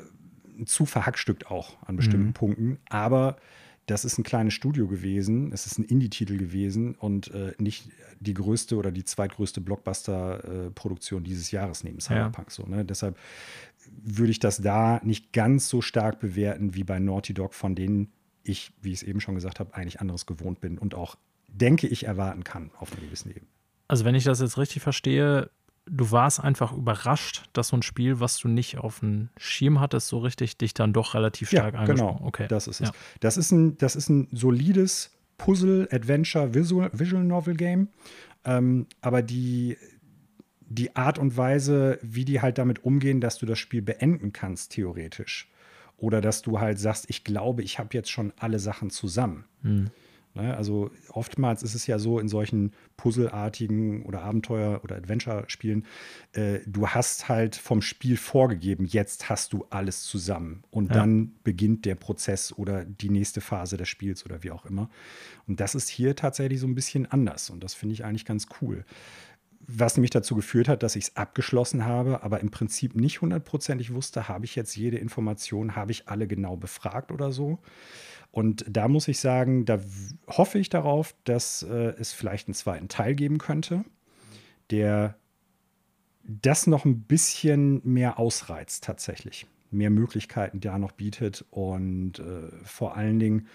[0.65, 2.33] zu verhackstückt auch an bestimmten mhm.
[2.33, 3.37] Punkten, aber
[3.85, 7.89] das ist ein kleines Studio gewesen, es ist ein Indie-Titel gewesen und äh, nicht
[8.19, 12.47] die größte oder die zweitgrößte Blockbuster-Produktion dieses Jahres neben Cyberpunk.
[12.49, 12.53] Ja.
[12.53, 12.85] So, ne?
[12.85, 13.18] Deshalb
[14.01, 18.11] würde ich das da nicht ganz so stark bewerten wie bei Naughty Dog, von denen
[18.43, 21.15] ich, wie ich es eben schon gesagt habe, eigentlich anderes gewohnt bin und auch,
[21.47, 23.47] denke ich, erwarten kann auf einem gewissen Ebene.
[23.88, 25.49] Also wenn ich das jetzt richtig verstehe,
[25.85, 30.07] du warst einfach überrascht, dass so ein Spiel, was du nicht auf dem Schirm hattest,
[30.07, 32.19] so richtig dich dann doch relativ stark ja, genau.
[32.23, 32.47] Okay.
[32.47, 32.89] Das ist es.
[32.89, 32.95] Ja.
[33.19, 37.89] Das ist ein, das ist ein solides Puzzle, Adventure, Visual, Visual Novel Game.
[38.45, 39.77] Ähm, aber die,
[40.61, 44.72] die Art und Weise, wie die halt damit umgehen, dass du das Spiel beenden kannst,
[44.72, 45.49] theoretisch.
[45.97, 49.45] Oder dass du halt sagst, ich glaube, ich habe jetzt schon alle Sachen zusammen.
[49.61, 49.89] Hm.
[50.35, 50.55] Ne?
[50.55, 55.85] Also oftmals ist es ja so in solchen Puzzleartigen oder Abenteuer- oder Adventure-Spielen,
[56.34, 60.64] äh, du hast halt vom Spiel vorgegeben, jetzt hast du alles zusammen.
[60.72, 60.95] Und ja.
[60.95, 64.89] dann beginnt der Prozess oder die nächste Phase des Spiels oder wie auch immer.
[65.47, 67.49] Und das ist hier tatsächlich so ein bisschen anders.
[67.49, 68.85] Und das finde ich eigentlich ganz cool
[69.68, 73.93] was nämlich dazu geführt hat, dass ich es abgeschlossen habe, aber im Prinzip nicht hundertprozentig
[73.93, 77.60] wusste, habe ich jetzt jede Information, habe ich alle genau befragt oder so.
[78.34, 79.80] Und da muss ich sagen, da
[80.27, 83.85] hoffe ich darauf, dass äh, es vielleicht einen zweiten Teil geben könnte,
[84.72, 85.15] der
[86.23, 89.45] das noch ein bisschen mehr ausreizt tatsächlich.
[89.69, 93.47] Mehr Möglichkeiten da noch bietet und äh, vor allen Dingen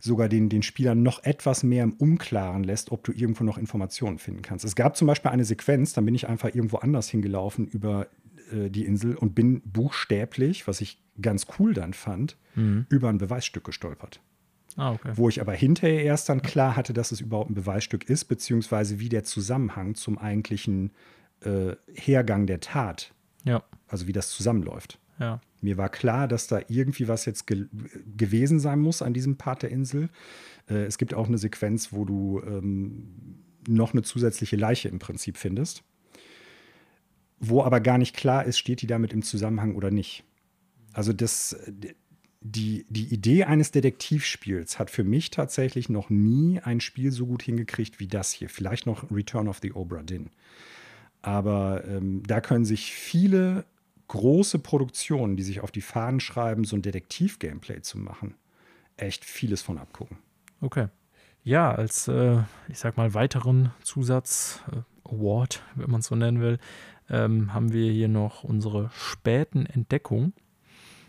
[0.00, 4.18] sogar den, den Spielern noch etwas mehr im Unklaren lässt, ob du irgendwo noch Informationen
[4.18, 4.64] finden kannst.
[4.64, 8.08] Es gab zum Beispiel eine Sequenz, da bin ich einfach irgendwo anders hingelaufen über
[8.52, 12.86] äh, die Insel und bin buchstäblich, was ich ganz cool dann fand, mhm.
[12.88, 14.20] über ein Beweisstück gestolpert.
[14.76, 15.12] Ah, okay.
[15.14, 18.98] Wo ich aber hinterher erst dann klar hatte, dass es überhaupt ein Beweisstück ist, beziehungsweise
[19.00, 20.92] wie der Zusammenhang zum eigentlichen
[21.40, 23.12] äh, Hergang der Tat,
[23.44, 23.62] ja.
[23.88, 24.98] also wie das zusammenläuft.
[25.18, 25.40] Ja.
[25.60, 27.66] Mir war klar, dass da irgendwie was jetzt ge
[28.16, 30.08] gewesen sein muss an diesem Part der Insel.
[30.68, 35.36] Äh, es gibt auch eine Sequenz, wo du ähm, noch eine zusätzliche Leiche im Prinzip
[35.36, 35.84] findest,
[37.42, 40.22] wo aber gar nicht klar ist, steht die damit im Zusammenhang oder nicht.
[40.92, 41.56] Also das,
[42.40, 47.42] die, die Idee eines Detektivspiels hat für mich tatsächlich noch nie ein Spiel so gut
[47.42, 48.48] hingekriegt wie das hier.
[48.48, 50.30] Vielleicht noch Return of the Obra Dinn.
[51.20, 53.64] Aber ähm, da können sich viele
[54.06, 58.34] große Produktionen, die sich auf die Fahnen schreiben, so ein Detektiv-Gameplay zu machen,
[58.96, 60.18] echt vieles von abgucken.
[60.60, 60.88] Okay.
[61.42, 64.82] Ja, als, äh, ich sag mal, weiteren Zusatz, äh,
[65.12, 66.58] Award, wenn man es so nennen will,
[67.12, 70.32] ähm, haben wir hier noch unsere späten Entdeckungen.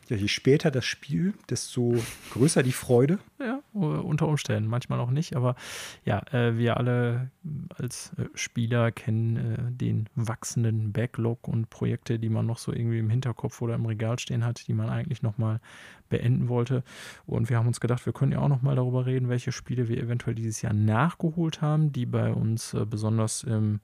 [0.09, 1.95] Ja, je später das Spiel, desto
[2.31, 3.19] größer die Freude.
[3.39, 5.35] Ja, unter Umständen, manchmal auch nicht.
[5.35, 5.55] Aber
[6.03, 7.31] ja, äh, wir alle
[7.77, 12.99] als äh, Spieler kennen äh, den wachsenden Backlog und Projekte, die man noch so irgendwie
[12.99, 15.61] im Hinterkopf oder im Regal stehen hat, die man eigentlich nochmal
[16.09, 16.83] beenden wollte.
[17.25, 19.97] Und wir haben uns gedacht, wir können ja auch nochmal darüber reden, welche Spiele wir
[19.97, 23.79] eventuell dieses Jahr nachgeholt haben, die bei uns besonders im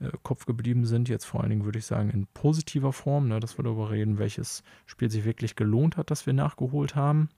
[0.00, 1.08] äh, Kopf geblieben sind.
[1.08, 4.18] Jetzt vor allen Dingen würde ich sagen in positiver Form, ne, dass wir darüber reden,
[4.18, 7.28] welches Spiel sich wirklich gelohnt hat, dass wir nachgeholt haben.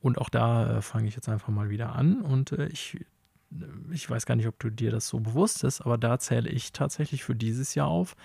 [0.00, 2.98] Und auch da äh, fange ich jetzt einfach mal wieder an und äh, ich
[3.52, 6.48] äh, ich weiß gar nicht, ob du dir das so bewusst ist, aber da zähle
[6.48, 8.16] ich tatsächlich für dieses Jahr auf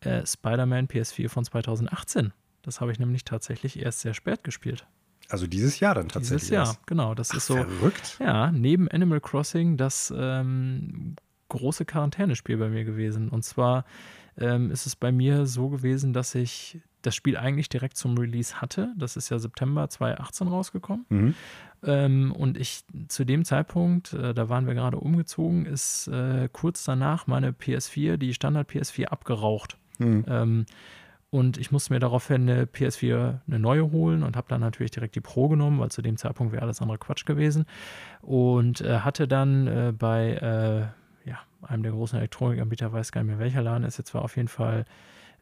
[0.00, 2.32] äh, Spider-Man PS4 von 2018.
[2.62, 4.86] Das habe ich nämlich tatsächlich erst sehr spät gespielt.
[5.28, 6.40] Also dieses Jahr dann tatsächlich.
[6.40, 6.86] Dieses Jahr, erst.
[6.86, 7.14] genau.
[7.14, 7.54] Das Ach, ist so.
[7.54, 8.18] Verrückt.
[8.20, 11.16] Ja, neben Animal Crossing das ähm,
[11.48, 13.28] große Quarantänespiel bei mir gewesen.
[13.28, 13.84] Und zwar
[14.38, 18.60] ähm, ist es bei mir so gewesen, dass ich das Spiel eigentlich direkt zum Release
[18.60, 18.92] hatte.
[18.96, 21.06] Das ist ja September 2018 rausgekommen.
[21.08, 21.34] Mhm.
[21.82, 26.84] Ähm, und ich zu dem Zeitpunkt, äh, da waren wir gerade umgezogen, ist äh, kurz
[26.84, 29.76] danach meine PS4, die Standard PS4, abgeraucht.
[29.98, 30.24] Mhm.
[30.26, 30.66] Ähm,
[31.30, 35.16] und ich musste mir daraufhin eine PS4 eine neue holen und habe dann natürlich direkt
[35.16, 37.66] die Pro genommen, weil zu dem Zeitpunkt wäre alles andere Quatsch gewesen.
[38.22, 43.30] Und äh, hatte dann äh, bei äh, ja, einem der großen Elektronikanbieter, weiß gar nicht
[43.30, 44.84] mehr welcher Laden ist, jetzt war auf jeden Fall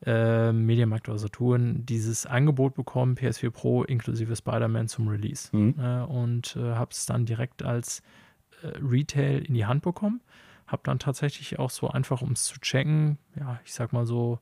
[0.04, 5.54] äh, Mediamarkt oder Saturn, dieses Angebot bekommen, PS4 Pro inklusive Spider-Man zum Release.
[5.56, 5.74] Mhm.
[5.78, 8.02] Äh, und äh, habe es dann direkt als
[8.62, 10.20] äh, Retail in die Hand bekommen.
[10.66, 14.38] Habe dann tatsächlich auch so einfach, um es zu checken, ja, ich sag mal so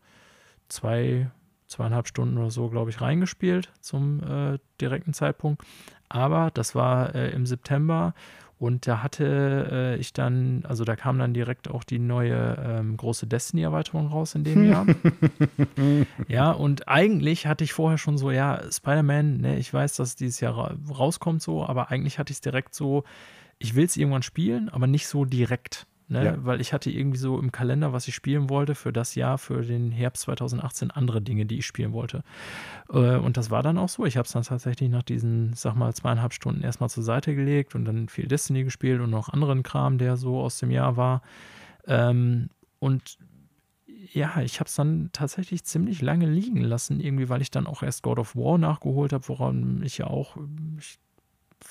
[0.69, 1.31] zwei,
[1.67, 5.62] zweieinhalb Stunden oder so, glaube ich, reingespielt zum äh, direkten Zeitpunkt.
[6.09, 8.15] Aber das war äh, im September
[8.61, 12.95] und da hatte äh, ich dann, also da kam dann direkt auch die neue ähm,
[12.99, 14.87] große Destiny-Erweiterung raus in dem Jahr.
[16.28, 20.41] ja, und eigentlich hatte ich vorher schon so, ja, Spider-Man, ne, ich weiß, dass dieses
[20.41, 23.05] Jahr ra rauskommt so, aber eigentlich hatte ich es direkt so,
[23.59, 25.87] ich will es irgendwann spielen, aber nicht so direkt.
[26.11, 26.24] Ne?
[26.24, 26.35] Ja.
[26.41, 29.62] Weil ich hatte irgendwie so im Kalender, was ich spielen wollte für das Jahr, für
[29.62, 32.24] den Herbst 2018, andere Dinge, die ich spielen wollte.
[32.93, 34.05] Äh, und das war dann auch so.
[34.05, 37.77] Ich habe es dann tatsächlich nach diesen, sag mal, zweieinhalb Stunden erstmal zur Seite gelegt
[37.77, 41.23] und dann viel Destiny gespielt und noch anderen Kram, der so aus dem Jahr war.
[41.87, 42.51] Ähm,
[42.81, 43.19] und
[44.12, 47.85] ja, ich habe es dann tatsächlich ziemlich lange liegen lassen, irgendwie, weil ich dann auch
[47.85, 50.37] erst God of War nachgeholt habe, woran ich ja auch,
[50.78, 50.99] ich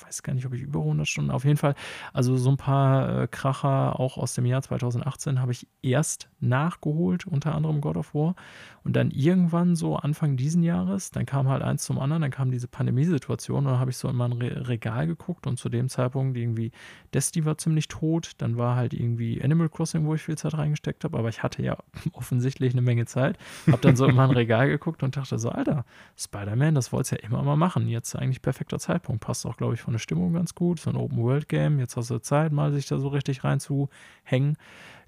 [0.05, 1.75] weiß gar nicht, ob ich über 100 Stunden, auf jeden Fall,
[2.13, 7.27] also so ein paar äh, Kracher auch aus dem Jahr 2018 habe ich erst nachgeholt,
[7.27, 8.35] unter anderem God of War.
[8.83, 12.49] Und dann irgendwann so Anfang diesen Jahres, dann kam halt eins zum anderen, dann kam
[12.49, 15.89] diese Pandemiesituation und dann habe ich so in mein Re Regal geguckt und zu dem
[15.89, 16.71] Zeitpunkt irgendwie
[17.13, 21.03] Destiny war ziemlich tot, dann war halt irgendwie Animal Crossing, wo ich viel Zeit reingesteckt
[21.03, 21.77] habe, aber ich hatte ja
[22.13, 23.37] offensichtlich eine Menge Zeit,
[23.67, 25.85] habe dann so in mein Regal geguckt und dachte so, Alter,
[26.17, 29.73] Spider-Man, das wolltest du ja immer mal machen, jetzt eigentlich perfekter Zeitpunkt, passt auch, glaube
[29.79, 32.87] ich, von der Stimmung ganz gut, so ein Open-World-Game, jetzt hast du Zeit, mal sich
[32.87, 34.57] da so richtig reinzuhängen.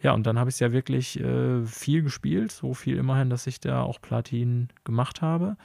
[0.01, 3.45] Ja, und dann habe ich es ja wirklich äh, viel gespielt, so viel immerhin, dass
[3.47, 5.57] ich da auch Platin gemacht habe.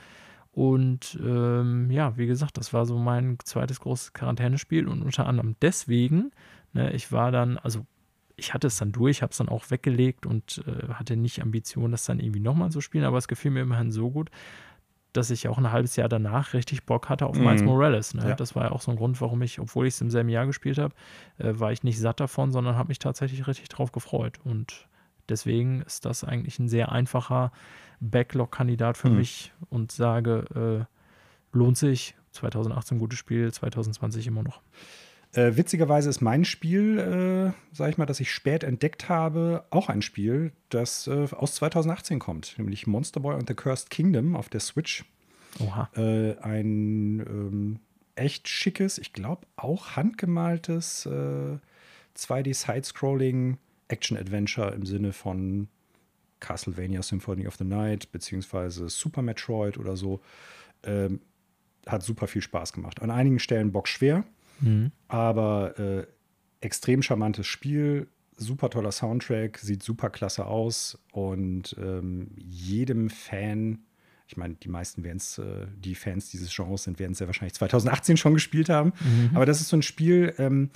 [0.52, 5.54] Und ähm, ja, wie gesagt, das war so mein zweites großes Quarantänespiel und unter anderem
[5.60, 6.32] deswegen,
[6.72, 7.86] ne, ich war dann, also
[8.36, 11.90] ich hatte es dann durch, habe es dann auch weggelegt und äh, hatte nicht Ambition,
[11.90, 14.30] das dann irgendwie nochmal zu spielen, aber es gefiel mir immerhin so gut,
[15.16, 17.68] dass ich auch ein halbes Jahr danach richtig Bock hatte auf Miles Mhm.
[17.68, 18.14] Morales.
[18.14, 18.28] Ne?
[18.30, 18.34] Ja.
[18.34, 20.46] Das war ja auch so ein Grund, warum ich, obwohl ich es im selben Jahr
[20.46, 20.94] gespielt habe,
[21.38, 24.38] äh, war ich nicht satt davon, sondern habe mich tatsächlich richtig drauf gefreut.
[24.44, 24.86] Und
[25.28, 27.52] deswegen ist das eigentlich ein sehr einfacher
[28.00, 29.16] Backlog-Kandidat für Mhm.
[29.16, 30.86] mich und sage,
[31.52, 32.14] äh, lohnt sich.
[32.32, 34.60] 2018 gutes Spiel, 2020 immer noch.
[35.36, 39.90] Äh, witzigerweise ist mein Spiel, äh, sag ich mal, das ich spät entdeckt habe, auch
[39.90, 44.48] ein Spiel, das äh, aus 2018 kommt, nämlich Monster Boy and the Cursed Kingdom auf
[44.48, 45.04] der Switch.
[45.60, 45.90] Oha.
[45.94, 47.80] Äh, ein ähm,
[48.14, 51.58] echt schickes, ich glaube auch handgemaltes äh,
[52.16, 53.58] 2D-Side-Scrolling
[53.88, 55.68] Action-Adventure im Sinne von
[56.40, 60.20] Castlevania Symphony of the Night beziehungsweise Super Metroid oder so.
[60.82, 61.20] Ähm,
[61.86, 63.00] hat super viel Spaß gemacht.
[63.00, 64.24] An einigen Stellen bockschwer,
[64.60, 64.92] Mhm.
[65.08, 66.06] aber äh,
[66.60, 73.80] extrem charmantes Spiel, super toller Soundtrack, sieht super klasse aus und ähm, jedem Fan,
[74.26, 77.26] ich meine, die meisten werden es, äh, die Fans dieses Genres sind, werden es ja
[77.26, 78.92] wahrscheinlich 2018 schon gespielt haben.
[79.34, 80.70] Aber das ist so ein Spiel, ähm,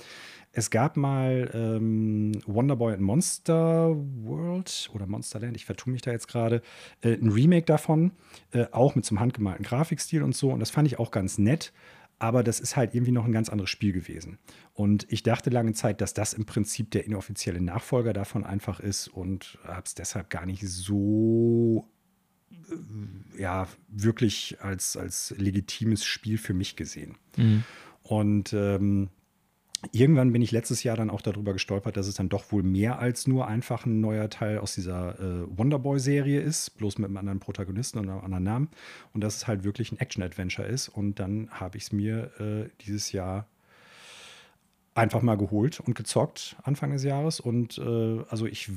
[0.53, 6.27] es gab mal ähm, Wonderboy and Monster World oder Monsterland, ich vertue mich da jetzt
[6.27, 6.61] gerade,
[7.01, 8.11] äh, ein Remake davon,
[8.51, 10.49] äh, auch mit so einem handgemalten Grafikstil und so.
[10.51, 11.71] Und das fand ich auch ganz nett.
[12.21, 14.37] Aber das ist halt irgendwie noch ein ganz anderes Spiel gewesen.
[14.75, 19.07] Und ich dachte lange Zeit, dass das im Prinzip der inoffizielle Nachfolger davon einfach ist
[19.07, 21.89] und habe es deshalb gar nicht so
[22.51, 27.17] äh, ja, wirklich als, als legitimes Spiel für mich gesehen.
[27.37, 27.63] Mhm.
[28.03, 29.09] Und ähm,
[29.91, 32.99] irgendwann bin ich letztes Jahr dann auch darüber gestolpert, dass es dann doch wohl mehr
[32.99, 37.39] als nur einfach ein neuer Teil aus dieser äh, Wonderboy-Serie ist, bloß mit einem anderen
[37.39, 38.69] Protagonisten und einem anderen Namen.
[39.13, 40.89] Und dass es halt wirklich ein Action-Adventure ist.
[40.89, 43.47] Und dann habe ich es mir äh, dieses Jahr
[44.93, 47.39] einfach mal geholt und gezockt Anfang des Jahres.
[47.39, 48.69] Und äh, also ich,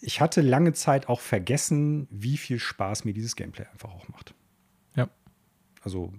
[0.00, 4.34] ich hatte lange Zeit auch vergessen, wie viel Spaß mir dieses Gameplay einfach auch macht.
[4.94, 5.08] Ja.
[5.82, 6.12] Also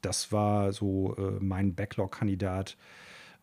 [0.00, 2.76] das war so äh, mein Backlog-Kandidat,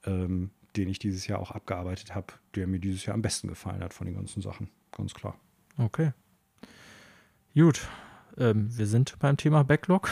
[0.06, 3.84] ähm, den ich dieses Jahr auch abgearbeitet habe, der mir dieses Jahr am besten gefallen
[3.84, 4.70] hat von den ganzen Sachen.
[4.92, 5.36] Ganz klar.
[5.78, 6.12] Okay.
[7.54, 7.88] Gut.
[8.38, 10.10] Ähm, wir sind beim Thema Backlog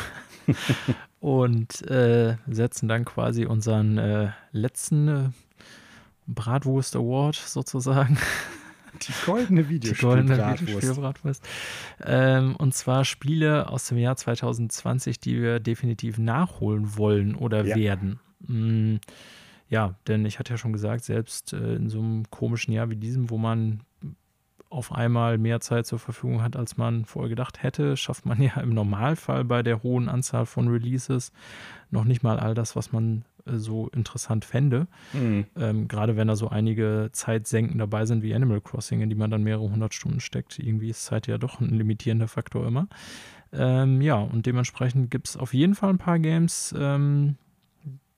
[1.19, 5.29] und äh, setzen dann quasi unseren äh, letzten äh,
[6.27, 8.17] Bratwurst Award sozusagen
[8.99, 11.43] Die goldene Videospielbratwurst.
[12.03, 17.75] Ähm, und zwar Spiele aus dem Jahr 2020, die wir definitiv nachholen wollen oder ja.
[17.75, 18.19] werden.
[18.39, 18.95] Mm,
[19.69, 22.95] ja, denn ich hatte ja schon gesagt, selbst äh, in so einem komischen Jahr wie
[22.95, 23.81] diesem, wo man
[24.69, 28.59] auf einmal mehr Zeit zur Verfügung hat, als man vorher gedacht hätte, schafft man ja
[28.59, 31.31] im Normalfall bei der hohen Anzahl von Releases
[31.91, 34.87] noch nicht mal all das, was man so interessant fände.
[35.13, 35.45] Mhm.
[35.55, 39.31] Ähm, gerade wenn da so einige Zeitsenken dabei sind wie Animal Crossing, in die man
[39.31, 40.59] dann mehrere hundert Stunden steckt.
[40.59, 42.87] Irgendwie ist Zeit ja doch ein limitierender Faktor immer.
[43.53, 47.37] Ähm, ja, und dementsprechend gibt es auf jeden Fall ein paar Games, ähm,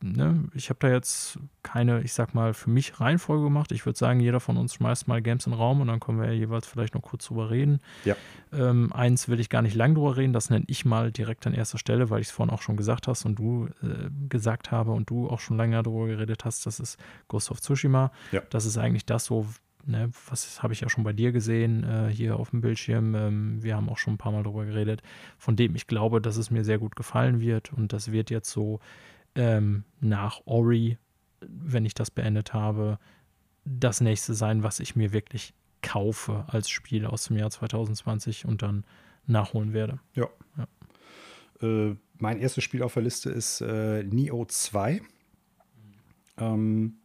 [0.02, 3.72] ne, ich habe da jetzt keine, ich sag mal, für mich Reihenfolge gemacht.
[3.72, 6.20] Ich würde sagen, jeder von uns schmeißt mal Games in den Raum und dann können
[6.20, 7.80] wir ja jeweils vielleicht noch kurz drüber reden.
[8.06, 8.16] Ja.
[8.54, 11.54] Ähm, eins will ich gar nicht lang drüber reden, das nenne ich mal direkt an
[11.54, 14.92] erster Stelle, weil ich es vorhin auch schon gesagt hast und du äh, gesagt habe
[14.92, 16.98] und du auch schon länger darüber geredet hast, das ist
[17.28, 18.12] Ghost of Tsushima.
[18.32, 18.42] Ja.
[18.50, 19.48] Das ist eigentlich das so,
[19.90, 23.16] Ne, was habe ich ja schon bei dir gesehen, äh, hier auf dem Bildschirm.
[23.16, 25.02] Ähm, wir haben auch schon ein paar Mal darüber geredet,
[25.38, 27.72] von dem ich glaube, dass es mir sehr gut gefallen wird.
[27.72, 28.82] Und das wird jetzt so
[29.38, 30.98] ähm, nach Ori,
[31.40, 33.00] wenn ich das beendet habe,
[33.64, 38.62] das nächste sein, was ich mir wirklich kaufe als Spiel aus dem Jahr 2020 und
[38.62, 38.84] dann
[39.26, 40.00] nachholen werde.
[40.14, 40.28] Ja.
[40.58, 40.68] ja.
[41.62, 45.02] Äh, mein erstes Spiel auf der Liste ist äh, Nio 2.
[46.38, 46.98] Ähm,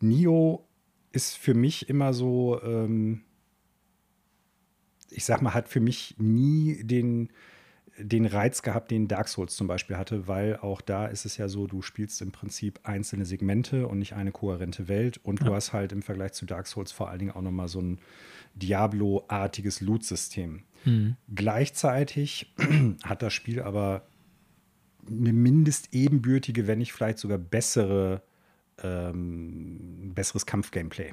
[0.00, 0.66] Nio
[1.12, 3.22] ist für mich immer so, ähm,
[5.10, 7.30] ich sag mal, hat für mich nie den,
[7.98, 11.48] den Reiz gehabt, den Dark Souls zum Beispiel hatte, weil auch da ist es ja
[11.48, 15.46] so, du spielst im Prinzip einzelne Segmente und nicht eine kohärente Welt und ja.
[15.46, 17.98] du hast halt im Vergleich zu Dark Souls vor allen Dingen auch nochmal so ein
[18.54, 20.62] Diablo-artiges Loot-System.
[20.84, 21.16] Mhm.
[21.34, 22.54] Gleichzeitig
[23.02, 24.06] hat das Spiel aber
[25.08, 28.22] eine mindestebenbürtige, wenn nicht vielleicht sogar bessere,
[28.82, 31.12] ähm, besseres Kampfgameplay.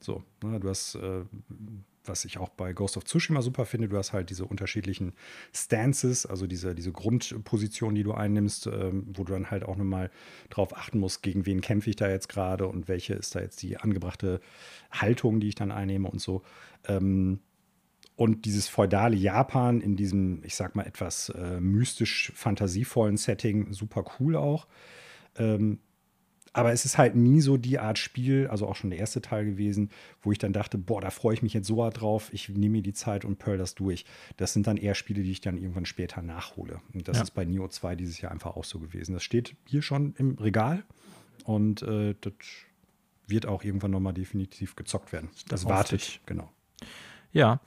[0.00, 1.22] So, ne, du hast äh,
[2.08, 5.12] was ich auch bei Ghost of Tsushima super finde, du hast halt diese unterschiedlichen
[5.54, 10.10] Stances, also diese, diese Grundposition, die du einnimmst, ähm, wo du dann halt auch nochmal
[10.50, 13.62] drauf achten musst, gegen wen kämpfe ich da jetzt gerade und welche ist da jetzt
[13.62, 14.40] die angebrachte
[14.90, 16.42] Haltung, die ich dann einnehme und so.
[16.86, 17.40] Ähm,
[18.16, 24.04] und dieses feudale Japan in diesem, ich sag mal, etwas äh, mystisch fantasievollen Setting, super
[24.18, 24.66] cool auch.
[25.36, 25.80] Ähm,
[26.56, 29.44] aber es ist halt nie so die Art Spiel, also auch schon der erste Teil
[29.44, 29.90] gewesen,
[30.22, 32.78] wo ich dann dachte, boah, da freue ich mich jetzt so hart drauf, ich nehme
[32.78, 34.06] mir die Zeit und pearl das durch.
[34.38, 36.80] Das sind dann eher Spiele, die ich dann irgendwann später nachhole.
[36.94, 37.24] Und das ja.
[37.24, 39.12] ist bei Neo 2 dieses Jahr einfach auch so gewesen.
[39.12, 40.82] Das steht hier schon im Regal
[41.44, 42.32] und äh, das
[43.26, 45.28] wird auch irgendwann nochmal definitiv gezockt werden.
[45.34, 46.50] Das, das wartet, genau.
[47.32, 47.60] Ja.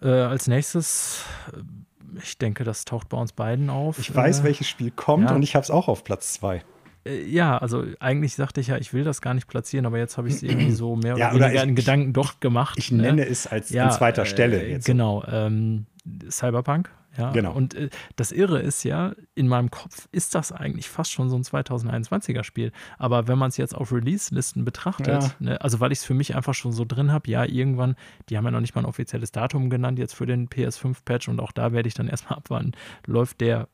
[0.00, 3.98] Äh, als nächstes, äh, ich denke, das taucht bei uns beiden auf.
[3.98, 5.34] Ich weiß, äh, welches Spiel kommt ja.
[5.34, 6.62] und ich habe es auch auf Platz 2.
[7.04, 10.16] Äh, ja, also eigentlich sagte ich ja, ich will das gar nicht platzieren, aber jetzt
[10.18, 12.78] habe ich es irgendwie so mehr ja, oder weniger in Gedanken doch gemacht.
[12.78, 13.28] Ich nenne ne?
[13.28, 14.66] es als ja, an zweiter äh, Stelle.
[14.66, 15.86] Jetzt genau, ähm,
[16.30, 16.90] Cyberpunk.
[17.16, 17.52] Ja, genau.
[17.52, 21.36] Und äh, das Irre ist ja, in meinem Kopf ist das eigentlich fast schon so
[21.36, 22.72] ein 2021er Spiel.
[22.98, 25.30] Aber wenn man es jetzt auf Release-Listen betrachtet, ja.
[25.38, 27.94] ne, also weil ich es für mich einfach schon so drin habe, ja, irgendwann,
[28.28, 31.40] die haben ja noch nicht mal ein offizielles Datum genannt jetzt für den PS5-Patch und
[31.40, 32.72] auch da werde ich dann erstmal abwarten,
[33.06, 33.68] läuft der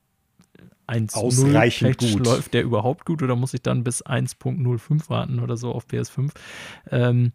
[0.89, 2.27] 1.0 gut.
[2.27, 6.31] läuft der überhaupt gut oder muss ich dann bis 1.05 warten oder so auf PS5?
[6.91, 7.32] Ähm,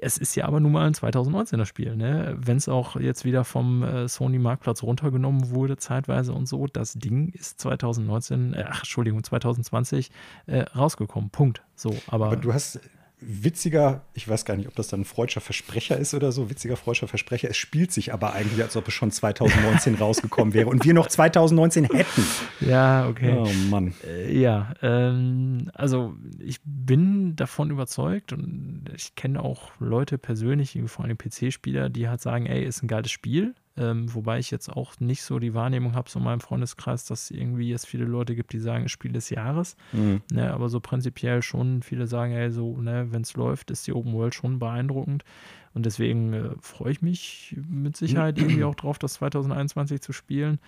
[0.00, 2.36] es ist ja aber nun mal ein 2019er Spiel, ne?
[2.38, 7.30] Wenn es auch jetzt wieder vom äh, Sony-Marktplatz runtergenommen wurde, zeitweise und so, das Ding
[7.30, 10.10] ist 2019, äh, ach, Entschuldigung, 2020
[10.46, 11.30] äh, rausgekommen.
[11.30, 11.62] Punkt.
[11.74, 12.80] So, aber, aber du hast
[13.24, 16.76] witziger, ich weiß gar nicht, ob das dann ein freudscher Versprecher ist oder so, witziger
[16.76, 17.48] freudscher Versprecher.
[17.48, 21.08] Es spielt sich aber eigentlich, als ob es schon 2019 rausgekommen wäre und wir noch
[21.08, 22.24] 2019 hätten.
[22.60, 23.36] Ja, okay.
[23.38, 23.94] Oh Mann.
[24.06, 31.04] Äh, ja, ähm, also ich bin davon überzeugt und ich kenne auch Leute persönlich, vor
[31.04, 33.54] allem PC-Spieler, die halt sagen, ey, ist ein geiles Spiel.
[33.76, 37.30] Ähm, wobei ich jetzt auch nicht so die Wahrnehmung habe, so in meinem Freundeskreis, dass
[37.30, 39.76] irgendwie es viele Leute gibt, die sagen, Spiel des Jahres.
[39.92, 40.20] Mhm.
[40.30, 43.94] Ne, aber so prinzipiell schon, viele sagen, ey, so, ne, wenn es läuft, ist die
[43.94, 45.24] Open World schon beeindruckend.
[45.72, 50.58] Und deswegen äh, freue ich mich mit Sicherheit irgendwie auch drauf, das 2021 zu spielen.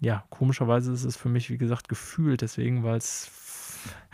[0.00, 3.30] Ja, komischerweise ist es für mich, wie gesagt, gefühlt, deswegen, weil es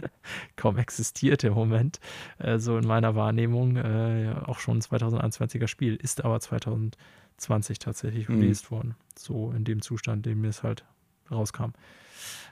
[0.56, 2.00] kaum existiert im Moment,
[2.38, 3.76] äh, so in meiner Wahrnehmung.
[3.76, 6.98] Äh, auch schon ein 2021er Spiel, ist aber 2000
[7.40, 8.40] 20 tatsächlich mhm.
[8.40, 8.94] released worden.
[9.16, 10.84] So in dem Zustand, in dem es halt
[11.30, 11.72] rauskam.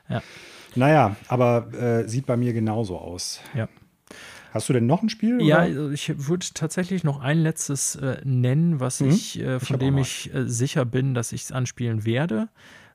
[0.09, 0.23] Ja.
[0.75, 3.41] Naja, aber äh, sieht bei mir genauso aus.
[3.55, 3.69] Ja.
[4.53, 5.43] Hast du denn noch ein Spiel?
[5.43, 5.91] Ja, oder?
[5.91, 9.11] ich würde tatsächlich noch ein letztes äh, nennen, was mhm.
[9.11, 12.49] ich, äh, von ich dem ich äh, sicher bin, dass ich es anspielen werde.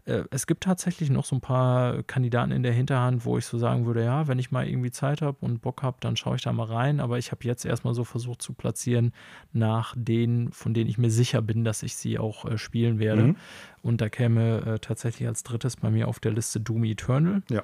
[0.05, 3.57] Äh, es gibt tatsächlich noch so ein paar Kandidaten in der Hinterhand, wo ich so
[3.57, 6.41] sagen würde, ja, wenn ich mal irgendwie Zeit habe und Bock habe, dann schaue ich
[6.41, 6.99] da mal rein.
[6.99, 9.13] Aber ich habe jetzt erstmal so versucht zu platzieren
[9.51, 13.23] nach denen, von denen ich mir sicher bin, dass ich sie auch äh, spielen werde.
[13.23, 13.35] Mhm.
[13.81, 17.43] Und da käme äh, tatsächlich als drittes bei mir auf der Liste Doom Eternal.
[17.49, 17.63] Ja.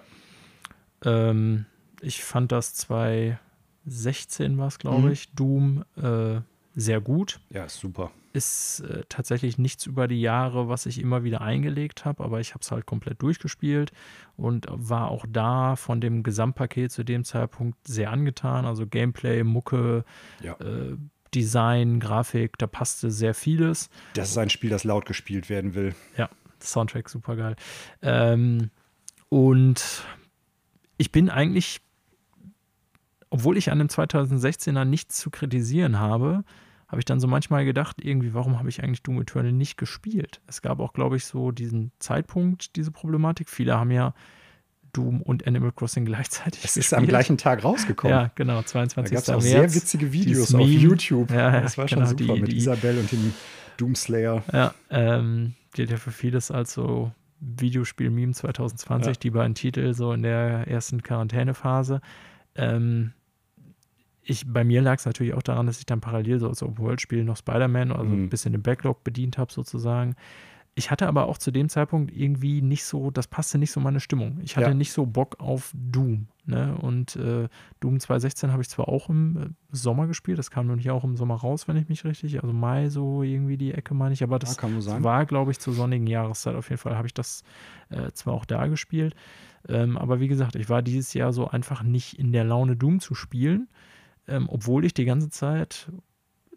[1.04, 1.66] Ähm,
[2.02, 5.12] ich fand das 2016 war es, glaube mhm.
[5.12, 6.40] ich, Doom äh,
[6.76, 7.42] sehr gut.
[7.50, 12.24] Ja, super ist äh, tatsächlich nichts über die Jahre, was ich immer wieder eingelegt habe,
[12.24, 13.92] aber ich habe es halt komplett durchgespielt
[14.38, 18.66] und war auch da von dem Gesamtpaket zu dem Zeitpunkt sehr angetan.
[18.66, 20.04] Also Gameplay, Mucke,
[20.42, 20.54] ja.
[20.60, 20.96] äh,
[21.34, 23.90] Design, Grafik, da passte sehr vieles.
[24.14, 25.96] Das ist ein Spiel, das laut gespielt werden will.
[26.18, 26.30] Ja,
[26.62, 27.56] Soundtrack super geil.
[28.02, 28.70] Ähm,
[29.30, 30.04] und
[30.98, 31.82] ich bin eigentlich,
[33.30, 36.44] obwohl ich an dem 2016er nichts zu kritisieren habe,
[36.90, 40.42] habe ich dann so manchmal gedacht, irgendwie, warum habe ich eigentlich Doom Eternal nicht gespielt?
[40.48, 43.48] Es gab auch, glaube ich, so diesen Zeitpunkt, diese Problematik.
[43.48, 44.16] Viele haben ja
[44.92, 46.66] Doom und Animal Crossing gleichzeitig.
[46.66, 48.18] Es ist am gleichen Tag rausgekommen.
[48.18, 49.12] Ja, genau, 22.
[49.12, 51.30] Da gab es auch sehr witzige Videos auf YouTube.
[51.30, 53.34] Ja, das war genau, schon super die, mit die, Isabel und dem
[53.78, 54.44] Doomslayer.
[54.52, 59.20] Ja, ähm, gilt ja für vieles als so Videospiel-Meme 2020, ja.
[59.20, 62.02] die beiden Titel so in der ersten Quarantänephase.
[62.56, 63.14] Ähm,
[64.30, 67.24] ich, bei mir lag es natürlich auch daran, dass ich dann parallel so als Open-World-Spiel
[67.24, 68.26] noch Spider-Man, also mhm.
[68.26, 70.16] ein bisschen den Backlog bedient habe sozusagen.
[70.76, 74.00] Ich hatte aber auch zu dem Zeitpunkt irgendwie nicht so, das passte nicht so meine
[74.00, 74.40] Stimmung.
[74.44, 74.74] Ich hatte ja.
[74.74, 76.28] nicht so Bock auf Doom.
[76.46, 76.78] Ne?
[76.78, 77.50] Und äh,
[77.80, 81.04] Doom 2016 habe ich zwar auch im äh, Sommer gespielt, das kam noch nicht auch
[81.04, 84.24] im Sommer raus, wenn ich mich richtig, also Mai so irgendwie die Ecke meine ich,
[84.24, 87.44] aber das ja, war, glaube ich, zur sonnigen Jahreszeit auf jeden Fall, habe ich das
[87.90, 89.16] äh, zwar auch da gespielt.
[89.68, 93.00] Ähm, aber wie gesagt, ich war dieses Jahr so einfach nicht in der Laune, Doom
[93.00, 93.68] zu spielen
[94.28, 95.92] ähm, obwohl ich die ganze Zeit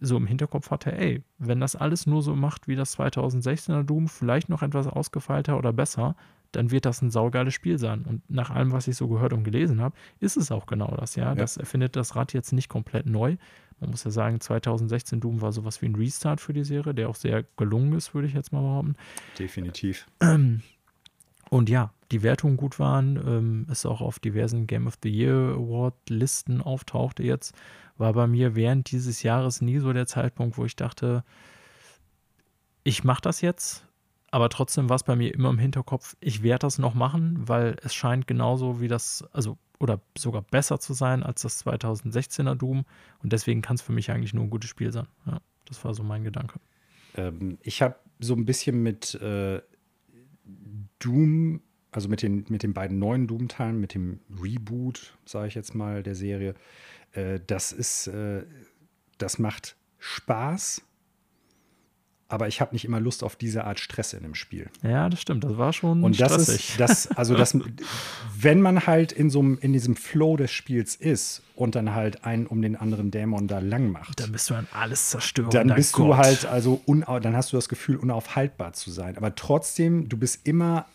[0.00, 4.08] so im Hinterkopf hatte, ey, wenn das alles nur so macht wie das 2016er Doom,
[4.08, 6.16] vielleicht noch etwas ausgefeilter oder besser,
[6.50, 8.02] dann wird das ein saugeiles Spiel sein.
[8.02, 11.16] Und nach allem, was ich so gehört und gelesen habe, ist es auch genau das,
[11.16, 11.26] ja.
[11.26, 11.34] ja.
[11.34, 13.36] Das erfindet das Rad jetzt nicht komplett neu.
[13.80, 17.08] Man muss ja sagen, 2016 Doom war sowas wie ein Restart für die Serie, der
[17.08, 18.96] auch sehr gelungen ist, würde ich jetzt mal behaupten.
[19.38, 20.06] Definitiv.
[20.20, 20.62] Ähm,
[21.50, 25.54] und ja, die Wertungen gut waren, ähm, es auch auf diversen Game of the Year
[25.56, 27.54] Award Listen auftauchte jetzt,
[27.96, 31.24] war bei mir während dieses Jahres nie so der Zeitpunkt, wo ich dachte,
[32.84, 33.86] ich mache das jetzt,
[34.30, 37.76] aber trotzdem war es bei mir immer im Hinterkopf, ich werde das noch machen, weil
[37.82, 42.84] es scheint genauso wie das, also oder sogar besser zu sein als das 2016er Doom
[43.22, 45.08] und deswegen kann es für mich eigentlich nur ein gutes Spiel sein.
[45.26, 46.60] Ja, das war so mein Gedanke.
[47.16, 49.60] Ähm, ich habe so ein bisschen mit äh,
[51.00, 51.62] Doom,
[51.92, 56.02] also mit den, mit den beiden neuen Doom-Teilen, mit dem Reboot, sage ich jetzt mal,
[56.02, 56.54] der Serie,
[57.12, 58.44] äh, das ist, äh,
[59.18, 60.82] das macht Spaß,
[62.32, 64.70] aber ich habe nicht immer Lust auf diese Art Stress in dem Spiel.
[64.82, 65.44] Ja, das stimmt.
[65.44, 66.70] Das war schon Und das stressig.
[66.70, 67.58] ist das, also das,
[68.40, 72.46] wenn man halt in so in diesem Flow des Spiels ist und dann halt einen
[72.46, 75.52] um den anderen Dämon da lang macht, dann bist du an alles zerstört.
[75.52, 76.06] Dann bist Gott.
[76.06, 79.18] du halt also dann hast du das Gefühl unaufhaltbar zu sein.
[79.18, 80.86] Aber trotzdem, du bist immer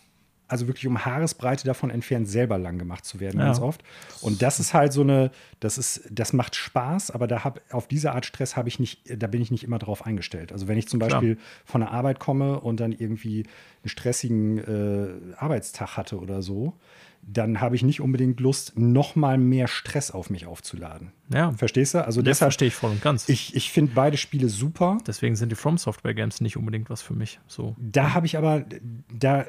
[0.48, 3.46] also wirklich um Haaresbreite davon entfernt, selber lang gemacht zu werden, ja.
[3.46, 3.82] ganz oft.
[4.20, 5.30] Und das ist halt so eine,
[5.60, 9.02] das ist, das macht Spaß, aber da hab, auf diese Art Stress habe ich nicht,
[9.22, 10.52] da bin ich nicht immer drauf eingestellt.
[10.52, 11.46] Also wenn ich zum Beispiel Klar.
[11.64, 13.44] von der Arbeit komme und dann irgendwie
[13.82, 16.74] einen stressigen äh, Arbeitstag hatte oder so,
[17.22, 21.12] dann habe ich nicht unbedingt Lust, noch mal mehr Stress auf mich aufzuladen.
[21.32, 21.52] Ja.
[21.52, 22.04] Verstehst du?
[22.04, 23.28] Also das deshalb verstehe ich voll und ganz.
[23.28, 24.98] Ich, ich finde beide Spiele super.
[25.06, 27.38] Deswegen sind die From Software Games nicht unbedingt was für mich.
[27.46, 27.76] So.
[27.78, 28.64] Da habe ich aber,
[29.12, 29.46] da,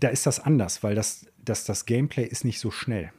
[0.00, 3.12] da ist das anders, weil das, das, das Gameplay ist nicht so schnell.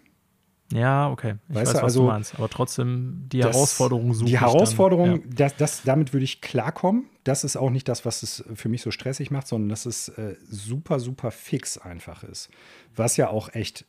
[0.73, 1.35] Ja, okay.
[1.49, 2.35] Ich weißt weiß, was also, du meinst.
[2.35, 5.19] Aber trotzdem die das, Herausforderung suche Die Herausforderung, ja.
[5.35, 7.05] das, das, damit würde ich klarkommen.
[7.23, 10.09] Das ist auch nicht das, was es für mich so stressig macht, sondern dass es
[10.09, 12.49] äh, super, super fix einfach ist.
[12.95, 13.85] Was ja auch echt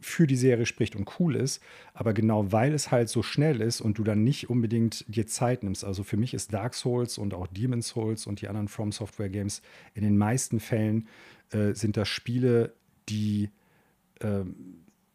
[0.00, 1.62] für die Serie spricht und cool ist,
[1.94, 5.62] aber genau weil es halt so schnell ist und du dann nicht unbedingt dir Zeit
[5.62, 5.84] nimmst.
[5.84, 9.28] Also für mich ist Dark Souls und auch Demon's Souls und die anderen From Software
[9.28, 9.62] Games
[9.94, 11.06] in den meisten Fällen
[11.52, 12.74] äh, sind das Spiele,
[13.08, 13.50] die
[14.20, 14.44] äh,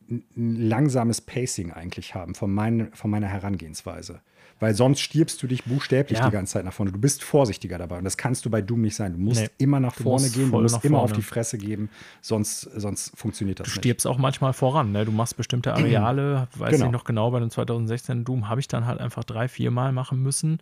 [0.09, 4.21] ein langsames Pacing eigentlich haben von, mein, von meiner Herangehensweise.
[4.59, 6.25] Weil sonst stirbst du dich buchstäblich ja.
[6.25, 6.91] die ganze Zeit nach vorne.
[6.91, 7.99] Du bist vorsichtiger dabei.
[7.99, 9.13] Und das kannst du bei Doom nicht sein.
[9.13, 11.11] Du musst nee, immer nach vorne gehen, du musst immer vorne.
[11.11, 11.89] auf die Fresse geben,
[12.21, 13.77] sonst, sonst funktioniert das du nicht.
[13.77, 14.91] Du stirbst auch manchmal voran.
[14.91, 15.05] Ne?
[15.05, 16.85] Du machst bestimmte Areale, weiß genau.
[16.87, 19.91] ich noch genau, bei dem 2016 Doom habe ich dann halt einfach drei, vier Mal
[19.91, 20.59] machen müssen.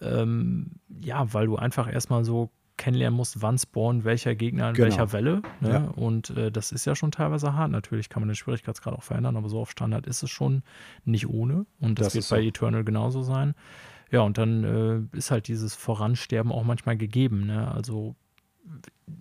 [0.00, 0.70] Ähm,
[1.00, 4.88] ja, weil du einfach erstmal so kennenlernen musst, wann spawnen welcher Gegner in genau.
[4.88, 5.42] welcher Welle.
[5.60, 5.70] Ne?
[5.70, 5.84] Ja.
[5.96, 7.70] Und äh, das ist ja schon teilweise hart.
[7.70, 10.62] Natürlich kann man den Schwierigkeitsgrad auch verändern, aber so auf Standard ist es schon
[11.04, 11.66] nicht ohne.
[11.80, 12.48] Und das, das wird bei so.
[12.48, 13.54] Eternal genauso sein.
[14.10, 17.46] Ja, und dann äh, ist halt dieses Voransterben auch manchmal gegeben.
[17.46, 17.70] Ne?
[17.72, 18.14] Also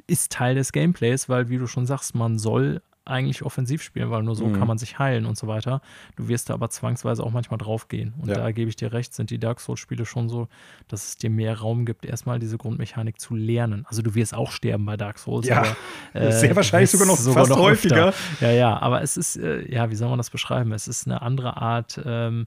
[0.08, 4.24] ist Teil des Gameplays, weil, wie du schon sagst, man soll eigentlich offensiv spielen, weil
[4.24, 4.58] nur so mhm.
[4.58, 5.82] kann man sich heilen und so weiter.
[6.16, 8.14] Du wirst da aber zwangsweise auch manchmal draufgehen.
[8.18, 8.36] Und ja.
[8.36, 10.48] da gebe ich dir recht, sind die Dark Souls-Spiele schon so,
[10.88, 13.86] dass es dir mehr Raum gibt, erstmal diese Grundmechanik zu lernen.
[13.90, 15.48] Also du wirst auch sterben bei Dark Souls.
[15.48, 15.76] Ja, aber,
[16.14, 18.08] äh, sehr wahrscheinlich sogar noch sogar fast noch häufiger.
[18.10, 18.48] Öfter.
[18.48, 20.72] Ja, ja, aber es ist, äh, ja, wie soll man das beschreiben?
[20.72, 22.46] Es ist eine andere Art, ähm,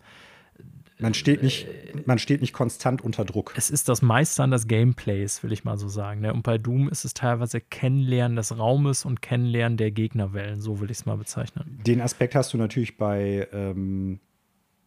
[0.98, 1.66] man steht nicht,
[2.06, 3.52] man steht nicht konstant unter Druck.
[3.56, 6.23] Es ist das Meistern des Gameplays, will ich mal so sagen.
[6.23, 6.32] Ne?
[6.32, 10.90] Und bei Doom ist es teilweise Kennenlernen des Raumes und Kennenlernen der Gegnerwellen, so will
[10.90, 11.81] ich es mal bezeichnen.
[11.86, 14.20] Den Aspekt hast du natürlich bei ähm,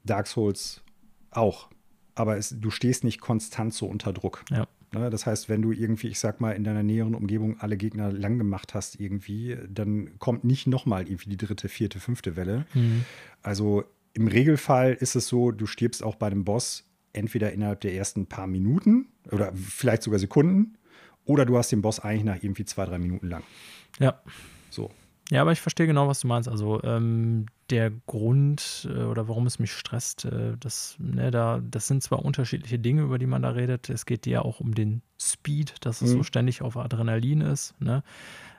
[0.03, 0.81] Dark Souls
[1.31, 1.69] auch.
[2.15, 4.43] Aber es, du stehst nicht konstant so unter Druck.
[4.49, 4.67] Ja.
[4.93, 5.09] Ne?
[5.09, 8.37] Das heißt, wenn du irgendwie, ich sag mal, in deiner näheren Umgebung alle Gegner lang
[8.37, 12.65] gemacht hast, irgendwie, dann kommt nicht nochmal irgendwie die dritte, vierte, fünfte Welle.
[12.73, 13.05] Mhm.
[13.41, 13.83] Also
[14.13, 18.27] im Regelfall ist es so, du stirbst auch bei dem Boss entweder innerhalb der ersten
[18.27, 20.77] paar Minuten oder vielleicht sogar Sekunden
[21.25, 23.43] oder du hast den Boss eigentlich nach irgendwie zwei, drei Minuten lang.
[23.99, 24.21] Ja.
[24.69, 24.91] So.
[25.31, 26.49] Ja, aber ich verstehe genau, was du meinst.
[26.49, 31.87] Also ähm, der Grund äh, oder warum es mich stresst, äh, das, ne, da, das
[31.87, 33.89] sind zwar unterschiedliche Dinge, über die man da redet.
[33.89, 36.17] Es geht ja auch um den Speed, dass es mhm.
[36.17, 37.79] so ständig auf Adrenalin ist.
[37.81, 38.03] Ne?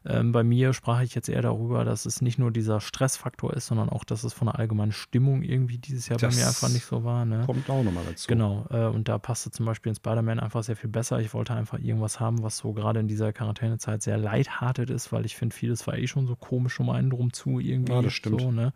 [0.05, 3.67] Ähm, bei mir sprach ich jetzt eher darüber, dass es nicht nur dieser Stressfaktor ist,
[3.67, 6.71] sondern auch, dass es von der allgemeinen Stimmung irgendwie dieses Jahr das bei mir einfach
[6.71, 7.25] nicht so war.
[7.25, 7.43] Ne?
[7.45, 8.27] Kommt auch nochmal dazu.
[8.29, 8.67] Genau.
[8.71, 11.21] Äh, und da passte zum Beispiel in Spider-Man einfach sehr viel besser.
[11.21, 15.27] Ich wollte einfach irgendwas haben, was so gerade in dieser Quarantänezeit sehr lighthearted ist, weil
[15.27, 17.93] ich finde, vieles war eh schon so komisch um einen drum zu irgendwie.
[17.93, 18.41] Ja, das stimmt.
[18.41, 18.73] So, ne?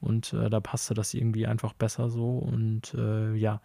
[0.00, 2.38] Und äh, da passte das irgendwie einfach besser so.
[2.38, 3.60] Und äh, ja.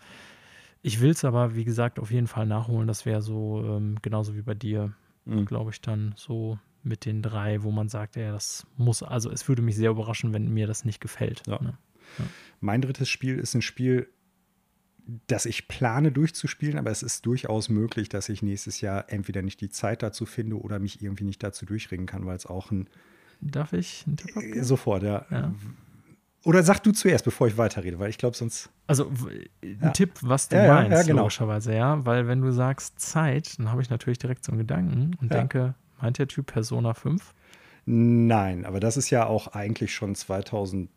[0.81, 2.87] Ich will es aber, wie gesagt, auf jeden Fall nachholen.
[2.87, 4.93] Das wäre so ähm, genauso wie bei dir,
[5.25, 5.45] mhm.
[5.45, 9.49] glaube ich, dann so mit den drei, wo man sagt, ja, das muss, also es
[9.49, 11.41] würde mich sehr überraschen, wenn mir das nicht gefällt.
[11.47, 11.59] Ja.
[11.59, 11.77] Ne?
[12.19, 12.25] Ja.
[12.59, 14.07] Mein drittes Spiel ist ein Spiel,
[15.27, 19.61] das ich plane durchzuspielen, aber es ist durchaus möglich, dass ich nächstes Jahr entweder nicht
[19.61, 22.87] die Zeit dazu finde oder mich irgendwie nicht dazu durchringen kann, weil es auch ein.
[23.41, 24.63] Darf ich einen Tipp abgeben?
[24.63, 25.25] Sofort, ja.
[25.29, 25.53] ja.
[26.45, 28.69] Oder sag du zuerst, bevor ich weiterrede, weil ich glaube, sonst.
[28.87, 29.11] Also
[29.63, 29.89] ein ja.
[29.89, 31.23] Tipp, was du ja, meinst, genau.
[31.23, 32.05] logischerweise, ja.
[32.05, 35.73] Weil wenn du sagst Zeit, dann habe ich natürlich direkt so einen Gedanken und denke,
[36.01, 37.33] Meint der Typ Persona 5?
[37.85, 40.89] Nein, aber das ist ja auch eigentlich schon 2016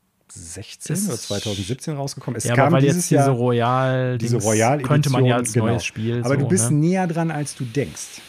[0.94, 2.36] ist, oder 2017 rausgekommen.
[2.36, 5.66] Es ja, kam weil dieses jetzt diese Royal, diese Royal könnte man ja als genau.
[5.66, 6.20] neues Spiel.
[6.24, 6.78] Aber so, du bist ne?
[6.78, 8.22] näher dran, als du denkst.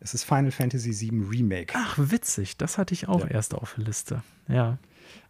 [0.00, 1.74] Es ist Final Fantasy VII Remake.
[1.76, 2.58] Ach, witzig.
[2.58, 3.28] Das hatte ich auch ja.
[3.28, 4.22] erst auf der Liste.
[4.46, 4.78] Ja.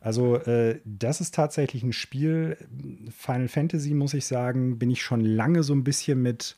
[0.01, 2.57] Also, äh, das ist tatsächlich ein Spiel.
[3.17, 6.57] Final Fantasy, muss ich sagen, bin ich schon lange so ein bisschen mit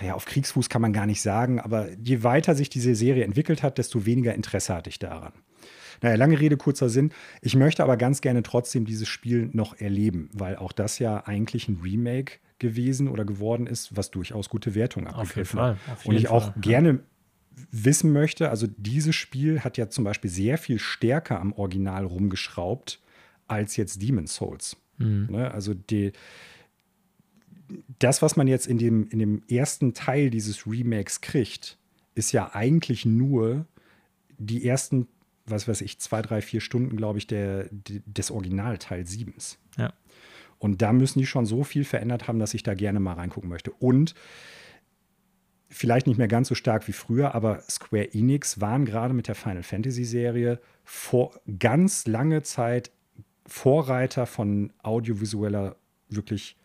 [0.00, 3.62] ja, auf Kriegsfuß kann man gar nicht sagen, aber je weiter sich diese Serie entwickelt
[3.62, 5.32] hat, desto weniger Interesse hatte ich daran.
[6.02, 7.12] Naja, lange Rede, kurzer Sinn.
[7.40, 11.68] Ich möchte aber ganz gerne trotzdem dieses Spiel noch erleben, weil auch das ja eigentlich
[11.68, 15.76] ein Remake gewesen oder geworden ist, was durchaus gute Wertungen abgegriffen hat.
[16.04, 16.98] Und ich auch Fall, gerne ja.
[17.70, 23.00] Wissen möchte, also dieses Spiel hat ja zum Beispiel sehr viel stärker am Original rumgeschraubt
[23.46, 24.76] als jetzt Demon's Souls.
[24.98, 25.28] Mhm.
[25.30, 25.50] Ne?
[25.50, 26.12] Also die,
[27.98, 31.78] das, was man jetzt in dem, in dem ersten Teil dieses Remakes kriegt,
[32.14, 33.66] ist ja eigentlich nur
[34.38, 35.08] die ersten,
[35.46, 39.34] was weiß ich, zwei, drei, vier Stunden, glaube ich, der, des Originalteil 7.
[39.76, 39.92] Ja.
[40.58, 43.50] Und da müssen die schon so viel verändert haben, dass ich da gerne mal reingucken
[43.50, 43.70] möchte.
[43.72, 44.14] Und
[45.74, 49.34] vielleicht nicht mehr ganz so stark wie früher, aber Square Enix waren gerade mit der
[49.34, 52.92] Final Fantasy Serie vor ganz lange Zeit
[53.46, 55.76] Vorreiter von audiovisueller
[56.08, 56.56] wirklich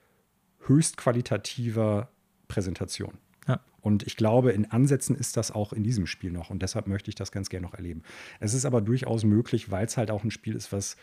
[0.62, 2.10] höchst qualitativer
[2.48, 3.18] Präsentation.
[3.48, 3.60] Ja.
[3.82, 6.50] Und ich glaube, in Ansätzen ist das auch in diesem Spiel noch.
[6.50, 8.04] Und deshalb möchte ich das ganz gerne noch erleben.
[8.40, 10.96] Es ist aber durchaus möglich, weil es halt auch ein Spiel ist, was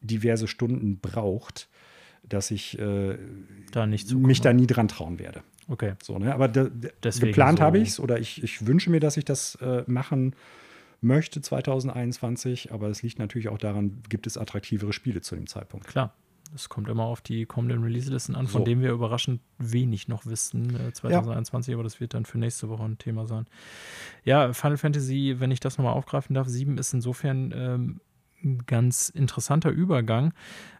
[0.00, 1.68] diverse Stunden braucht,
[2.22, 3.18] dass ich äh,
[3.72, 5.42] da nicht mich da nie dran trauen werde.
[5.68, 5.94] Okay.
[6.02, 6.34] So, ne?
[6.34, 7.64] Aber geplant so.
[7.64, 10.34] habe ich es oder ich, ich wünsche mir, dass ich das äh, machen
[11.00, 12.72] möchte 2021.
[12.72, 15.86] Aber es liegt natürlich auch daran, gibt es attraktivere Spiele zu dem Zeitpunkt.
[15.86, 16.14] Klar.
[16.54, 18.64] Es kommt immer auf die kommenden Release-Listen an, von so.
[18.64, 21.76] denen wir überraschend wenig noch wissen äh, 2021, ja.
[21.76, 23.46] aber das wird dann für nächste Woche ein Thema sein.
[24.24, 28.00] Ja, Final Fantasy, wenn ich das nochmal aufgreifen darf, 7 ist insofern ähm,
[28.42, 30.32] ein ganz interessanter Übergang,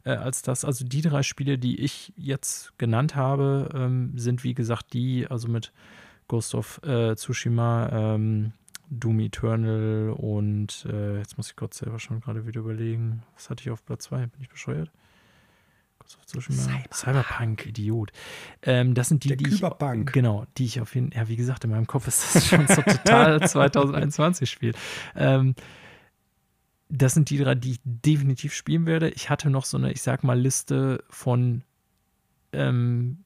[0.04, 4.54] äh, als dass also die drei Spiele, die ich jetzt genannt habe, ähm, sind wie
[4.54, 5.72] gesagt die, also mit
[6.28, 8.52] Ghost of äh, Tsushima, ähm,
[8.90, 13.62] Doom Eternal und äh, jetzt muss ich kurz selber schon gerade wieder überlegen, was hatte
[13.62, 14.26] ich auf Platz 2?
[14.26, 14.90] Bin ich bescheuert?
[16.26, 16.94] Cyberpunk.
[16.94, 18.12] Cyberpunk, Idiot.
[18.62, 20.08] Ähm, das sind die, Der die Küberpunk.
[20.08, 22.66] ich, genau, die ich auf jeden, ja, wie gesagt, in meinem Kopf ist das schon
[22.66, 24.74] so total 2021 Spiel.
[25.14, 25.54] Ähm,
[26.88, 29.10] das sind die drei, die ich definitiv spielen werde.
[29.10, 31.62] Ich hatte noch so eine, ich sag mal, Liste von
[32.52, 33.24] ähm,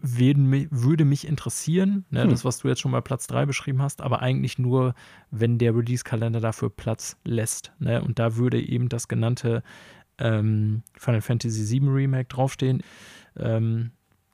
[0.00, 2.30] werden, würde mich interessieren, ne, hm.
[2.30, 4.94] das, was du jetzt schon bei Platz 3 beschrieben hast, aber eigentlich nur,
[5.30, 7.72] wenn der Release-Kalender dafür Platz lässt.
[7.78, 8.02] Ne?
[8.02, 9.62] Und da würde eben das genannte
[10.18, 12.82] ähm, Final Fantasy VII Remake draufstehen.
[13.36, 13.90] Ähm,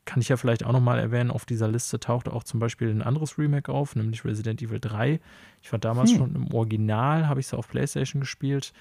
[0.08, 3.02] kann ich ja vielleicht auch nochmal erwähnen, auf dieser Liste tauchte auch zum Beispiel ein
[3.02, 5.20] anderes Remake auf, nämlich Resident Evil 3.
[5.60, 6.16] Ich war damals hm.
[6.16, 8.72] schon im Original, habe ich es auf PlayStation gespielt.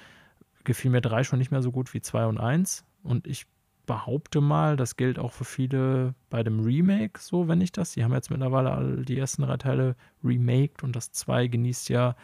[0.64, 2.86] Gefiel mir 3 schon nicht mehr so gut wie 2 und 1.
[3.04, 3.46] Und ich
[3.88, 7.94] behaupte mal, das gilt auch für viele bei dem Remake, so wenn ich das.
[7.94, 12.16] Die haben jetzt mittlerweile all die ersten drei Teile remaked und das 2 genießt ja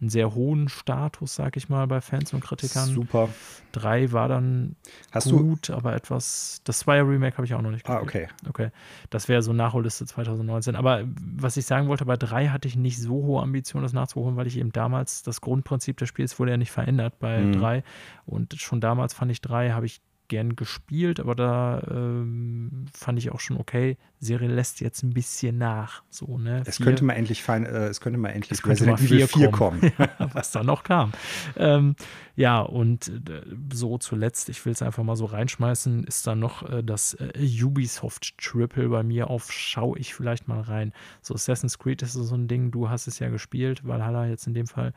[0.00, 2.86] einen sehr hohen Status, sag ich mal, bei Fans und Kritikern.
[2.86, 3.28] Super.
[3.72, 4.76] 3 war dann
[5.10, 5.74] Hast gut, du?
[5.74, 6.60] aber etwas.
[6.62, 8.28] Das 2 Remake habe ich auch noch nicht ah, gespielt.
[8.30, 8.68] Ah, okay.
[8.68, 8.70] Okay.
[9.10, 10.76] Das wäre so Nachholliste 2019.
[10.76, 14.36] Aber was ich sagen wollte, bei 3 hatte ich nicht so hohe Ambitionen, das nachzuholen,
[14.36, 17.58] weil ich eben damals das Grundprinzip des Spiels wurde ja nicht verändert bei mhm.
[17.58, 17.82] 3.
[18.24, 23.30] Und schon damals fand ich 3, habe ich gern gespielt, aber da ähm, fand ich
[23.30, 23.96] auch schon okay.
[24.20, 26.02] Serie lässt jetzt ein bisschen nach.
[26.10, 26.62] So, ne?
[26.66, 29.80] Es könnte mal endlich fein, äh, es könnte mal endlich es Resident Evil 4 kommen,
[29.80, 29.92] kommen.
[29.98, 31.12] ja, was dann noch kam.
[31.56, 31.96] Ähm,
[32.36, 33.42] ja, und äh,
[33.72, 37.32] so zuletzt, ich will es einfach mal so reinschmeißen, ist dann noch äh, das äh,
[37.62, 40.92] Ubisoft Triple bei mir auf, schaue ich vielleicht mal rein.
[41.22, 44.54] So Assassin's Creed ist so ein Ding, du hast es ja gespielt, Valhalla jetzt in
[44.54, 44.92] dem Fall.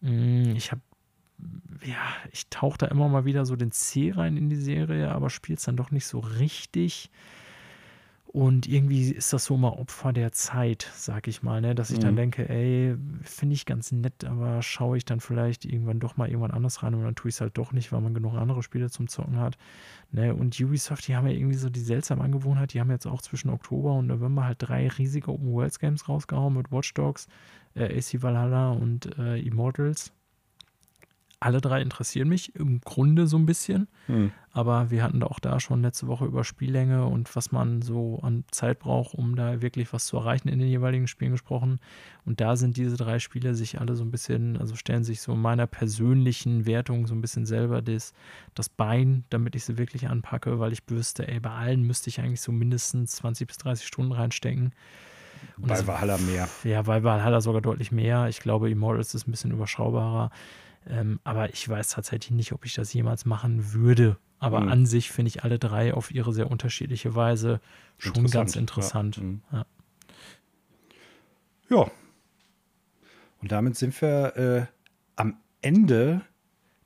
[0.00, 0.80] Mm, ich habe
[1.84, 1.96] ja,
[2.32, 5.56] ich tauche da immer mal wieder so den C rein in die Serie, aber spiele
[5.56, 7.10] es dann doch nicht so richtig.
[8.30, 11.74] Und irgendwie ist das so mal Opfer der Zeit, sag ich mal, ne?
[11.74, 12.02] dass ich mhm.
[12.02, 16.28] dann denke, ey, finde ich ganz nett, aber schaue ich dann vielleicht irgendwann doch mal
[16.28, 18.62] irgendwann anders rein und dann tue ich es halt doch nicht, weil man genug andere
[18.62, 19.56] Spiele zum Zocken hat.
[20.12, 20.34] Ne?
[20.34, 23.48] Und Ubisoft, die haben ja irgendwie so die seltsame Angewohnheit, die haben jetzt auch zwischen
[23.48, 27.28] Oktober und November halt drei riesige Open Worlds Games rausgehauen mit Watch Dogs,
[27.74, 30.12] äh, AC Valhalla und äh, Immortals
[31.40, 33.86] alle drei interessieren mich im Grunde so ein bisschen.
[34.06, 34.32] Hm.
[34.50, 38.44] Aber wir hatten auch da schon letzte Woche über Spiellänge und was man so an
[38.50, 41.78] Zeit braucht, um da wirklich was zu erreichen in den jeweiligen Spielen gesprochen.
[42.24, 45.36] Und da sind diese drei Spiele sich alle so ein bisschen, also stellen sich so
[45.36, 48.14] meiner persönlichen Wertung so ein bisschen selber das,
[48.54, 52.20] das Bein, damit ich sie wirklich anpacke, weil ich wüsste, ey, bei allen müsste ich
[52.20, 54.72] eigentlich so mindestens 20 bis 30 Stunden reinstecken.
[55.56, 56.48] Und bei Valhalla mehr.
[56.64, 58.28] Ja, bei Valhalla sogar deutlich mehr.
[58.28, 60.30] Ich glaube, Immortals ist ein bisschen überschaubarer.
[60.88, 64.16] Ähm, aber ich weiß tatsächlich nicht, ob ich das jemals machen würde.
[64.38, 64.68] Aber mhm.
[64.68, 67.60] an sich finde ich alle drei auf ihre sehr unterschiedliche Weise
[67.98, 69.16] schon ganz interessant.
[69.16, 69.22] Ja.
[69.22, 69.42] Mhm.
[69.52, 69.66] Ja.
[71.70, 71.90] ja.
[73.40, 74.66] Und damit sind wir äh,
[75.16, 76.22] am Ende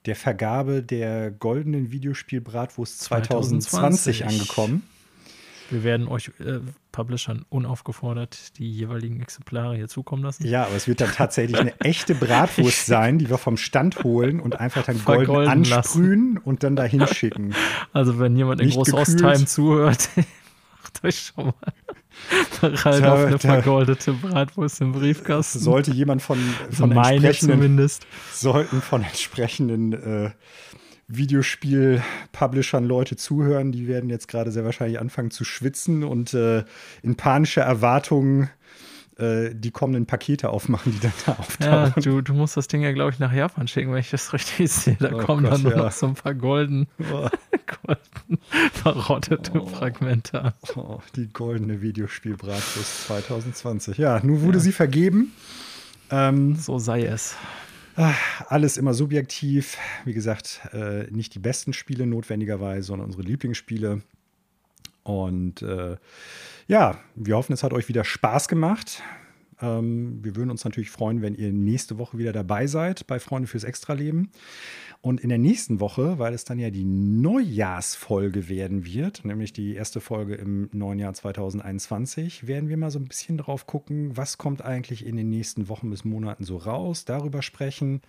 [0.06, 4.82] der Vergabe der goldenen Videospielbratwurst 2020, 2020 angekommen.
[5.72, 6.60] Wir werden euch äh,
[6.92, 10.46] Publishern unaufgefordert die jeweiligen Exemplare hier zukommen lassen.
[10.46, 14.38] Ja, aber es wird dann tatsächlich eine echte Bratwurst sein, die wir vom Stand holen
[14.38, 16.38] und einfach dann golden ansprühen lassen.
[16.44, 17.54] und dann dahin schicken.
[17.92, 20.10] Also wenn jemand in Großostheim zuhört,
[20.82, 21.54] macht euch schon mal
[22.62, 25.58] rein da, auf eine vergoldete Bratwurst im Briefkasten.
[25.58, 26.38] Sollte jemand von,
[26.70, 28.06] von also entsprechenden, zumindest.
[28.32, 30.30] sollten von entsprechenden äh,
[31.16, 36.64] Videospiel-Publishern Leute zuhören, die werden jetzt gerade sehr wahrscheinlich anfangen zu schwitzen und äh,
[37.02, 38.48] in panischer Erwartung
[39.18, 41.93] äh, die kommenden Pakete aufmachen, die dann da auftauchen.
[41.97, 44.32] Ja, du, du musst das Ding ja, glaube ich, nach Japan schicken, wenn ich das
[44.32, 44.97] richtig sehe.
[44.98, 45.78] Da oh kommen Gott, dann nur ja.
[45.84, 47.28] noch so ein paar golden, oh.
[47.84, 48.39] golden
[48.72, 49.66] verrottete oh.
[49.66, 50.52] Fragmente an.
[50.76, 53.98] Oh, die goldene Videospielbratwurst 2020.
[53.98, 54.64] Ja, nun wurde ja.
[54.64, 55.32] sie vergeben.
[56.10, 57.36] Ähm, so sei es.
[57.97, 59.77] Alles immer subjektiv.
[60.05, 64.02] Wie gesagt, äh, nicht die besten Spiele notwendigerweise, sondern unsere Lieblingsspiele.
[65.02, 65.97] Und äh,
[66.69, 69.02] ja, wir hoffen, es hat euch wieder Spaß gemacht.
[69.62, 73.48] Ähm, wir würden uns natürlich freuen, wenn ihr nächste Woche wieder dabei seid bei Freunde
[73.48, 74.30] fürs Extraleben.
[75.01, 79.74] Und in der nächsten Woche, weil es dann ja die Neujahrsfolge werden wird, nämlich die
[79.74, 84.39] erste Folge im neuen Jahr 2021, werden wir mal so ein bisschen drauf gucken, was
[84.39, 88.01] kommt eigentlich in den nächsten Wochen bis Monaten so raus, darüber sprechen.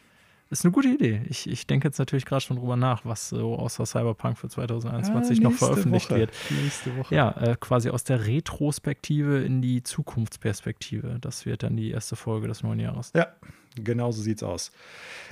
[0.54, 1.24] Ist eine gute Idee.
[1.30, 5.40] Ich, ich denke jetzt natürlich gerade schon drüber nach, was so außer Cyberpunk für 2021
[5.40, 6.20] ah, noch veröffentlicht Woche.
[6.20, 6.32] wird.
[6.62, 7.16] Nächste Woche.
[7.16, 11.18] Ja, äh, quasi aus der Retrospektive in die Zukunftsperspektive.
[11.20, 13.12] Das wird dann die erste Folge des neuen Jahres.
[13.16, 13.30] Ja,
[13.74, 14.72] genau so sieht's aus.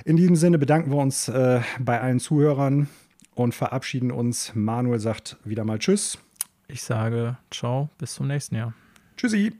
[0.04, 2.88] In diesem Sinne bedanken wir uns äh, bei allen Zuhörern
[3.36, 4.50] und verabschieden uns.
[4.56, 6.18] Manuel sagt wieder mal Tschüss.
[6.66, 8.74] Ich sage Ciao, bis zum nächsten Jahr.
[9.16, 9.52] Tschüssi.